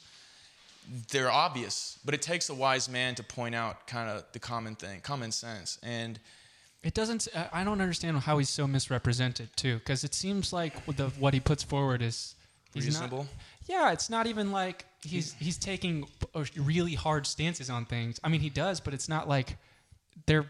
[1.12, 4.76] they're obvious, but it takes a wise man to point out kind of the common
[4.76, 6.20] thing, common sense, and.
[6.84, 7.28] It doesn't.
[7.54, 11.40] I don't understand how he's so misrepresented too, because it seems like the what he
[11.40, 12.34] puts forward is
[12.74, 13.20] reasonable.
[13.20, 13.28] Not,
[13.72, 16.06] yeah, it's not even like he's he's taking
[16.58, 18.20] really hard stances on things.
[18.22, 19.56] I mean, he does, but it's not like
[20.26, 20.46] they're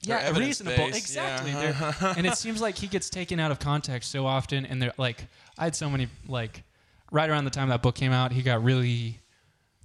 [0.00, 0.88] yeah reasonable.
[0.88, 1.52] Exactly.
[1.52, 2.14] Yeah.
[2.16, 4.66] and it seems like he gets taken out of context so often.
[4.66, 5.24] And they're like,
[5.56, 6.64] I had so many like
[7.12, 9.20] right around the time that book came out, he got really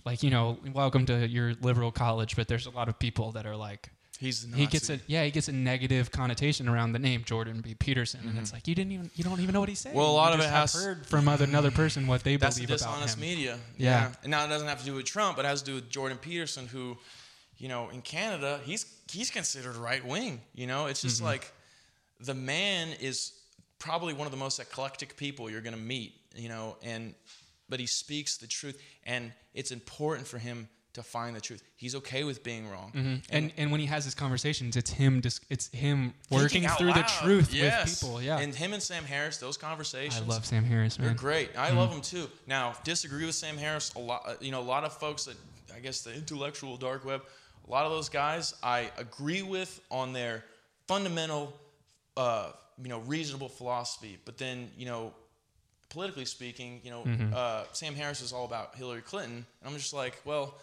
[0.04, 2.36] like you know, welcome to your liberal college.
[2.36, 5.32] But there's a lot of people that are like He's he gets a yeah he
[5.32, 7.74] gets a negative connotation around the name Jordan B.
[7.74, 8.30] Peterson, mm-hmm.
[8.30, 8.58] and it's mm-hmm.
[8.58, 9.96] like you didn't even you don't even know what he's saying.
[9.96, 12.58] Well, a lot you of it has heard from other, another person what they that's
[12.58, 13.30] believe the dishonest about him.
[13.30, 13.58] media.
[13.78, 13.90] Yeah.
[13.90, 14.12] yeah.
[14.24, 15.90] and now it doesn't have to do with Trump, but it has to do with
[15.90, 16.98] Jordan Peterson, who
[17.60, 20.42] you know, in Canada, he's he's considered right wing.
[20.54, 21.28] You know, it's just mm-hmm.
[21.28, 21.54] like
[22.20, 23.34] the man is
[23.78, 26.14] probably one of the most eclectic people you're going to meet.
[26.36, 27.14] You know, and
[27.70, 30.68] but he speaks the truth, and it's important for him
[31.00, 31.64] to find the truth.
[31.76, 32.90] He's okay with being wrong.
[32.90, 33.08] Mm-hmm.
[33.08, 36.92] And, and, and when he has his conversations, it's him just it's him working through
[36.92, 36.98] loud.
[36.98, 37.86] the truth yes.
[37.86, 38.22] with people.
[38.22, 38.40] Yeah.
[38.40, 40.22] And him and Sam Harris, those conversations.
[40.22, 41.08] I love Sam Harris, man.
[41.08, 41.52] They're great.
[41.58, 41.78] I mm-hmm.
[41.78, 42.28] love him too.
[42.48, 44.24] Now, disagree with Sam Harris a lot.
[44.28, 45.36] Uh, you know, a lot of folks that
[45.76, 47.24] I guess the intellectual dark web,
[47.68, 50.44] a lot of those guys I agree with on their
[50.88, 51.54] fundamental,
[52.18, 52.52] uh,
[52.82, 54.18] you know, reasonable philosophy.
[54.26, 55.14] But then, you know,
[55.90, 57.34] politically speaking, you know, mm-hmm.
[57.34, 60.56] uh, Sam Harris is all about Hillary Clinton, and I'm just like, well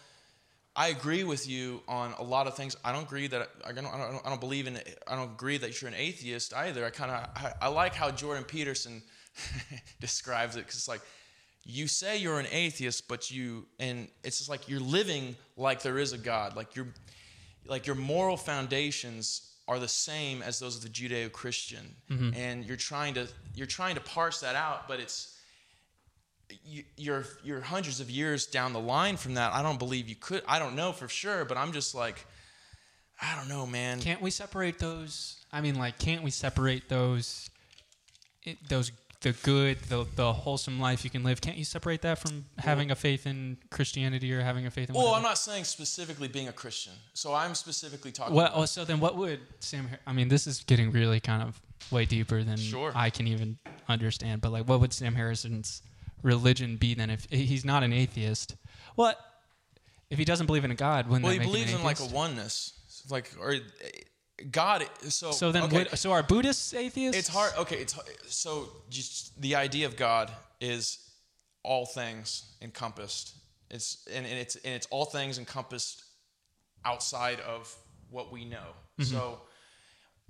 [0.77, 2.77] I agree with you on a lot of things.
[2.85, 4.79] I don't agree that I don't, I don't, I don't believe in.
[5.09, 6.85] I don't agree that you're an atheist either.
[6.85, 9.03] I kind of I, I, like how Jordan Peterson
[10.01, 11.01] describes it because it's like
[11.65, 15.99] you say you're an atheist, but you and it's just like you're living like there
[15.99, 16.57] is a God.
[16.57, 16.89] Like your
[17.67, 22.35] like your moral foundations are the same as those of the Judeo-Christian, mm-hmm.
[22.35, 25.36] and you're trying to you're trying to parse that out, but it's
[26.97, 29.53] you're you're hundreds of years down the line from that.
[29.53, 30.43] I don't believe you could.
[30.47, 32.27] I don't know for sure, but I'm just like,
[33.21, 34.01] I don't know, man.
[34.01, 35.45] Can't we separate those?
[35.53, 37.51] I mean, like, can't we separate those?
[38.45, 38.93] It, those
[39.23, 41.41] the good, the the wholesome life you can live.
[41.41, 44.95] Can't you separate that from having a faith in Christianity or having a faith in?
[44.95, 45.15] Well.
[45.15, 46.93] I'm not saying specifically being a Christian.
[47.15, 48.35] So I'm specifically talking.
[48.35, 49.89] Well, oh, so then what would Sam?
[50.07, 51.61] I mean, this is getting really kind of
[51.91, 52.93] way deeper than sure.
[52.95, 53.59] I can even
[53.89, 54.43] understand.
[54.43, 55.83] But like, what would Sam Harris's
[56.23, 58.57] religion be then if he's not an atheist?
[58.95, 59.19] What
[60.11, 61.07] if he doesn't believe in a God?
[61.07, 62.73] Wouldn't well, he believes in like a oneness,
[63.11, 63.57] like or
[64.51, 64.87] God.
[65.03, 65.79] So so then okay.
[65.79, 67.19] would, so are Buddhists atheists?
[67.19, 67.53] It's hard.
[67.59, 67.99] Okay, it's
[68.29, 70.31] so just the idea of God
[70.61, 70.99] is
[71.63, 73.35] all things encompassed.
[73.71, 76.05] It's and, and it's and it's all things encompassed
[76.85, 77.75] outside of
[78.11, 78.75] what we know.
[78.99, 79.05] Mm-hmm.
[79.05, 79.41] So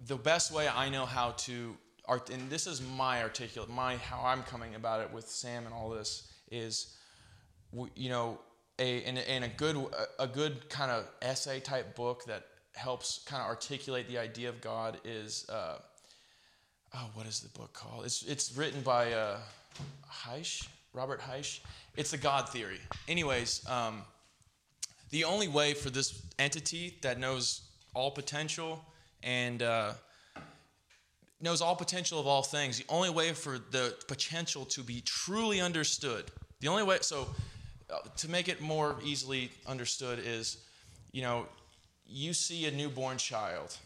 [0.07, 1.77] the best way I know how to
[2.07, 5.75] art, and this is my articulate, my how I'm coming about it with Sam and
[5.75, 6.97] all this is,
[7.95, 8.39] you know,
[8.79, 9.77] a and a good
[10.19, 14.61] a good kind of essay type book that helps kind of articulate the idea of
[14.61, 15.79] God is, uh,
[16.95, 18.05] oh, what is the book called?
[18.05, 19.39] It's it's written by uh,
[20.11, 21.61] Haisch, Robert Haisch.
[21.97, 22.81] It's the God theory.
[23.09, 24.03] Anyways, um,
[25.11, 27.63] the only way for this entity that knows
[27.95, 28.85] all potential
[29.23, 29.95] and uh,
[31.41, 32.79] knows all potential of all things.
[32.79, 36.25] The only way for the potential to be truly understood,
[36.61, 37.29] the only way, so
[37.91, 40.59] uh, to make it more easily understood is,
[41.13, 41.47] you know,
[42.07, 43.77] you see a newborn child.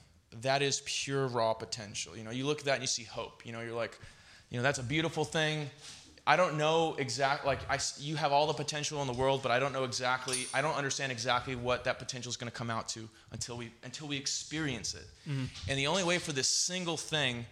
[0.42, 2.16] That is pure raw potential.
[2.16, 3.44] You know, you look at that and you see hope.
[3.44, 3.98] You know, you're like,
[4.50, 5.68] you know, that's a beautiful thing.
[6.26, 9.50] I don't know exactly, like, I, you have all the potential in the world, but
[9.50, 12.70] I don't know exactly, I don't understand exactly what that potential is going to come
[12.70, 15.06] out to until we, until we experience it.
[15.28, 15.44] Mm-hmm.
[15.68, 17.46] And the only way for this single thing,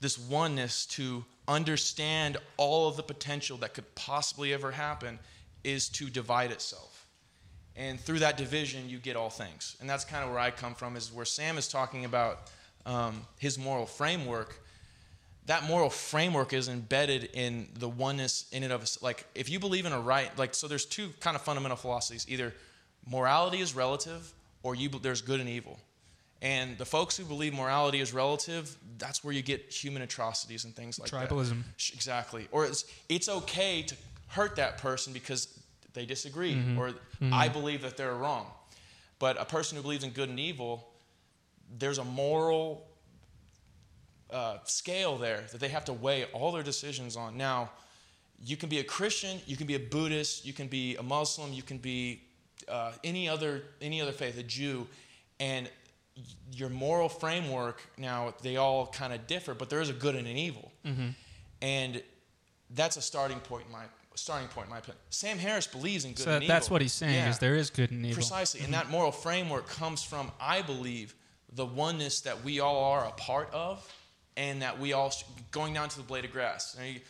[0.00, 5.18] this oneness, to understand all of the potential that could possibly ever happen
[5.64, 7.06] is to divide itself.
[7.74, 9.76] And through that division, you get all things.
[9.80, 12.50] And that's kind of where I come from, is where Sam is talking about
[12.84, 14.61] um, his moral framework
[15.46, 19.02] that moral framework is embedded in the oneness in and of us.
[19.02, 22.26] Like, if you believe in a right, like, so there's two kind of fundamental philosophies
[22.28, 22.54] either
[23.08, 24.32] morality is relative
[24.62, 25.78] or you, there's good and evil.
[26.40, 30.74] And the folks who believe morality is relative, that's where you get human atrocities and
[30.74, 31.28] things like Tribalism.
[31.28, 31.78] that.
[31.78, 31.94] Tribalism.
[31.94, 32.48] Exactly.
[32.50, 33.96] Or it's, it's okay to
[34.28, 35.56] hurt that person because
[35.94, 36.78] they disagree mm-hmm.
[36.78, 37.32] or mm-hmm.
[37.32, 38.46] I believe that they're wrong.
[39.18, 40.88] But a person who believes in good and evil,
[41.78, 42.88] there's a moral
[44.32, 47.36] uh, scale there that they have to weigh all their decisions on.
[47.36, 47.70] Now,
[48.44, 51.52] you can be a Christian, you can be a Buddhist, you can be a Muslim,
[51.52, 52.22] you can be
[52.68, 54.86] uh, any other any other faith, a Jew,
[55.38, 55.68] and
[56.50, 57.82] your moral framework.
[57.96, 61.08] Now they all kind of differ, but there is a good and an evil, mm-hmm.
[61.60, 62.02] and
[62.70, 63.84] that's a starting point in my
[64.14, 64.98] starting point in my opinion.
[65.10, 66.54] Sam Harris believes in good so and evil.
[66.54, 67.30] that's what he's saying yeah.
[67.30, 68.16] is there is good and evil.
[68.16, 68.66] Precisely, mm-hmm.
[68.66, 71.14] and that moral framework comes from, I believe,
[71.52, 73.86] the oneness that we all are a part of
[74.36, 75.12] and that we all
[75.50, 76.76] going down to the blade of grass.
[76.78, 77.00] And you,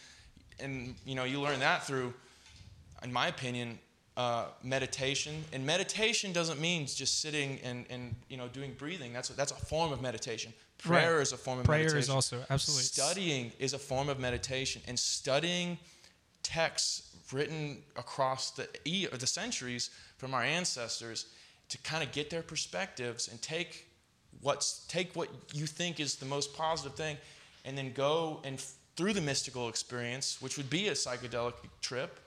[0.60, 2.12] and, you know, you learn that through,
[3.02, 3.78] in my opinion,
[4.16, 5.44] uh, meditation.
[5.52, 9.12] And meditation doesn't mean just sitting and, and you know doing breathing.
[9.12, 10.52] That's a, that's a form of meditation.
[10.78, 11.22] Prayer right.
[11.22, 11.94] is a form of Prayer meditation.
[11.94, 12.84] Prayer is also absolutely.
[12.84, 15.78] Studying is a form of meditation, and studying
[16.42, 21.26] texts written across the e- or the centuries from our ancestors
[21.68, 23.86] to kind of get their perspectives and take
[24.42, 27.16] what's take what you think is the most positive thing
[27.64, 28.60] and then go and
[28.96, 32.20] through the mystical experience which would be a psychedelic trip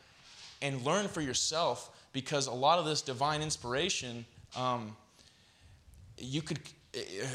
[0.61, 4.25] and learn for yourself because a lot of this divine inspiration
[4.55, 4.95] um,
[6.17, 6.59] you could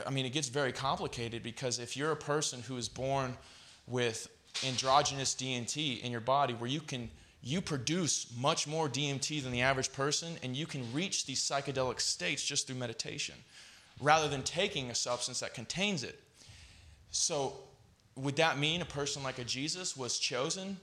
[0.06, 3.36] I mean, it gets very complicated because if you're a person who is born
[3.86, 4.28] with
[4.66, 7.10] endogenous DMT in your body, where you can
[7.42, 11.98] you produce much more DMT than the average person, and you can reach these psychedelic
[11.98, 13.34] states just through meditation,
[14.00, 16.18] rather than taking a substance that contains it.
[17.10, 17.54] So,
[18.16, 20.78] would that mean a person like a Jesus was chosen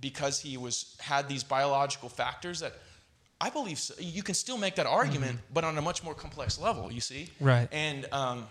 [0.00, 2.74] because he was had these biological factors that
[3.40, 3.94] I believe so.
[3.98, 5.54] you can still make that argument, mm-hmm.
[5.54, 6.92] but on a much more complex level.
[6.92, 7.68] You see, right?
[7.72, 8.46] And um,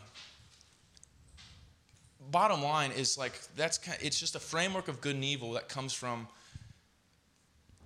[2.31, 5.53] bottom line is like that's kind of, it's just a framework of good and evil
[5.53, 6.27] that comes from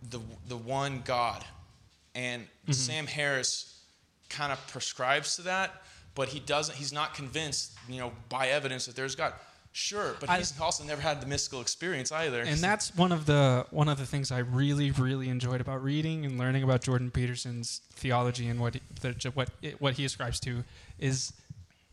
[0.10, 1.44] the the one God,
[2.16, 2.72] and mm-hmm.
[2.72, 3.82] Sam Harris
[4.30, 5.84] kind of prescribes to that,
[6.16, 6.76] but he doesn't.
[6.76, 9.34] He's not convinced, you know, by evidence that there's God.
[9.76, 12.42] Sure, but he's I, also never had the mystical experience either.
[12.42, 16.26] And that's one of the one of the things I really really enjoyed about reading
[16.28, 19.50] and learning about Jordan Peterson's theology and what he, the, what
[19.80, 20.64] what he ascribes to
[21.00, 21.34] is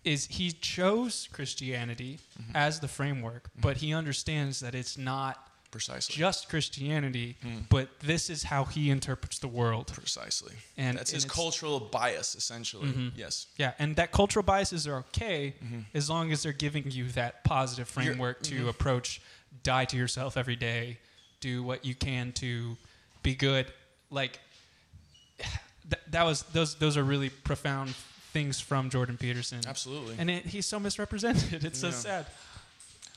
[0.05, 2.55] is he chose Christianity mm-hmm.
[2.55, 3.63] as the framework, mm-hmm.
[3.63, 6.17] but he understands that it's not Precisely.
[6.17, 7.63] Just Christianity, mm.
[7.69, 9.87] but this is how he interprets the world.
[9.95, 10.55] Precisely.
[10.77, 12.89] And that's and his cultural bias, essentially.
[12.89, 13.09] Mm-hmm.
[13.15, 13.47] Yes.
[13.57, 15.81] Yeah, and that cultural biases are okay mm-hmm.
[15.95, 18.69] as long as they're giving you that positive framework to mm-hmm.
[18.69, 19.21] approach,
[19.63, 20.99] die to yourself every day,
[21.41, 22.77] do what you can to
[23.23, 23.67] be good.
[24.11, 24.41] Like
[25.39, 27.95] th- that was those those are really profound
[28.33, 29.61] things from Jordan Peterson.
[29.67, 30.17] Absolutely.
[30.19, 31.65] And it, he's so misrepresented.
[31.65, 31.91] It's yeah.
[31.91, 32.27] so sad.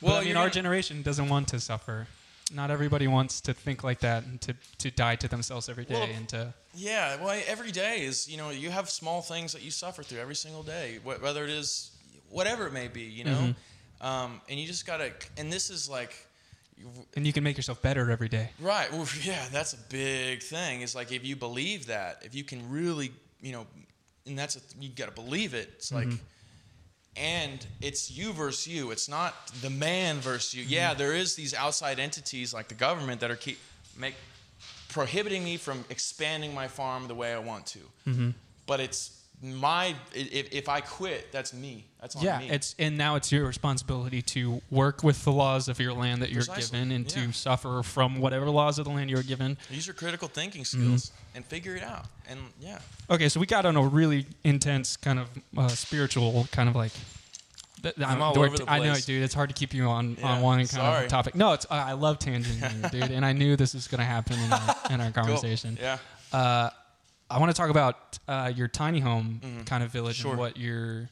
[0.02, 2.08] Well, but, I mean, our generation doesn't want to suffer
[2.54, 5.96] not everybody wants to think like that and to, to die to themselves every day
[5.96, 9.64] well, and to yeah well every day is you know you have small things that
[9.64, 11.92] you suffer through every single day whether it is
[12.30, 14.06] whatever it may be you know mm-hmm.
[14.06, 16.28] um, and you just gotta and this is like
[17.16, 20.82] and you can make yourself better every day right well yeah that's a big thing
[20.82, 23.12] it's like if you believe that if you can really
[23.42, 23.66] you know
[24.26, 26.10] and that's a, you gotta believe it it's mm-hmm.
[26.10, 26.20] like
[27.16, 28.92] and it's you versus you.
[28.92, 30.64] It's not the man versus you.
[30.64, 30.74] Mm-hmm.
[30.74, 33.60] Yeah, there is these outside entities like the government that are keep
[33.98, 34.16] make
[34.90, 37.80] prohibiting me from expanding my farm the way I want to.
[38.08, 38.30] Mm-hmm.
[38.66, 41.86] But it's my if, if I quit, that's me.
[42.00, 42.50] That's on yeah, me.
[42.50, 46.30] it's and now it's your responsibility to work with the laws of your land that
[46.30, 46.80] you're Precisely.
[46.80, 47.26] given and yeah.
[47.26, 49.58] to suffer from whatever laws of the land you're given.
[49.70, 51.38] Use your critical thinking skills mm-hmm.
[51.38, 52.06] and figure it out.
[52.30, 52.80] And yeah.
[53.10, 56.94] Okay, so we got on a really intense kind of uh, spiritual kind of like
[57.98, 58.70] I'm all over the place.
[58.70, 59.24] I know, dude.
[59.24, 61.04] It's hard to keep you on, yeah, on one kind sorry.
[61.06, 61.36] of topic.
[61.36, 64.54] No, it's I love tangenting, dude, and I knew this was going to happen in
[64.54, 65.76] our, in our conversation.
[65.76, 65.84] Cool.
[65.84, 65.98] Yeah.
[66.32, 66.70] Uh,
[67.34, 69.64] I want to talk about uh, your tiny home mm-hmm.
[69.64, 70.32] kind of village sure.
[70.32, 71.10] and what your.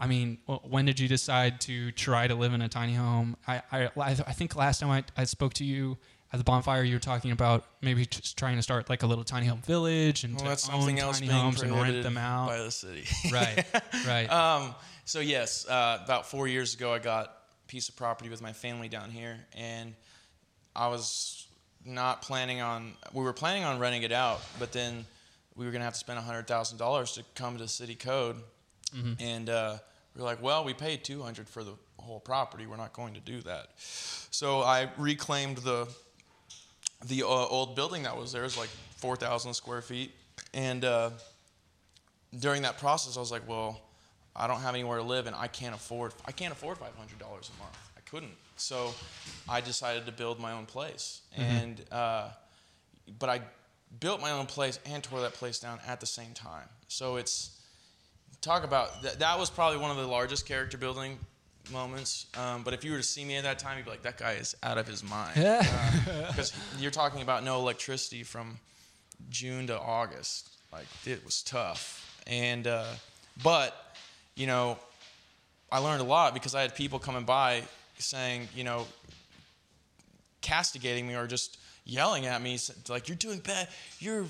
[0.00, 3.36] I mean, when did you decide to try to live in a tiny home?
[3.46, 5.98] I I, I think last time I, I spoke to you
[6.32, 9.24] at the bonfire, you were talking about maybe just trying to start like a little
[9.24, 12.70] tiny home village and well, to own tiny homes and rent them out by the
[12.70, 13.04] city.
[13.32, 13.64] right,
[14.06, 14.30] right.
[14.38, 14.74] Um,
[15.04, 18.52] so yes, uh, about four years ago, I got a piece of property with my
[18.52, 19.94] family down here, and
[20.76, 21.46] I was
[21.84, 22.92] not planning on.
[23.12, 25.06] We were planning on renting it out, but then
[25.58, 28.36] we were going to have to spend $100,000 to come to city code.
[28.96, 29.12] Mm-hmm.
[29.18, 29.78] And uh,
[30.14, 32.64] we are like, well, we paid 200 for the whole property.
[32.64, 33.70] We're not going to do that.
[33.76, 35.88] So I reclaimed the
[37.04, 38.42] the uh, old building that was there.
[38.42, 40.12] It was like 4,000 square feet.
[40.52, 41.10] And uh,
[42.36, 43.80] during that process, I was like, well,
[44.34, 47.24] I don't have anywhere to live and I can't afford I can't afford $500 a
[47.24, 47.78] month.
[47.96, 48.36] I couldn't.
[48.56, 48.94] So
[49.48, 51.22] I decided to build my own place.
[51.32, 51.42] Mm-hmm.
[51.42, 52.28] And uh,
[53.18, 53.40] but I
[54.00, 56.68] built my own place and tore that place down at the same time.
[56.88, 57.60] So it's
[58.40, 59.18] talk about that.
[59.20, 61.18] That was probably one of the largest character building
[61.72, 62.26] moments.
[62.36, 64.18] Um, but if you were to see me at that time, you'd be like, that
[64.18, 65.34] guy is out of his mind.
[65.34, 68.58] Because uh, you're talking about no electricity from
[69.30, 70.50] June to August.
[70.72, 72.22] Like it was tough.
[72.26, 72.84] And uh,
[73.42, 73.74] but
[74.34, 74.78] you know,
[75.70, 77.62] I learned a lot because I had people coming by
[77.98, 78.86] saying, you know,
[80.40, 81.58] castigating me or just
[81.88, 82.58] yelling at me
[82.88, 83.68] like you're doing bad.
[83.98, 84.26] You're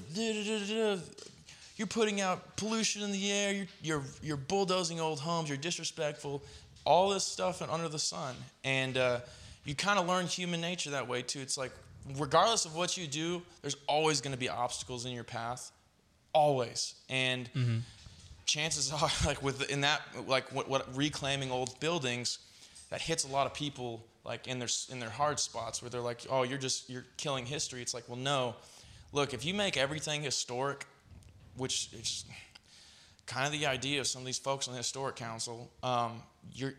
[1.79, 3.53] you're putting out pollution in the air.
[3.53, 5.49] You're, you're, you're bulldozing old homes.
[5.49, 6.43] You're disrespectful.
[6.85, 8.35] All this stuff and under the sun.
[8.65, 9.21] And uh,
[9.65, 11.39] you kind of learn human nature that way too.
[11.39, 11.71] It's like
[12.19, 15.71] regardless of what you do there's always going to be obstacles in your path.
[16.33, 16.95] Always.
[17.09, 17.77] And mm-hmm.
[18.45, 22.41] chances are like with in that like what, what reclaiming old buildings
[22.91, 26.03] that hits a lot of people like in their in their hard spots where they're
[26.03, 27.81] like, oh, you're just you're killing history.
[27.81, 28.55] It's like, well, no.
[29.13, 30.87] Look, if you make everything historic,
[31.57, 32.27] which is
[33.27, 36.23] kind of the idea of some of these folks on the historic council, um,
[36.53, 36.75] you're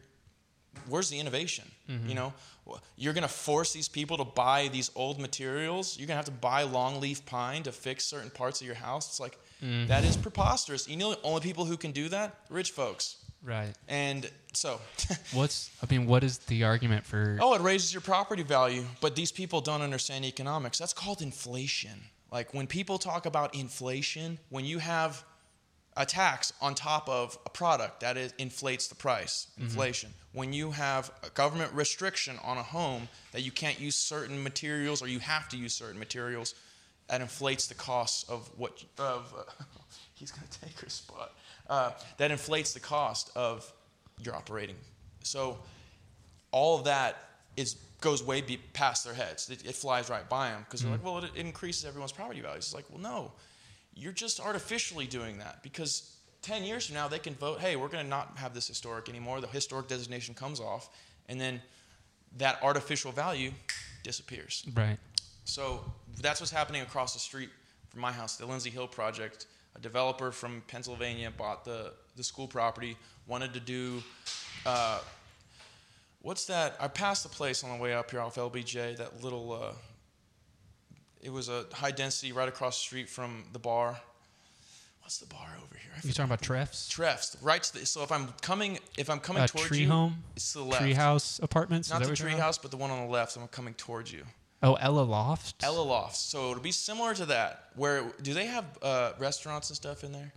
[0.88, 1.66] where's the innovation?
[1.90, 2.10] Mm-hmm.
[2.10, 2.34] You know,
[2.96, 5.98] you're going to force these people to buy these old materials.
[5.98, 9.08] You're going to have to buy longleaf pine to fix certain parts of your house.
[9.08, 9.88] It's like mm-hmm.
[9.88, 10.88] that is preposterous.
[10.88, 13.18] You know, the only people who can do that, rich folks.
[13.44, 13.74] Right.
[13.88, 14.82] And so,
[15.34, 17.38] what's I mean, what is the argument for?
[17.42, 20.78] Oh, it raises your property value, but these people don't understand economics.
[20.78, 22.02] That's called inflation.
[22.32, 25.24] Like when people talk about inflation, when you have
[25.98, 29.64] a tax on top of a product that is, inflates the price, mm-hmm.
[29.64, 30.14] inflation.
[30.32, 35.02] When you have a government restriction on a home that you can't use certain materials
[35.02, 36.54] or you have to use certain materials,
[37.10, 39.64] that inflates the cost of what of uh,
[40.14, 41.34] he's going to take her spot.
[41.70, 43.72] Uh, that inflates the cost of
[44.24, 44.76] your operating.
[45.24, 45.60] So
[46.52, 47.18] all of that
[47.56, 49.50] is goes way be, past their heads.
[49.50, 50.90] It, it flies right by them because mm-hmm.
[50.90, 52.66] they're like, well, it, it increases everyone's property values.
[52.66, 53.32] It's like, well, no
[54.00, 57.88] you're just artificially doing that because 10 years from now they can vote hey we're
[57.88, 60.90] going to not have this historic anymore the historic designation comes off
[61.28, 61.62] and then
[62.38, 63.52] that artificial value
[64.04, 64.98] disappears right
[65.44, 65.84] so
[66.22, 67.50] that's what's happening across the street
[67.90, 69.48] from my house the lindsay hill project
[69.80, 72.98] a developer from pennsylvania bought the, the school property
[73.28, 74.02] wanted to do
[74.66, 75.00] uh,
[76.22, 79.54] what's that i passed the place on the way up here off lbj that little
[79.54, 79.74] uh,
[81.22, 84.00] it was a high density right across the street from the bar.
[85.02, 85.92] What's the bar over here?
[86.04, 86.88] You're talking about Treff's?
[86.88, 87.64] Treff's, right?
[87.64, 90.60] The, so if I'm coming, if I'm coming uh, towards tree you, home, it's to
[90.60, 90.84] the left.
[90.84, 91.90] Treehouse Apartments.
[91.90, 93.36] Not the tree treehouse, but the one on the left.
[93.36, 94.24] I'm coming towards you.
[94.62, 95.64] Oh, Ella Loft.
[95.64, 96.18] Ella Loft.
[96.18, 97.70] So it'll be similar to that.
[97.76, 100.34] Where do they have uh, restaurants and stuff in there?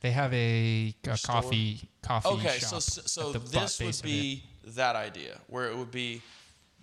[0.00, 5.70] They have a, a coffee coffee okay, so so this would be that idea where
[5.70, 6.20] it would be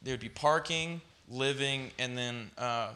[0.02, 2.96] there would be parking, living, and then uh,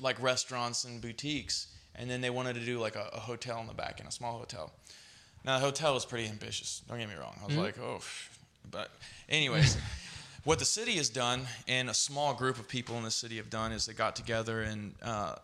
[0.00, 3.66] like restaurants and boutiques, and then they wanted to do like a, a hotel in
[3.66, 4.72] the back in a small hotel.
[5.44, 6.80] Now the hotel was pretty ambitious.
[6.88, 7.34] Don't get me wrong.
[7.42, 7.64] I was mm-hmm.
[7.64, 8.00] like, oh,
[8.70, 8.90] but
[9.28, 9.76] anyways.
[10.44, 13.50] what the city has done and a small group of people in the city have
[13.50, 15.36] done is they got together and uh,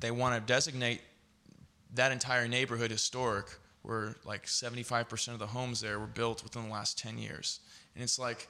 [0.00, 1.00] they want to designate
[1.94, 3.46] that entire neighborhood historic
[3.82, 7.60] where like 75% of the homes there were built within the last 10 years
[7.94, 8.48] and it's like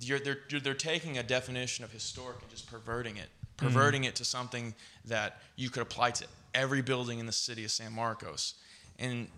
[0.00, 4.08] they're, they're taking a definition of historic and just perverting it perverting mm.
[4.08, 4.74] it to something
[5.04, 8.54] that you could apply to every building in the city of San Marcos.
[8.98, 9.28] And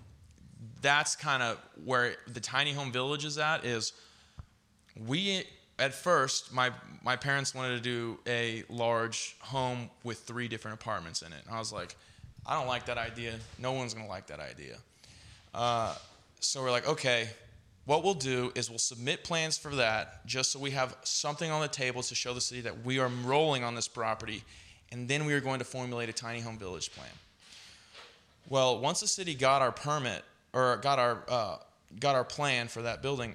[0.80, 3.92] that's kind of where the tiny home village is at is
[5.06, 5.44] we
[5.78, 6.70] at first my
[7.02, 11.42] my parents wanted to do a large home with three different apartments in it.
[11.46, 11.94] And I was like,
[12.44, 13.34] I don't like that idea.
[13.58, 14.76] No one's gonna like that idea.
[15.54, 15.94] Uh,
[16.40, 17.28] so we're like, okay,
[17.86, 21.60] what we'll do is we'll submit plans for that just so we have something on
[21.60, 24.42] the table to show the city that we are rolling on this property
[24.92, 27.08] and then we are going to formulate a tiny home village plan
[28.48, 30.22] well once the city got our permit
[30.52, 31.56] or got our uh,
[32.00, 33.34] got our plan for that building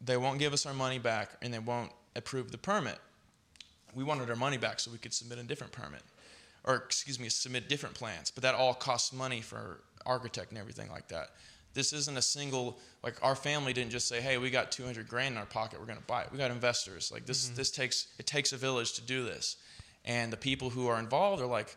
[0.00, 2.98] they won't give us our money back and they won't approve the permit
[3.94, 6.02] we wanted our money back so we could submit a different permit
[6.64, 10.90] or excuse me submit different plans but that all costs money for architect and everything
[10.90, 11.30] like that
[11.74, 15.34] this isn't a single like our family didn't just say, "Hey, we got 200 grand
[15.34, 17.12] in our pocket, we're going to buy it." We got investors.
[17.12, 17.54] Like this mm-hmm.
[17.54, 19.56] this takes it takes a village to do this.
[20.04, 21.76] And the people who are involved are like,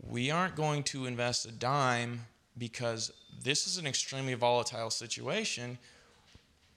[0.00, 2.26] "We aren't going to invest a dime
[2.58, 3.12] because
[3.42, 5.78] this is an extremely volatile situation.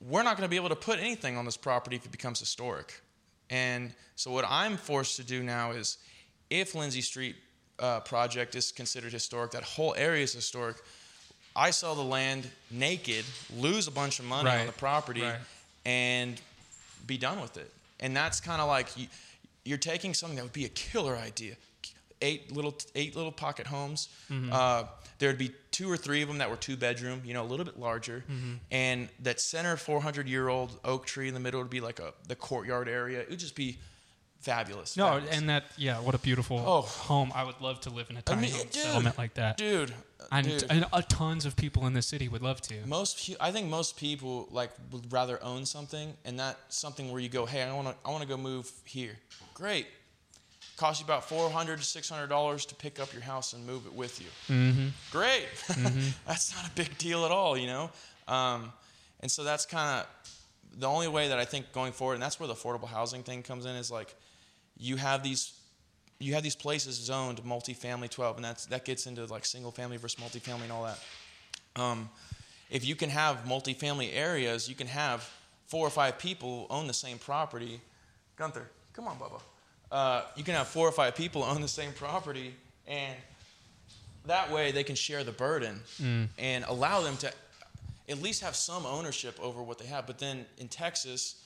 [0.01, 2.39] We're not going to be able to put anything on this property if it becomes
[2.39, 3.01] historic."
[3.49, 5.97] And so what I'm forced to do now is
[6.49, 7.35] if Lindsay Street
[7.79, 10.77] uh, project is considered historic, that whole area is historic
[11.57, 13.25] I sell the land naked,
[13.57, 14.59] lose a bunch of money right.
[14.59, 15.39] on the property, right.
[15.85, 16.39] and
[17.07, 17.71] be done with it.
[17.99, 19.07] And that's kind of like you,
[19.65, 21.55] you're taking something that would be a killer idea.
[22.21, 24.09] Eight little eight little pocket homes.
[24.31, 24.51] Mm-hmm.
[24.51, 24.83] Uh,
[25.19, 27.65] there'd be two or three of them that were two bedroom, you know, a little
[27.65, 28.55] bit larger, mm-hmm.
[28.71, 32.13] and that center 400 year old oak tree in the middle would be like a
[32.27, 33.19] the courtyard area.
[33.19, 33.77] It would just be
[34.39, 34.95] fabulous.
[34.95, 35.37] No, fabulous.
[35.37, 36.81] and that yeah, what a beautiful oh.
[36.81, 37.31] home.
[37.33, 39.57] I would love to live in a tiny I mean, home dude, settlement like that,
[39.57, 39.93] dude.
[40.31, 40.65] And, dude.
[40.69, 42.75] and uh, tons of people in the city would love to.
[42.85, 47.29] Most, I think most people like would rather own something, and not something where you
[47.29, 49.17] go, hey, I want to, I want to go move here.
[49.53, 49.87] Great,
[50.77, 53.65] cost you about four hundred to six hundred dollars to pick up your house and
[53.65, 54.27] move it with you.
[54.55, 54.87] Mm-hmm.
[55.11, 56.09] Great, mm-hmm.
[56.27, 57.89] that's not a big deal at all, you know.
[58.27, 58.71] Um,
[59.19, 60.07] and so that's kind of
[60.79, 63.43] the only way that I think going forward, and that's where the affordable housing thing
[63.43, 64.15] comes in, is like
[64.77, 65.53] you have these
[66.19, 69.97] you have these places zoned multifamily 12 and that's that gets into like single family
[69.97, 70.99] versus multifamily and all that
[71.75, 72.09] um,
[72.69, 75.29] if you can have multifamily areas you can have
[75.67, 77.79] four or five people own the same property
[78.35, 79.41] gunther come on bubba
[79.91, 82.53] uh, you can have four or five people own the same property
[82.87, 83.15] and
[84.25, 86.27] that way they can share the burden mm.
[86.37, 87.31] and allow them to
[88.09, 90.07] at least have some ownership over what they have.
[90.07, 91.43] But then in Texas,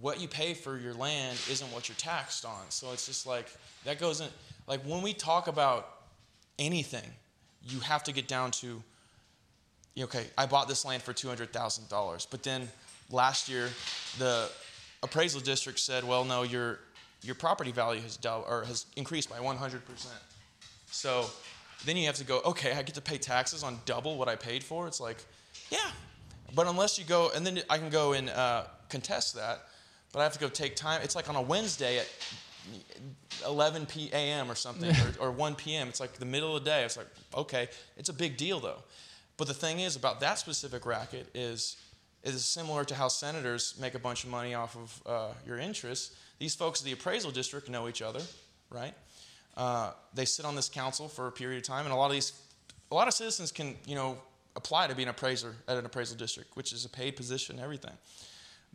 [0.00, 2.62] what you pay for your land isn't what you're taxed on.
[2.68, 3.46] So it's just like
[3.84, 4.28] that goes in.
[4.66, 5.88] Like when we talk about
[6.58, 7.08] anything,
[7.62, 8.82] you have to get down to,
[9.98, 12.68] okay, I bought this land for two hundred thousand dollars, but then
[13.10, 13.68] last year
[14.18, 14.48] the
[15.02, 16.78] appraisal district said, well, no, your
[17.22, 20.20] your property value has doubled or has increased by one hundred percent.
[20.90, 21.26] So
[21.84, 24.36] then you have to go, okay, I get to pay taxes on double what I
[24.36, 24.86] paid for.
[24.86, 25.24] It's like,
[25.70, 25.90] yeah,
[26.54, 29.60] but unless you go, and then I can go and uh, contest that,
[30.12, 31.00] but I have to go take time.
[31.02, 32.08] It's like on a Wednesday at
[33.46, 34.50] 11 p.m.
[34.50, 34.90] or something,
[35.20, 35.88] or, or 1 p.m.
[35.88, 36.84] It's like the middle of the day.
[36.84, 38.82] It's like, okay, it's a big deal though.
[39.36, 41.76] But the thing is about that specific racket is
[42.22, 46.14] is similar to how senators make a bunch of money off of uh, your interest.
[46.40, 48.22] These folks at the appraisal district know each other,
[48.70, 48.94] right?
[49.56, 52.12] Uh, they sit on this council for a period of time, and a lot of
[52.12, 52.32] these,
[52.90, 54.16] a lot of citizens can, you know,
[54.56, 57.92] apply to be an appraiser at an appraisal district, which is a paid position, everything.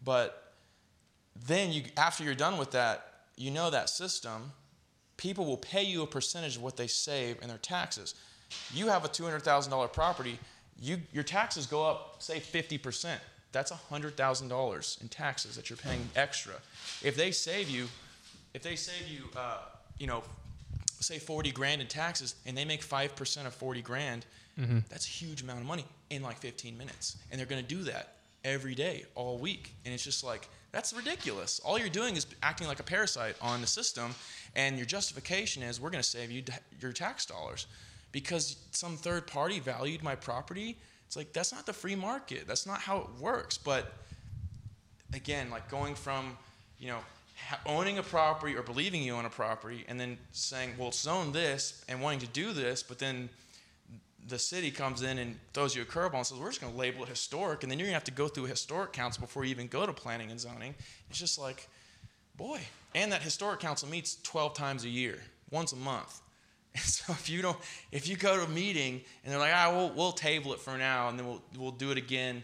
[0.03, 0.53] But
[1.47, 4.51] then you, after you're done with that, you know that system.
[5.17, 8.13] People will pay you a percentage of what they save in their taxes.
[8.75, 10.37] You have a $200,000 property,
[10.79, 13.15] you, your taxes go up, say 50%.
[13.55, 16.55] That's $100,000 in taxes that you're paying extra.
[17.01, 17.87] If they save you,
[18.53, 19.59] if they save you, uh,
[19.97, 20.23] you know,
[20.99, 24.25] say 40 grand in taxes and they make 5% of 40 grand,
[24.59, 24.79] mm-hmm.
[24.89, 27.15] that's a huge amount of money in like 15 minutes.
[27.31, 29.73] And they're going to do that every day, all week.
[29.85, 31.61] And it's just like, that's ridiculous.
[31.63, 34.13] All you're doing is acting like a parasite on the system,
[34.57, 36.43] and your justification is we're going to save you
[36.81, 37.67] your tax dollars
[38.11, 40.77] because some third party valued my property.
[41.07, 42.47] It's like that's not the free market.
[42.47, 43.57] That's not how it works.
[43.57, 43.93] But
[45.13, 46.37] again, like going from,
[46.79, 46.99] you know,
[47.65, 51.31] owning a property or believing you own a property and then saying, well, it's zone
[51.31, 53.29] this and wanting to do this, but then
[54.27, 56.79] the city comes in and throws you a curveball and says, we're just going to
[56.79, 57.61] label it historic.
[57.63, 59.67] And then you're going to have to go through a historic council before you even
[59.67, 60.73] go to planning and zoning.
[61.09, 61.67] It's just like,
[62.35, 62.59] boy.
[62.95, 65.19] And that historic council meets 12 times a year,
[65.51, 66.21] once a month.
[66.77, 67.57] And so if you don't,
[67.93, 70.77] if you go to a meeting and they're like, ah, we'll, we'll table it for
[70.77, 72.43] now and then we'll, we'll do it again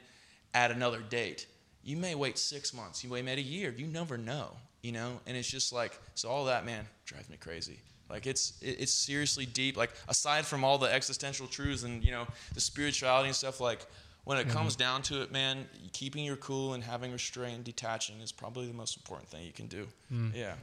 [0.53, 1.47] at another date.
[1.83, 3.03] You may wait six months.
[3.03, 3.73] You may wait a year.
[3.75, 5.19] You never know, you know?
[5.27, 7.79] And it's just like, so all that, man, drives me crazy.
[8.09, 9.77] Like it's it's seriously deep.
[9.77, 13.85] Like aside from all the existential truths and you know the spirituality and stuff, like
[14.25, 14.57] when it mm-hmm.
[14.57, 18.67] comes down to it, man, keeping your cool and having restraint and detaching is probably
[18.67, 19.87] the most important thing you can do.
[20.13, 20.35] Mm.
[20.35, 20.53] Yeah.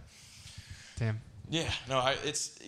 [0.99, 1.21] Damn.
[1.49, 1.71] Yeah.
[1.89, 2.59] No, I, it's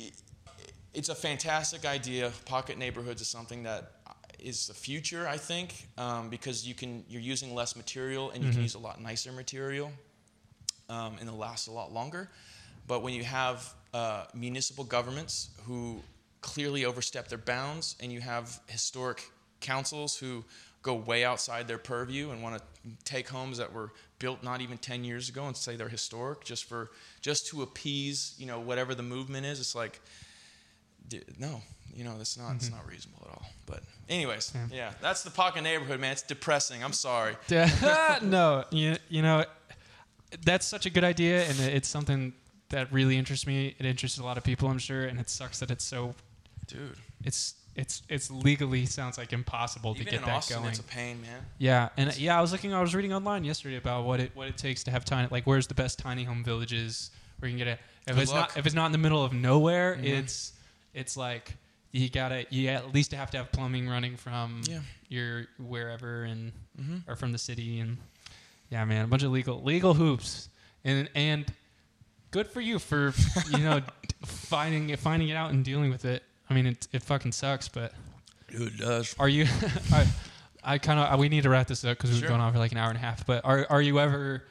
[0.94, 2.32] it's a fantastic idea.
[2.46, 3.92] Pocket neighborhoods is something that
[4.38, 8.48] is the future, I think, um, because you can you're using less material and you
[8.48, 8.54] mm-hmm.
[8.54, 9.92] can use a lot nicer material,
[10.88, 12.28] um, and it'll last a lot longer.
[12.86, 16.00] But when you have uh, municipal governments who
[16.40, 19.30] clearly overstep their bounds, and you have historic
[19.60, 20.44] councils who
[20.82, 22.62] go way outside their purview and want to
[23.04, 26.64] take homes that were built not even 10 years ago and say they're historic just
[26.64, 26.90] for
[27.20, 30.00] just to appease you know whatever the movement is it's like
[31.38, 31.60] no
[31.94, 32.56] you know that's not mm-hmm.
[32.56, 34.66] it's not reasonable at all but anyways yeah.
[34.72, 34.90] yeah.
[35.00, 37.36] that's the pocket neighborhood man it's depressing i'm sorry
[38.22, 39.44] no you, you know
[40.44, 42.32] that's such a good idea and it's something
[42.70, 43.74] that really interests me.
[43.78, 46.14] It interests a lot of people, I'm sure, and it sucks that it's so.
[46.66, 46.96] Dude.
[47.24, 50.70] It's it's it's legally sounds like impossible Even to get that Austin, going.
[50.70, 51.40] It's a pain, man.
[51.58, 54.48] Yeah, and yeah, I was looking, I was reading online yesterday about what it what
[54.48, 57.66] it takes to have tiny, like where's the best tiny home villages where you can
[57.66, 57.80] get it.
[58.06, 58.50] If Good it's luck.
[58.50, 60.06] not if it's not in the middle of nowhere, mm-hmm.
[60.06, 60.52] it's
[60.94, 61.56] it's like
[61.92, 64.80] you gotta you at least have to have plumbing running from yeah.
[65.08, 67.10] your wherever and mm-hmm.
[67.10, 67.96] or from the city and
[68.70, 70.48] yeah, man, a bunch of legal legal hoops
[70.84, 71.52] and and
[72.30, 73.12] good for you for
[73.50, 73.80] you know
[74.24, 76.22] finding it, finding it out and dealing with it.
[76.48, 77.92] I mean, it it fucking sucks, but
[78.48, 79.14] it does.
[79.18, 79.46] Are you?
[79.92, 80.06] I,
[80.62, 82.58] I kind of we need to wrap this up because we've been going on for
[82.58, 83.26] like an hour and a half.
[83.26, 84.44] But are are you ever?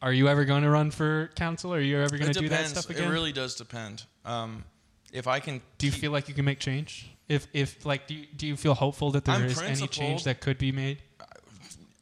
[0.00, 1.74] Are you ever going to run for council?
[1.74, 3.08] Are you ever going to do that stuff again?
[3.08, 4.04] It really does depend.
[4.24, 4.62] Um,
[5.12, 7.10] if I can, do you feel like you can make change?
[7.28, 10.24] If if like do you, do you feel hopeful that there I'm is any change
[10.24, 10.98] that could be made?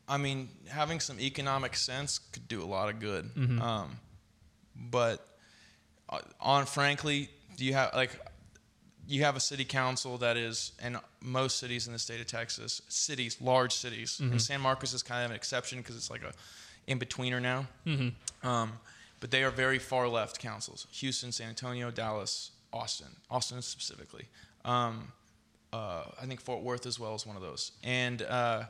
[0.09, 3.35] I mean, having some economic sense could do a lot of good.
[3.35, 3.61] Mm-hmm.
[3.61, 3.99] Um,
[4.75, 5.27] but
[6.09, 8.19] uh, on frankly, do you have like
[9.07, 12.83] you have a city council that is, in most cities in the state of Texas,
[12.89, 14.33] cities, large cities, mm-hmm.
[14.33, 16.33] and San Marcos is kind of an exception because it's like a
[16.87, 17.67] in betweener now.
[17.87, 18.47] Mm-hmm.
[18.47, 18.73] Um,
[19.21, 24.27] but they are very far left councils: Houston, San Antonio, Dallas, Austin, Austin specifically.
[24.65, 25.13] Um,
[25.73, 27.73] uh, I think Fort Worth as well is one of those.
[27.83, 28.65] And uh,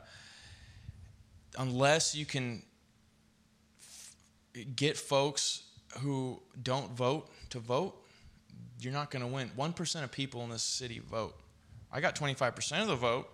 [1.57, 2.61] unless you can
[3.81, 4.15] f-
[4.75, 5.63] get folks
[5.99, 7.95] who don't vote to vote,
[8.79, 9.49] you're not going to win.
[9.57, 11.35] 1% of people in this city vote.
[11.91, 13.29] I got 25% of the vote,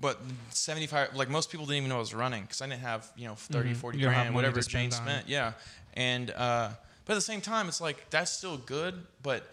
[0.00, 0.20] but
[0.50, 3.26] 75 like most people didn't even know I was running because I didn't have you
[3.26, 3.78] know 30 mm-hmm.
[3.78, 5.52] 40 you grand whatever Jane spent yeah
[5.94, 6.70] and uh,
[7.04, 9.52] but at the same time it's like that's still good but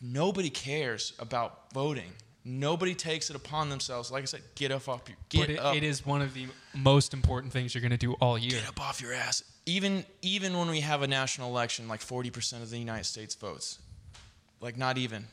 [0.00, 2.10] nobody cares about voting
[2.44, 5.58] nobody takes it upon themselves like I said get up off your get but it,
[5.58, 8.60] up it is one of the most important things you're going to do all year
[8.60, 12.62] get up off your ass even even when we have a national election like 40%
[12.62, 13.78] of the United States votes
[14.60, 15.26] like not even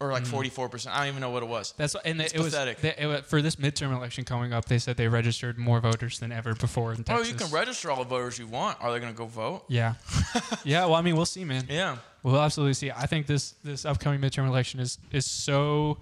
[0.00, 0.28] or like mm.
[0.28, 0.96] forty four percent.
[0.96, 1.74] I don't even know what it was.
[1.76, 2.82] That's and it's it pathetic.
[2.82, 4.64] was they, it, for this midterm election coming up.
[4.64, 7.26] They said they registered more voters than ever before in Texas.
[7.26, 8.78] Oh, you can register all the voters you want.
[8.80, 9.64] Are they going to go vote?
[9.68, 9.94] Yeah,
[10.64, 10.86] yeah.
[10.86, 11.66] Well, I mean, we'll see, man.
[11.68, 12.90] Yeah, we'll absolutely see.
[12.90, 15.98] I think this this upcoming midterm election is is so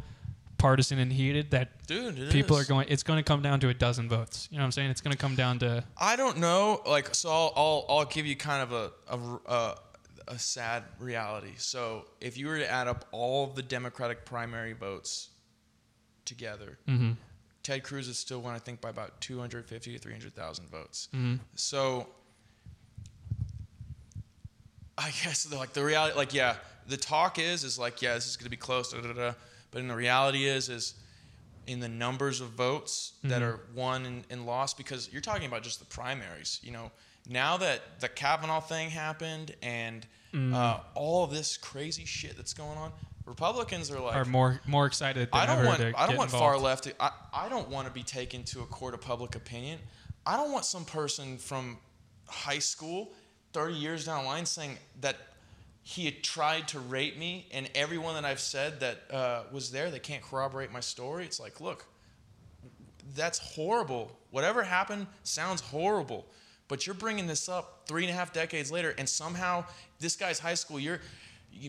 [0.58, 2.64] partisan and heated that Dude, people is.
[2.64, 2.86] are going.
[2.88, 4.48] It's going to come down to a dozen votes.
[4.50, 4.90] You know what I'm saying?
[4.90, 5.84] It's going to come down to.
[5.96, 6.82] I don't know.
[6.86, 9.74] Like, so I'll I'll, I'll give you kind of a a, a
[10.28, 11.52] a sad reality.
[11.56, 15.30] So if you were to add up all the Democratic primary votes
[16.24, 17.12] together, mm-hmm.
[17.62, 21.08] Ted Cruz is still won, I think, by about 250 to 300,000 votes.
[21.14, 21.36] Mm-hmm.
[21.54, 22.08] So
[24.98, 26.56] I guess the, like the reality, like yeah,
[26.88, 29.32] the talk is is like yeah, this is going to be close, da, da, da,
[29.70, 30.94] but in the reality is is
[31.66, 33.28] in the numbers of votes mm-hmm.
[33.28, 36.60] that are won and, and lost because you're talking about just the primaries.
[36.62, 36.90] You know,
[37.28, 40.54] now that the Kavanaugh thing happened and mm.
[40.54, 42.92] uh, all this crazy shit that's going on.
[43.26, 45.28] Republicans are like are more more excited.
[45.32, 46.32] I don't want I don't want involved.
[46.32, 46.84] far left.
[46.84, 49.78] To, I I don't want to be taken to a court of public opinion.
[50.26, 51.78] I don't want some person from
[52.26, 53.12] high school,
[53.52, 55.16] 30 years down the line, saying that
[55.82, 59.90] he had tried to rape me, and everyone that I've said that uh, was there,
[59.90, 61.24] they can't corroborate my story.
[61.24, 61.86] It's like, look,
[63.16, 64.16] that's horrible.
[64.30, 66.26] Whatever happened sounds horrible.
[66.68, 69.64] But you're bringing this up three and a half decades later, and somehow
[69.98, 71.00] this guy's high school year,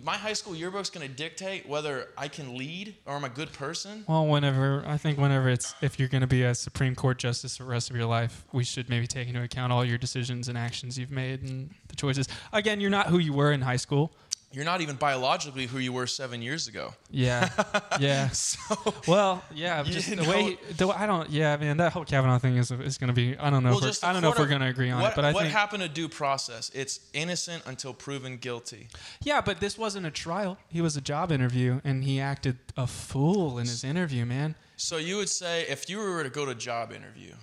[0.04, 3.52] my high school yearbook's going to dictate whether I can lead or I'm a good
[3.54, 4.06] person.
[4.08, 7.58] Well, whenever I think whenever it's if you're going to be a Supreme Court justice
[7.58, 10.48] for the rest of your life, we should maybe take into account all your decisions
[10.48, 12.28] and actions you've made and the choices.
[12.54, 14.12] Again, you're not who you were in high school
[14.52, 16.94] you're not even biologically who you were seven years ago.
[17.12, 17.50] Yeah,
[18.00, 18.30] yeah.
[18.30, 19.84] so, well, yeah.
[19.90, 21.30] Just the way, the I don't.
[21.30, 23.38] Yeah, man, that whole Kavanaugh thing is is going to be.
[23.38, 23.72] I don't know.
[23.72, 25.34] Well, if I don't know if we're going to agree on what, it, but I
[25.34, 26.72] what think happened to due process?
[26.74, 28.88] It's innocent until proven guilty.
[29.22, 30.58] Yeah, but this wasn't a trial.
[30.68, 34.56] He was a job interview, and he acted a fool in his interview, man.
[34.78, 37.34] So you would say if you were to go to a job interview,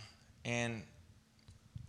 [0.45, 0.83] and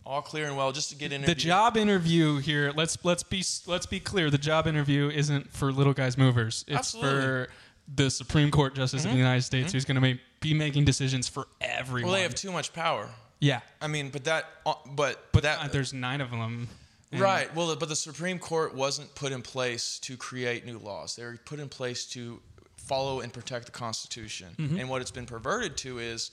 [0.07, 1.38] all clear and well just to get interviewed.
[1.38, 4.29] The job interview here, let's let's be let's be clear.
[4.29, 6.63] The job interview isn't for little guys movers.
[6.67, 7.21] It's Absolutely.
[7.21, 7.49] for
[7.93, 9.09] the Supreme Court Justice mm-hmm.
[9.09, 9.75] of the United States mm-hmm.
[9.75, 12.09] who's going to be making decisions for everyone.
[12.09, 13.09] Well, they have too much power.
[13.39, 13.61] Yeah.
[13.81, 16.67] I mean, but that uh, but but that there's 9 of them.
[17.13, 17.53] Right.
[17.55, 21.15] Well, but the Supreme Court wasn't put in place to create new laws.
[21.15, 22.41] They were put in place to
[22.75, 24.49] follow and protect the Constitution.
[24.57, 24.79] Mm-hmm.
[24.79, 26.31] And what it's been perverted to is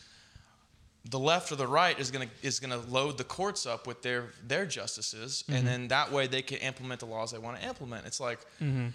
[1.11, 3.87] the left or the right is going to is going to load the courts up
[3.87, 5.59] with their their justices mm-hmm.
[5.59, 8.41] and then that way they can implement the laws they want to implement it's like
[8.61, 8.89] mm-hmm.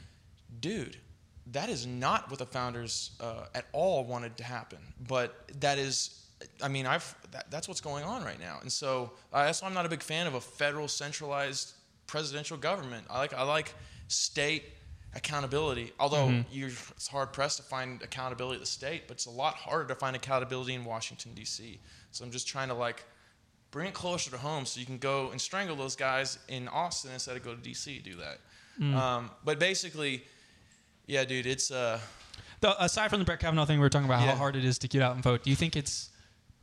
[0.59, 0.97] dude
[1.51, 6.25] that is not what the founders uh, at all wanted to happen but that is
[6.63, 9.67] i mean i've that, that's what's going on right now and so uh, that's why
[9.67, 11.73] i'm not a big fan of a federal centralized
[12.07, 13.75] presidential government i like i like
[14.07, 14.63] state
[15.15, 15.91] accountability.
[15.99, 16.65] Although mm-hmm.
[16.65, 19.95] it's hard pressed to find accountability at the state, but it's a lot harder to
[19.95, 21.79] find accountability in Washington D.C.
[22.11, 23.03] So I'm just trying to like
[23.71, 27.11] bring it closer to home so you can go and strangle those guys in Austin
[27.13, 28.39] instead of go to DC do that.
[28.79, 28.95] Mm.
[28.95, 30.23] Um, but basically,
[31.07, 31.99] yeah, dude, it's uh.
[32.61, 34.31] The, aside from the Brett Kavanaugh thing, we were talking about yeah.
[34.31, 35.43] how hard it is to get out and vote.
[35.43, 36.09] Do you think it's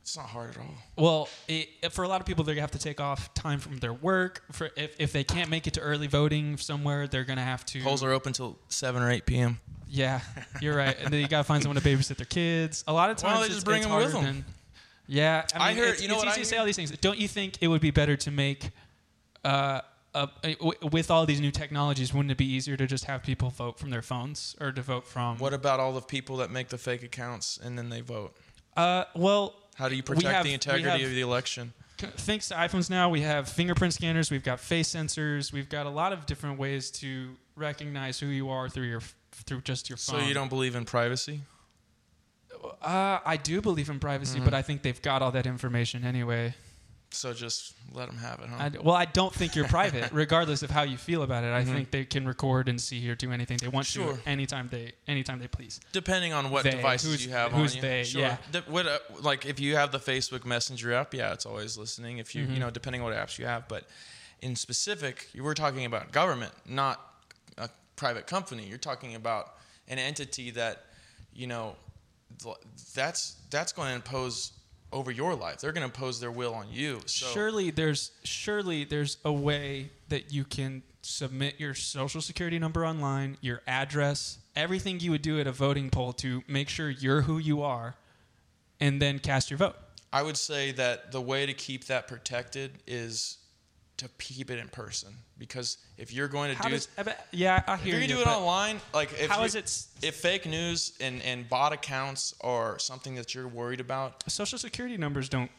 [0.07, 0.73] it's not hard at all.
[0.95, 3.91] Well, it, for a lot of people, they have to take off time from their
[3.91, 4.41] work.
[4.53, 7.83] For if, if they can't make it to early voting somewhere, they're gonna have to.
[7.83, 9.59] Polls are open till seven or eight p.m.
[9.89, 10.21] Yeah,
[10.61, 10.95] you're right.
[10.97, 12.85] and then you gotta find someone to babysit their kids.
[12.87, 14.23] A lot of times, well, they just bring them with them.
[14.23, 14.45] Than,
[15.07, 15.89] yeah, I, mean, I heard.
[15.95, 16.91] It's, you know it's what easy I to say all these things.
[16.99, 18.69] Don't you think it would be better to make,
[19.43, 19.81] uh,
[20.15, 20.27] uh,
[20.89, 23.89] with all these new technologies, wouldn't it be easier to just have people vote from
[23.89, 25.37] their phones or to vote from?
[25.37, 28.33] What about all the people that make the fake accounts and then they vote?
[28.77, 31.73] Uh, well, how do you protect have, the integrity of the election?
[31.97, 35.89] Thanks to iPhones now, we have fingerprint scanners, we've got face sensors, we've got a
[35.89, 39.01] lot of different ways to recognize who you are through your
[39.31, 40.21] through just your phone.
[40.21, 41.41] So you don't believe in privacy?
[42.81, 44.45] Uh, I do believe in privacy, mm-hmm.
[44.45, 46.55] but I think they've got all that information anyway.
[47.11, 48.55] So just let them have it, huh?
[48.59, 51.53] I, well, I don't think you're private, regardless of how you feel about it.
[51.53, 51.73] I mm-hmm.
[51.73, 54.13] think they can record and see or do anything they want sure.
[54.13, 55.79] to anytime they anytime they please.
[55.93, 58.03] Depending on what they, devices you have who's on you.
[58.03, 58.21] Sure.
[58.21, 58.37] Yeah.
[58.51, 62.17] De- what, uh, like if you have the Facebook Messenger app, yeah, it's always listening.
[62.17, 62.53] If you mm-hmm.
[62.53, 63.85] you know, depending on what apps you have, but
[64.41, 67.01] in specific, you were talking about government, not
[67.57, 68.65] a private company.
[68.65, 69.55] You're talking about
[69.87, 70.85] an entity that,
[71.33, 71.75] you know,
[72.93, 74.51] that's that's going to impose
[74.91, 75.59] over your life.
[75.59, 77.01] They're going to impose their will on you.
[77.05, 82.85] So surely there's surely there's a way that you can submit your social security number
[82.85, 87.21] online, your address, everything you would do at a voting poll to make sure you're
[87.21, 87.95] who you are,
[88.79, 89.75] and then cast your vote.
[90.11, 93.37] I would say that the way to keep that protected is
[93.97, 96.87] to peep it in person because if you're going to How do does,
[97.31, 98.15] yeah, I hear if you you.
[98.15, 101.73] do it online, like if how you- is it if fake news and and bot
[101.73, 105.51] accounts are something that you're worried about, social security numbers don't.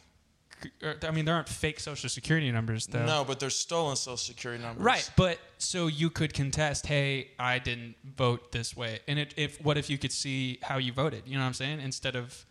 [0.82, 3.06] Er, I mean, there aren't fake social security numbers though.
[3.06, 4.82] no, but there's stolen social security numbers.
[4.85, 9.60] Right, but so you could contest, hey, I didn't vote this way, and it, if
[9.60, 11.23] what if you could see how you voted?
[11.27, 11.81] You know what I'm saying?
[11.81, 12.44] Instead of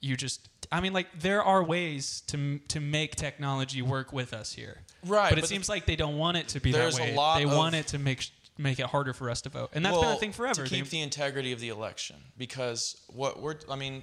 [0.00, 4.52] you just, I mean, like there are ways to to make technology work with us
[4.52, 4.78] here.
[5.04, 7.16] Right, but it but seems like they don't want it to be There's that a
[7.16, 7.34] way.
[7.38, 10.04] they want it to make make it harder for us to vote, and that's been
[10.04, 10.64] a Well, thing forever.
[10.64, 14.02] To They- keep the integrity of the election, because what we're, I mean,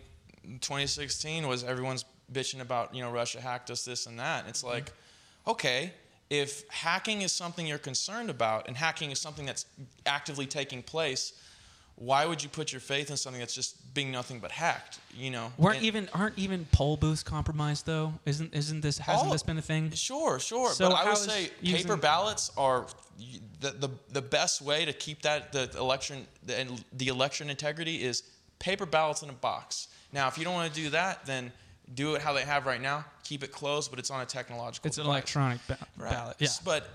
[0.61, 4.41] 2016 was everyone's bitching about, you know, Russia hacked us, this and that.
[4.41, 4.73] And it's Mm-hmm.
[4.73, 4.91] like,
[5.47, 5.93] okay,
[6.29, 9.65] if hacking is something you're concerned about, and hacking is something that's
[10.05, 11.33] actively taking place,
[12.03, 14.99] why would you put your faith in something that's just being nothing but hacked?
[15.15, 18.13] You know, weren't And- even aren't even poll booths compromised though?
[18.25, 19.91] Isn't isn't this hasn't All- this been a thing?
[19.91, 20.71] Sure, sure.
[20.71, 22.85] So but I would say using- paper ballots are
[23.61, 28.03] the, the the best way to keep that the election the, and the election integrity
[28.03, 28.23] is
[28.59, 29.87] paper ballots in a box.
[30.11, 31.51] Now, if you don't want to do that, then
[31.93, 33.05] do it how they have right now.
[33.23, 34.87] Keep it closed, but it's on a technological.
[34.87, 35.13] It's an device.
[35.15, 36.11] electronic ba- Right.
[36.11, 36.35] ballot.
[36.39, 36.47] Yeah.
[36.63, 36.87] But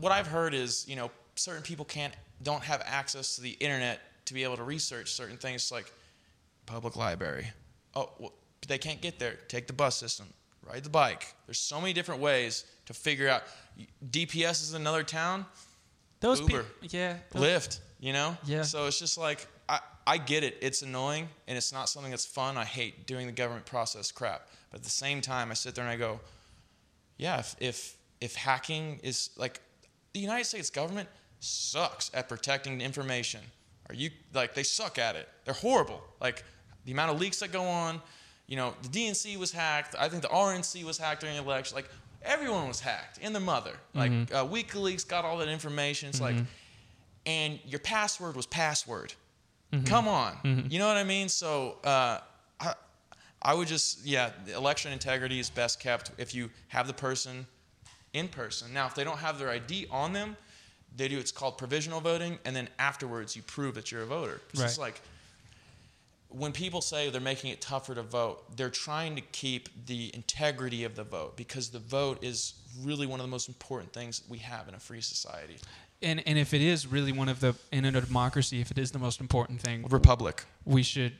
[0.00, 4.00] what I've heard is, you know, certain people can't don't have access to the internet
[4.26, 5.92] to be able to research certain things like
[6.66, 7.46] public library.
[7.94, 8.32] Oh, well,
[8.68, 9.38] they can't get there.
[9.48, 10.26] Take the bus system.
[10.66, 11.34] Ride the bike.
[11.46, 13.42] There's so many different ways to figure out.
[14.10, 15.46] DPS is another town.
[16.20, 16.62] Those Uber.
[16.64, 17.16] people, yeah.
[17.32, 17.80] those- Lyft.
[17.98, 18.36] You know.
[18.44, 18.62] Yeah.
[18.62, 20.56] So it's just like I I get it.
[20.62, 22.56] It's annoying and it's not something that's fun.
[22.56, 24.48] I hate doing the government process crap.
[24.70, 26.18] But at the same time, I sit there and I go,
[27.18, 29.60] yeah, if if if hacking is like
[30.14, 31.08] the United States government
[31.40, 33.40] sucks at protecting information.
[33.90, 35.28] Are you like they suck at it?
[35.44, 36.00] They're horrible.
[36.20, 36.44] Like
[36.84, 38.00] the amount of leaks that go on.
[38.46, 39.94] You know, the DNC was hacked.
[39.98, 41.74] I think the RNC was hacked during the election.
[41.76, 41.88] Like
[42.22, 43.72] everyone was hacked, and the mother.
[43.94, 46.08] Like uh, WikiLeaks got all that information.
[46.08, 46.36] It's like,
[47.26, 49.12] and your password was password.
[49.86, 51.28] Come on, you know what I mean?
[51.28, 52.18] So uh,
[52.60, 52.74] I,
[53.42, 57.46] I would just yeah, the election integrity is best kept if you have the person
[58.12, 58.72] in person.
[58.72, 60.36] Now, if they don't have their ID on them,
[60.96, 61.18] they do.
[61.18, 64.40] It's called provisional voting, and then afterwards you prove that you're a voter.
[64.50, 64.86] It's just Right.
[64.86, 65.00] like
[66.28, 70.84] when people say they're making it tougher to vote, they're trying to keep the integrity
[70.84, 74.38] of the vote because the vote is really one of the most important things we
[74.38, 75.56] have in a free society.
[76.02, 78.90] and and if it is really one of the in a democracy, if it is
[78.92, 80.44] the most important thing, Republic.
[80.64, 81.12] we should.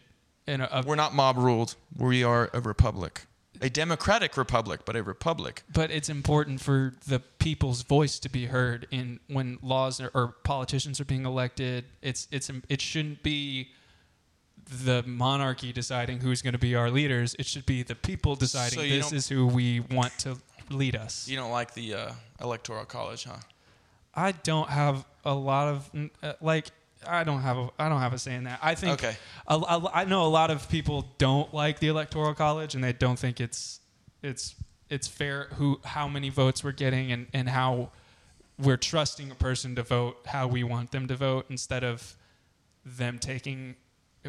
[0.47, 1.75] In a, a, We're not mob ruled.
[1.97, 3.27] We are a republic.
[3.61, 5.65] A democratic republic, but a republic.
[5.73, 10.35] but it's important for the people's voice to be heard in when laws are, or
[10.45, 11.85] politicians are being elected.
[12.01, 13.71] It's it's it shouldn't be
[14.85, 17.35] the monarchy deciding who's going to be our leaders.
[17.39, 20.39] It should be the people deciding So this is who we want to
[20.71, 21.29] lead us.
[21.29, 23.37] You don't like the uh, electoral college, huh?
[24.15, 25.91] I don't have a lot of
[26.23, 26.71] uh, like
[27.07, 28.59] I don't have a I don't have a say in that.
[28.63, 29.17] I think Okay.
[29.47, 32.93] a- a- I know a lot of people don't like the electoral college and they
[32.93, 33.81] don't think it's
[34.23, 34.55] it's
[34.89, 37.91] it's fair who how many votes we're getting and and how
[38.59, 42.17] we're trusting a person to vote how we want them to vote instead of
[42.85, 43.77] them taking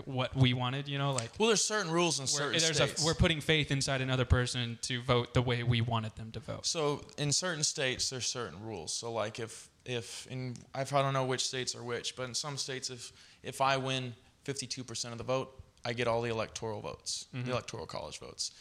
[0.05, 0.87] what we wanted.
[0.87, 3.01] You know, like Well, there's certain rules in certain states.
[3.01, 6.39] a, we're putting faith inside another person to vote the way we wanted them to
[6.39, 6.65] vote.
[6.65, 8.93] So in certain states, there's certain rules.
[8.93, 12.57] So like if if in I don't know which states are which, but in some
[12.57, 13.11] states, if
[13.43, 14.13] if I win
[14.45, 18.51] 52% of the vote, I get all the electoral votes, the electoral college votes,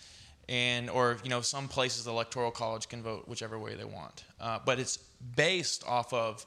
[0.48, 4.24] and or you know some places the electoral college can vote whichever way they want,
[4.40, 4.96] uh, but it's
[5.36, 6.44] based off of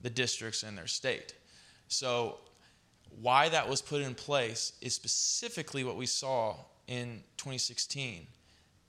[0.00, 1.34] the districts in their state.
[1.88, 2.38] So
[3.20, 6.56] why that was put in place is specifically what we saw
[6.86, 8.26] in 2016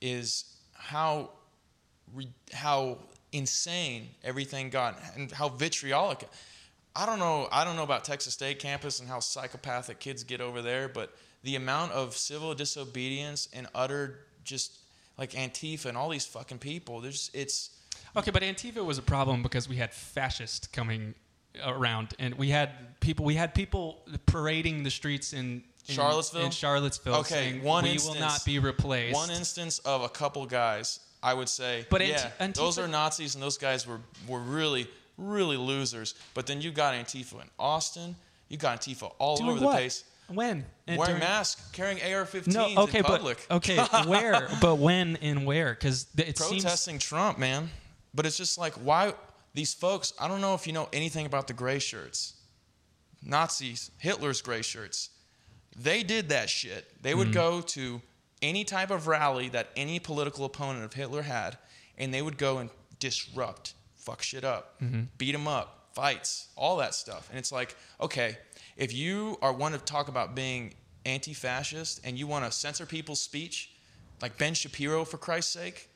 [0.02, 1.32] is how
[2.54, 2.98] how
[3.32, 6.28] insane everything got and how vitriolic
[6.96, 10.42] I don't know I don't know about Texas State campus and how psychopathic kids get
[10.42, 14.80] over there but the amount of civil disobedience and utter just
[15.18, 17.72] like Antifa and all these fucking people there's it's
[18.16, 21.14] Okay, but Antifa was a problem because we had fascists coming
[21.66, 23.26] around, and we had people.
[23.26, 26.46] We had people parading the streets in, in Charlottesville?
[26.46, 29.14] In Charlottesville, Okay, saying one we instance- will not be replaced.
[29.16, 33.34] one instance of a couple guys I would say But yeah Anti- those are Nazis
[33.36, 38.16] and those guys were were really really losers but then you got Antifa in Austin
[38.50, 39.72] you got Antifa all over the what?
[39.74, 40.66] place When?
[40.88, 44.48] And Wearing during- masks, carrying AR-15s No, okay, in but public, okay, where?
[44.62, 45.74] But when and where?
[45.74, 47.70] Because it seems protesting Trump, man.
[48.14, 49.14] But it's just like why
[49.58, 50.14] these folks.
[50.20, 52.36] I don't know if you know anything about the gray shirts,
[53.24, 55.10] Nazis, Hitler's gray shirts.
[55.76, 56.86] They did that shit.
[57.02, 57.34] They would hmm.
[57.34, 58.00] go to
[58.44, 61.58] any type of rally that any political opponent of Hitler had,
[61.98, 62.70] and they would go and
[63.00, 65.02] disrupt, fuck shit up, mm-hmm.
[65.18, 67.28] beat them up, fights, all that stuff.
[67.32, 68.38] And it's like, okay,
[68.76, 70.76] if you are one to talk about being
[71.08, 73.72] anti-fascist and you want to censor people's speech,
[74.22, 75.90] like Ben Shapiro, for Christ's sake,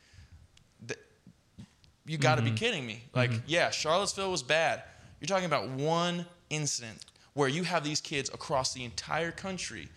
[2.06, 2.56] you got to be mm-hmm.
[2.56, 3.03] kidding me.
[3.07, 3.18] Mm-hmm.
[3.18, 4.84] Like, yeah, Charlottesville was bad.
[5.19, 9.90] You're talking about one incident where you have these kids across the entire country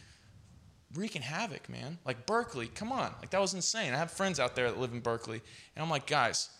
[0.94, 1.98] wreaking havoc, man.
[2.04, 3.12] Like Berkeley, come on.
[3.20, 3.92] Like that was insane.
[3.92, 5.40] I have friends out there that live in Berkeley,
[5.74, 6.50] and I'm like, guys,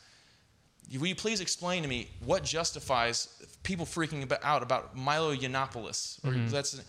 [0.99, 3.29] will you please explain to me what justifies
[3.63, 6.25] people freaking out about Milo Yiannopoulos?
[6.25, 6.49] Or mm-hmm.
[6.49, 6.81] that's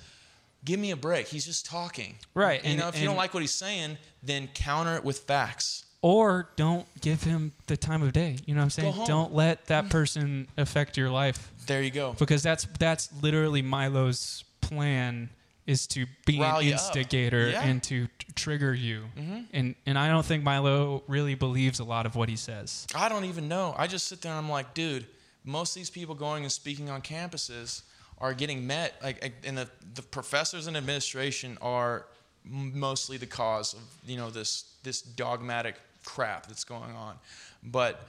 [0.64, 1.28] give me a break.
[1.28, 4.50] He's just talking, Right, You and- know, if you don't like what he's saying, then
[4.54, 5.86] counter it with facts.
[6.06, 8.36] Or don't give him the time of day.
[8.46, 8.94] You know what I'm saying?
[9.08, 12.14] Don't let that person affect your life There you go.
[12.20, 15.32] because that's that's literally Milo's plan
[15.66, 17.60] is to be Rile an instigator Yeah.
[17.62, 17.70] Mm-hmm.
[17.70, 19.06] and to t- trigger you.
[19.52, 22.86] And and I don't think Milo really believes a lot of what he says.
[22.94, 23.74] I don't even know.
[23.76, 25.08] I just sit there and I'm like, dude,
[25.44, 27.82] most of these people going and speaking on campuses
[28.20, 32.06] are getting met like, and the the professors and administration are
[32.48, 35.76] mostly the cause of you know this this dogmatic
[36.06, 37.16] crap that's going on,
[37.64, 38.08] but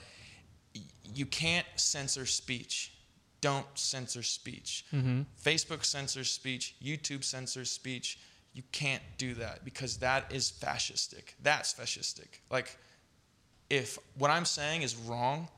[1.14, 2.92] you can't censor speech.
[3.40, 4.84] Don't censor speech.
[5.44, 6.74] Facebook censors speech.
[6.82, 8.18] YouTube censors speech.
[8.54, 11.34] You can't do that because that is fascistic.
[11.42, 12.40] That's fascistic.
[12.50, 12.76] Like,
[13.68, 15.48] if what I'm saying is wrong,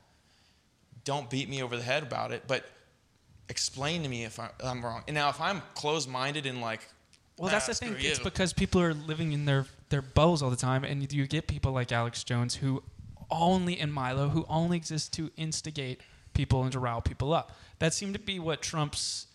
[1.05, 2.65] don't beat me over the head about it, but
[3.47, 5.03] explain to me if I, I'm wrong.
[5.07, 6.87] And now, if I'm closed minded and like,
[7.37, 7.95] Well, that's "Ah, the thing.
[7.97, 11.27] It's you," because people are living in their their bubbles all the time, and you
[11.27, 12.83] get people like Alex Jones who
[13.31, 16.01] only and Milo who only exists to instigate
[16.33, 17.51] people and to rile people up.
[17.79, 19.27] That seemed to be what Trump's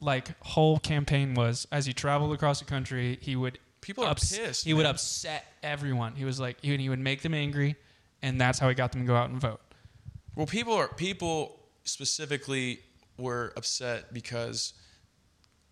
[0.00, 1.66] like whole campaign was.
[1.70, 5.44] As he traveled across the country, he would People are ups- pissed, He would upset
[5.62, 6.14] everyone.
[6.14, 7.76] He was like he he would make them angry,
[8.22, 9.60] and that's how he got them to go out and vote.
[10.34, 12.80] Well, people are people specifically
[13.18, 14.74] were upset because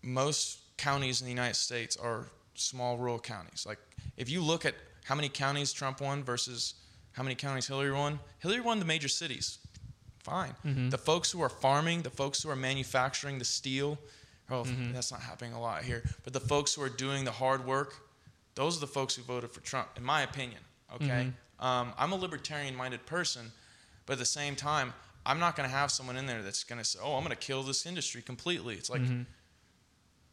[0.01, 2.27] most counties in the United States are
[2.59, 3.65] small rural counties.
[3.67, 3.79] Like
[4.17, 4.75] if you look at
[5.05, 6.75] how many counties Trump won versus
[7.13, 9.59] how many counties Hillary won, Hillary won the major cities.
[10.19, 10.53] Fine.
[10.65, 10.89] Mm-hmm.
[10.89, 13.97] The folks who are farming, the folks who are manufacturing the steel,
[14.49, 14.91] oh, mm-hmm.
[14.91, 16.03] that's not happening a lot here.
[16.23, 17.95] But the folks who are doing the hard work,
[18.55, 20.59] those are the folks who voted for Trump, in my opinion.
[20.95, 21.07] Okay.
[21.07, 21.65] Mm-hmm.
[21.65, 23.51] Um, I'm a libertarian-minded person,
[24.05, 24.93] but at the same time,
[25.25, 27.35] I'm not going to have someone in there that's going to say, "Oh, I'm going
[27.35, 29.01] to kill this industry completely." It's like,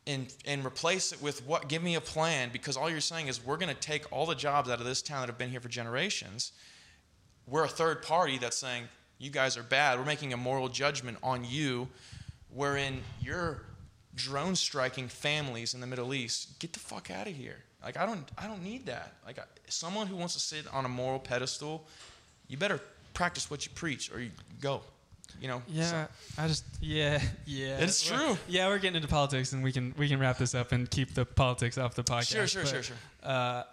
[0.07, 1.69] and and replace it with what?
[1.69, 4.35] Give me a plan, because all you're saying is we're going to take all the
[4.35, 6.53] jobs out of this town that have been here for generations.
[7.47, 8.85] We're a third party that's saying
[9.19, 9.99] you guys are bad.
[9.99, 11.89] We're making a moral judgment on you,
[12.53, 13.63] wherein you're
[14.15, 16.59] drone striking families in the Middle East.
[16.61, 17.57] Get the fuck out of here.
[17.83, 19.15] Like I don't I don't need that.
[19.27, 21.87] Like I, someone who wants to sit on a moral pedestal,
[22.49, 22.81] you better
[23.13, 24.83] practice what you preach or you go.
[25.41, 25.63] You know.
[25.69, 26.07] Yeah,
[26.39, 27.79] I just yeah yeah.
[27.79, 28.37] It's true.
[28.49, 31.15] Yeah, we're getting into politics, and we can we can wrap this up and keep
[31.15, 32.33] the politics off the podcast.
[32.33, 32.97] Sure, sure, but, sure, sure.
[33.23, 33.65] Uh,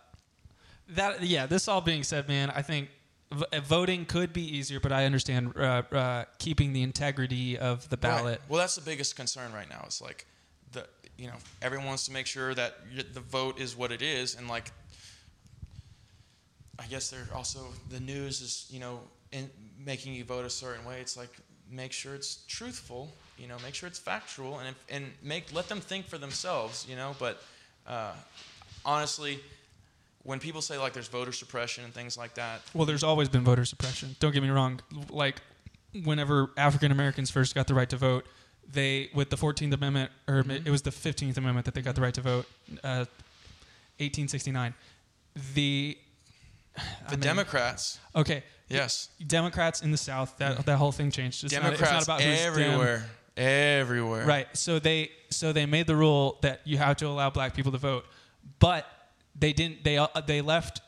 [0.90, 1.46] that yeah.
[1.46, 2.90] This all being said, man, I think
[3.32, 7.90] v- uh, voting could be easier, but I understand uh, uh, keeping the integrity of
[7.90, 8.40] the ballot.
[8.40, 8.50] Right.
[8.50, 9.84] Well, that's the biggest concern right now.
[9.86, 10.26] It's like
[10.72, 12.78] the you know everyone wants to make sure that
[13.14, 14.72] the vote is what it is, and like
[16.80, 19.02] I guess they're also the news is you know
[19.32, 19.50] in
[19.84, 21.00] making you vote a certain way.
[21.00, 21.32] It's like
[21.72, 25.68] make sure it's truthful, you know, make sure it's factual, and if, and make let
[25.70, 27.16] them think for themselves, you know.
[27.18, 27.42] But
[27.88, 28.12] uh,
[28.86, 29.40] honestly,
[30.24, 33.44] when people say like there's voter suppression and things like that, Well, there's always been
[33.44, 34.16] voter suppression.
[34.20, 34.80] Don't get me wrong.
[35.10, 35.42] Like,
[36.04, 38.26] whenever African Americans first got the right to vote,
[38.72, 40.68] they with the Fourteenth Amendment, or Mm-hmm.
[40.68, 42.46] it was the Fifteenth Amendment that they got the right to vote,
[42.84, 43.06] uh,
[44.00, 44.74] 1869.
[45.56, 45.98] The
[46.76, 48.44] the I mean, Democrats, Okay,
[48.74, 50.38] yes, Democrats in the South.
[50.38, 51.44] That that whole thing changed.
[51.44, 53.06] It's not- Democrats it's not, about who's Dem- everywhere,
[53.38, 54.48] everywhere, Right.
[54.58, 57.78] So they so they made the rule that you have to allow black people to
[57.78, 58.06] vote,
[58.60, 58.86] but
[59.38, 59.84] they didn't.
[59.84, 60.82] They uh, they left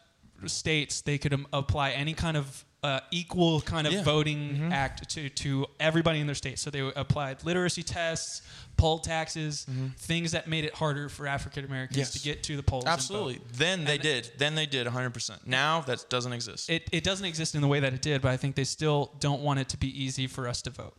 [0.46, 4.04] states they could um, apply any kind of uh, equal kind of Yeah.
[4.04, 6.60] voting act to to everybody in their state.
[6.60, 8.42] So they applied literacy tests,
[8.76, 9.66] poll taxes,
[9.98, 12.12] things that made it harder for African Americans Yes.
[12.12, 12.84] to get to the polls.
[12.86, 13.40] Absolutely.
[13.54, 14.32] Then they And- did.
[14.38, 15.48] Then they did 100%.
[15.48, 16.70] Now that doesn't exist.
[16.70, 19.14] It, it doesn't exist in the way that it did, but I think they still
[19.20, 20.96] don't want it to be easy for us to vote.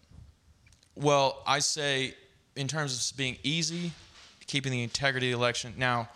[0.97, 2.15] well, I say
[2.57, 3.93] in terms of being easy,
[4.47, 5.75] keeping the integrity of the election.
[5.77, 6.09] Now,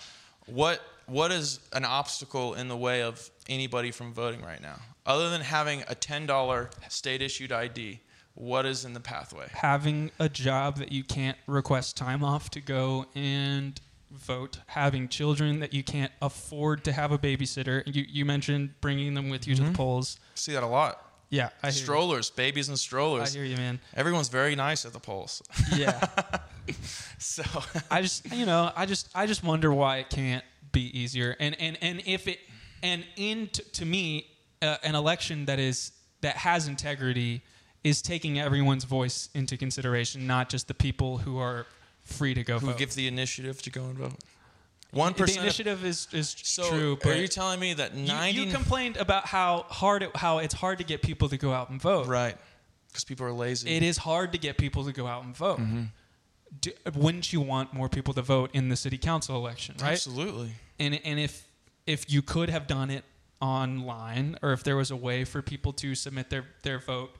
[0.46, 5.30] what what is an obstacle in the way of anybody from voting right now, other
[5.30, 8.00] than having a ten dollar state issued ID?
[8.34, 9.48] What is in the pathway?
[9.50, 13.80] Having a job that you can't request time off to go and
[14.12, 17.82] vote, having children that you can't afford to have a babysitter.
[17.86, 19.64] You, you mentioned bringing them with you mm-hmm.
[19.64, 19.82] to the mm-hmm.
[19.82, 20.20] polls.
[20.34, 21.04] See that a lot.
[21.30, 23.34] Yeah, I strollers, babies and strollers.
[23.34, 23.80] I hear you, man.
[23.94, 25.42] Everyone's very nice at the polls.
[25.76, 26.06] Yeah.
[27.18, 27.42] so
[27.90, 31.54] I just, you know, I just, I just wonder why it can't be easier, and
[31.60, 32.38] and and if it,
[32.82, 34.26] and in t- to me,
[34.62, 37.42] uh, an election that is that has integrity
[37.84, 41.66] is taking everyone's voice into consideration, not just the people who are
[42.02, 42.60] free to go vote.
[42.60, 42.78] who vote.
[42.78, 44.14] give the initiative to go and vote.
[44.90, 45.38] One percent.
[45.38, 46.98] The initiative is is so true.
[47.02, 48.40] But are you telling me that ninety?
[48.40, 51.52] You, you complained about how hard it, how it's hard to get people to go
[51.52, 52.06] out and vote.
[52.06, 52.36] Right.
[52.88, 53.68] Because people are lazy.
[53.68, 55.60] It is hard to get people to go out and vote.
[55.60, 55.82] Mm-hmm.
[56.60, 59.74] Do, wouldn't you want more people to vote in the city council election?
[59.80, 59.92] Right.
[59.92, 60.52] Absolutely.
[60.78, 61.46] And and if
[61.88, 63.04] if you could have done it
[63.40, 67.16] online, or if there was a way for people to submit their their vote,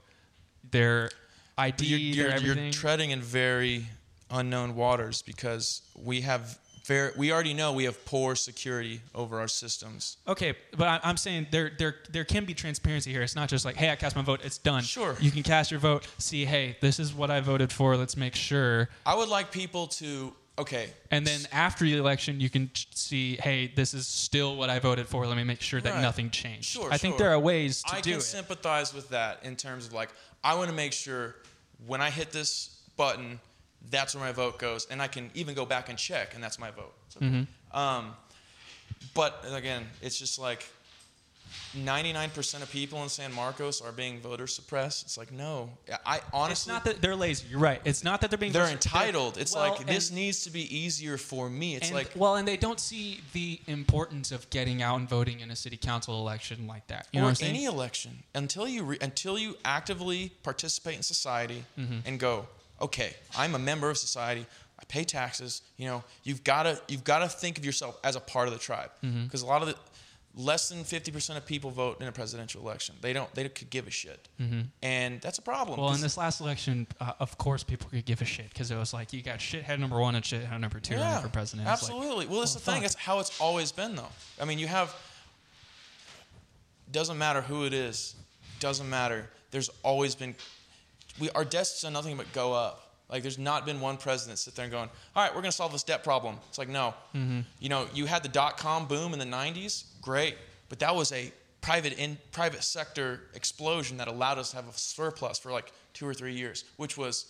[0.71, 1.11] their
[1.57, 2.65] ID, you're, you're, their everything.
[2.65, 3.87] You're treading in very
[4.31, 9.49] unknown waters because we have very, we already know we have poor security over our
[9.49, 10.19] systems.
[10.27, 13.23] Okay, but I'm saying there there there can be transparency here.
[13.23, 14.83] It's not just like, hey, I cast my vote, it's done.
[14.83, 15.17] Sure.
[15.19, 17.97] You can cast your vote, see, hey, this is what I voted for.
[17.97, 18.91] Let's make sure.
[19.07, 20.91] I would like people to okay.
[21.11, 25.07] And then after the election, you can see, hey, this is still what I voted
[25.07, 25.27] for.
[25.27, 26.03] Let me make sure that right.
[26.03, 26.67] nothing changed.
[26.67, 26.87] Sure.
[26.87, 26.99] I sure.
[26.99, 28.13] think there are ways to I do it.
[28.13, 30.11] I can sympathize with that in terms of like,
[30.43, 31.37] I want to make sure
[31.87, 33.41] when I hit this button
[33.91, 36.59] that's where my vote goes, and I can even go back and check, and that's
[36.59, 36.95] my vote.
[37.21, 37.77] Mm-hmm.
[37.77, 38.15] um,
[39.15, 40.69] but again, it's just like
[41.77, 45.05] 99% of people in San Marcos are being voter suppressed.
[45.05, 45.71] It's like no,
[46.05, 46.53] I honestly.
[46.53, 47.47] It's not that they're lazy.
[47.51, 47.81] You're right.
[47.85, 48.53] It's not that they're being.
[48.53, 49.35] They're entitled.
[49.35, 51.77] They're, it's well, like this needs to be easier for me.
[51.77, 55.41] It's and, like well, and they don't see the importance of getting out and voting
[55.41, 57.09] in a city council election like that.
[57.13, 61.99] You or know any election until you re, until you actively participate in society mm-hmm.
[62.07, 62.47] and go
[62.81, 64.47] okay, I'm a member of society.
[64.81, 65.63] I pay taxes.
[65.77, 68.55] You know, you've got to you've got to think of yourself as a part of
[68.55, 69.45] the tribe because mm-hmm.
[69.45, 69.77] a lot of the
[70.39, 72.95] less than 50% of people vote in a presidential election.
[73.01, 74.29] They don't they could give a shit.
[74.41, 74.61] Mm-hmm.
[74.83, 75.81] And that's a problem.
[75.81, 78.77] Well, in this last election, uh, of course people could give a shit because it
[78.77, 81.69] was like you got shithead number 1 and shithead number 2 yeah, for president.
[81.69, 82.25] Absolutely.
[82.25, 82.83] Like, well, that's well, the thing.
[82.83, 84.13] That's how it's always been though.
[84.41, 84.95] I mean, you have
[86.93, 88.15] doesn't matter who it is.
[88.61, 89.29] Doesn't matter.
[89.51, 90.37] There's always been
[91.19, 94.55] we our desks are nothing but go up like, there's not been one president sit
[94.55, 96.37] there and going, all right, we're going to solve this debt problem.
[96.49, 96.95] It's like, no.
[97.15, 97.41] Mm-hmm.
[97.59, 100.37] You know, you had the dot com boom in the 90s, great.
[100.69, 101.31] But that was a
[101.61, 106.07] private in private sector explosion that allowed us to have a surplus for like two
[106.07, 107.27] or three years, which was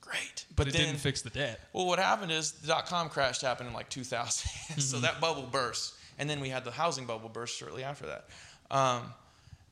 [0.00, 0.44] great.
[0.50, 1.60] But, but it then, didn't fix the debt.
[1.72, 4.22] Well, what happened is the dot com crash happened in like 2000.
[4.48, 4.80] mm-hmm.
[4.80, 5.94] so that bubble burst.
[6.18, 8.28] And then we had the housing bubble burst shortly after that.
[8.70, 9.02] Um,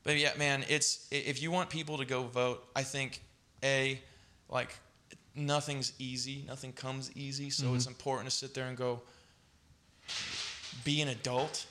[0.03, 3.21] but yeah, man, it's if you want people to go vote, I think
[3.63, 4.01] a
[4.49, 4.77] like
[5.35, 6.43] nothing's easy.
[6.47, 7.49] Nothing comes easy.
[7.49, 7.75] So mm-hmm.
[7.75, 9.01] it's important to sit there and go,
[10.83, 11.65] be an adult.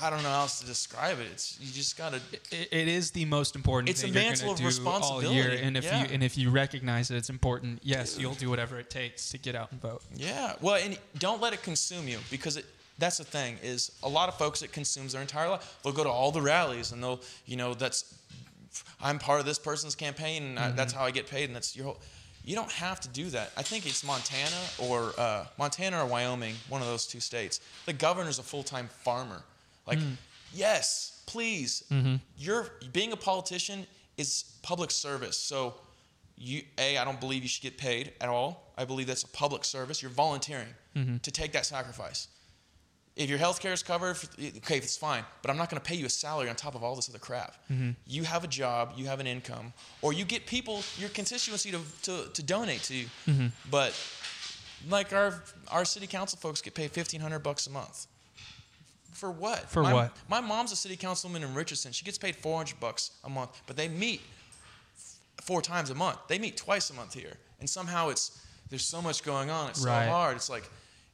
[0.00, 1.26] I don't know how else to describe it.
[1.32, 2.20] It's you just gotta.
[2.32, 3.90] it, it is the most important.
[3.90, 5.26] It's thing a mantle of responsibility.
[5.26, 6.02] all year, and if yeah.
[6.02, 9.38] you and if you recognize that it's important, yes, you'll do whatever it takes to
[9.38, 10.02] get out and vote.
[10.14, 12.66] Yeah, well, and don't let it consume you because it.
[12.98, 15.78] That's the thing is a lot of folks it consumes their entire life.
[15.82, 18.14] They'll go to all the rallies and they'll you know that's
[19.00, 20.68] I'm part of this person's campaign, and mm-hmm.
[20.68, 21.98] I, that's how I get paid, and that's your whole.
[22.44, 23.52] You don't have to do that.
[23.56, 27.60] I think it's Montana or uh, Montana or Wyoming, one of those two states.
[27.84, 29.42] The governor's a full-time farmer.
[29.90, 30.16] Like, mm.
[30.54, 31.84] yes, please.
[31.90, 32.16] Mm-hmm.
[32.38, 33.86] You're being a politician
[34.16, 35.36] is public service.
[35.36, 35.74] So,
[36.36, 38.72] you a I don't believe you should get paid at all.
[38.78, 40.00] I believe that's a public service.
[40.00, 41.18] You're volunteering mm-hmm.
[41.18, 42.28] to take that sacrifice.
[43.16, 44.16] If your health care is covered,
[44.58, 45.24] okay, it's fine.
[45.42, 47.18] But I'm not going to pay you a salary on top of all this other
[47.18, 47.56] crap.
[47.70, 47.90] Mm-hmm.
[48.06, 51.80] You have a job, you have an income, or you get people, your constituency to,
[52.02, 53.06] to, to donate to you.
[53.26, 53.48] Mm-hmm.
[53.70, 53.92] But
[54.88, 58.06] like our our city council folks get paid 1500 bucks a month.
[59.12, 59.68] For what?
[59.70, 60.16] For my, what?
[60.28, 61.92] My mom's a city councilwoman in Richardson.
[61.92, 64.20] She gets paid 400 bucks a month, but they meet
[65.42, 66.18] four times a month.
[66.28, 67.36] They meet twice a month here.
[67.58, 69.70] And somehow it's there's so much going on.
[69.70, 70.06] It's right.
[70.06, 70.36] so hard.
[70.36, 70.68] It's like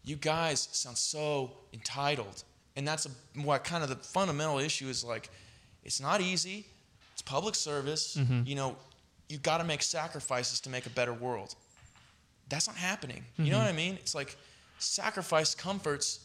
[0.05, 2.45] you guys sound so entitled.
[2.77, 3.11] And that's a,
[3.41, 5.31] what kind of the fundamental issue is like,
[5.83, 6.67] it's not easy.
[7.15, 8.17] It's public service.
[8.17, 8.43] Mm-hmm.
[8.45, 8.77] You know,
[9.29, 11.55] you got to make sacrifices to make a better world.
[12.49, 13.25] That's not happening.
[13.33, 13.45] Mm-hmm.
[13.47, 13.95] You know what I mean?
[13.95, 14.37] It's like
[14.79, 16.21] sacrifice comforts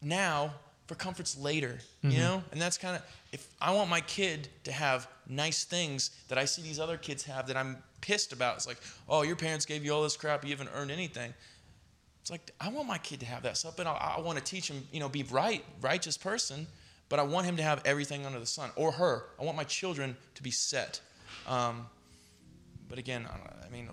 [0.00, 0.54] now
[0.86, 2.10] for comforts later, mm-hmm.
[2.10, 2.42] you know?
[2.52, 3.02] And that's kind of,
[3.32, 7.22] if I want my kid to have nice things that I see these other kids
[7.24, 8.78] have that I'm pissed about, it's like,
[9.08, 11.32] oh, your parents gave you all this crap, you haven't earned anything.
[12.20, 14.44] It's like, I want my kid to have that stuff, but I, I want to
[14.44, 16.66] teach him, you know, be right, righteous person,
[17.08, 19.24] but I want him to have everything under the sun, or her.
[19.40, 21.00] I want my children to be set.
[21.46, 21.86] Um,
[22.88, 23.88] but again, I mean,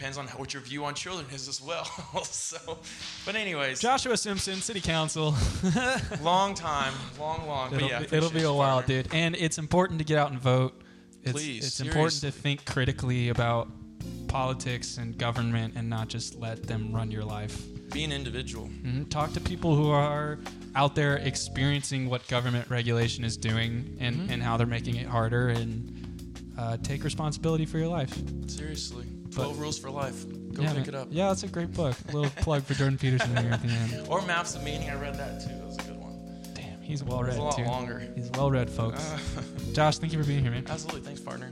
[0.00, 1.84] depends on what your view on children is as well.
[2.24, 2.78] so,
[3.26, 5.34] but anyways, Joshua Simpson, City Council.
[6.22, 7.74] long time, long, long.
[7.74, 9.12] It'll, yeah, be, it'll be a while, dude.
[9.12, 10.80] And it's important to get out and vote.
[11.22, 13.68] It's, Please, it's important to think critically about
[14.26, 17.62] politics and government and not just let them run your life.
[17.92, 18.68] Be an individual.
[18.68, 19.04] Mm-hmm.
[19.10, 20.38] Talk to people who are
[20.76, 24.32] out there experiencing what government regulation is doing and, mm-hmm.
[24.32, 28.18] and how they're making it harder and uh, take responsibility for your life.
[28.46, 29.04] Seriously.
[29.30, 30.26] 12 Rules for Life.
[30.52, 30.88] Go yeah, pick man.
[30.88, 31.08] it up.
[31.10, 31.94] Yeah, that's a great book.
[32.08, 34.08] A little plug for Jordan Peterson here at the end.
[34.08, 34.90] Or Maps of Meaning.
[34.90, 35.48] I read that too.
[35.48, 36.42] That was a good one.
[36.54, 37.32] Damn, he's well read.
[37.32, 37.64] He's a lot too.
[37.64, 38.02] longer.
[38.16, 39.14] He's well read, folks.
[39.72, 40.64] Josh, thank you for being here, man.
[40.68, 41.02] Absolutely.
[41.02, 41.50] Thanks, partner.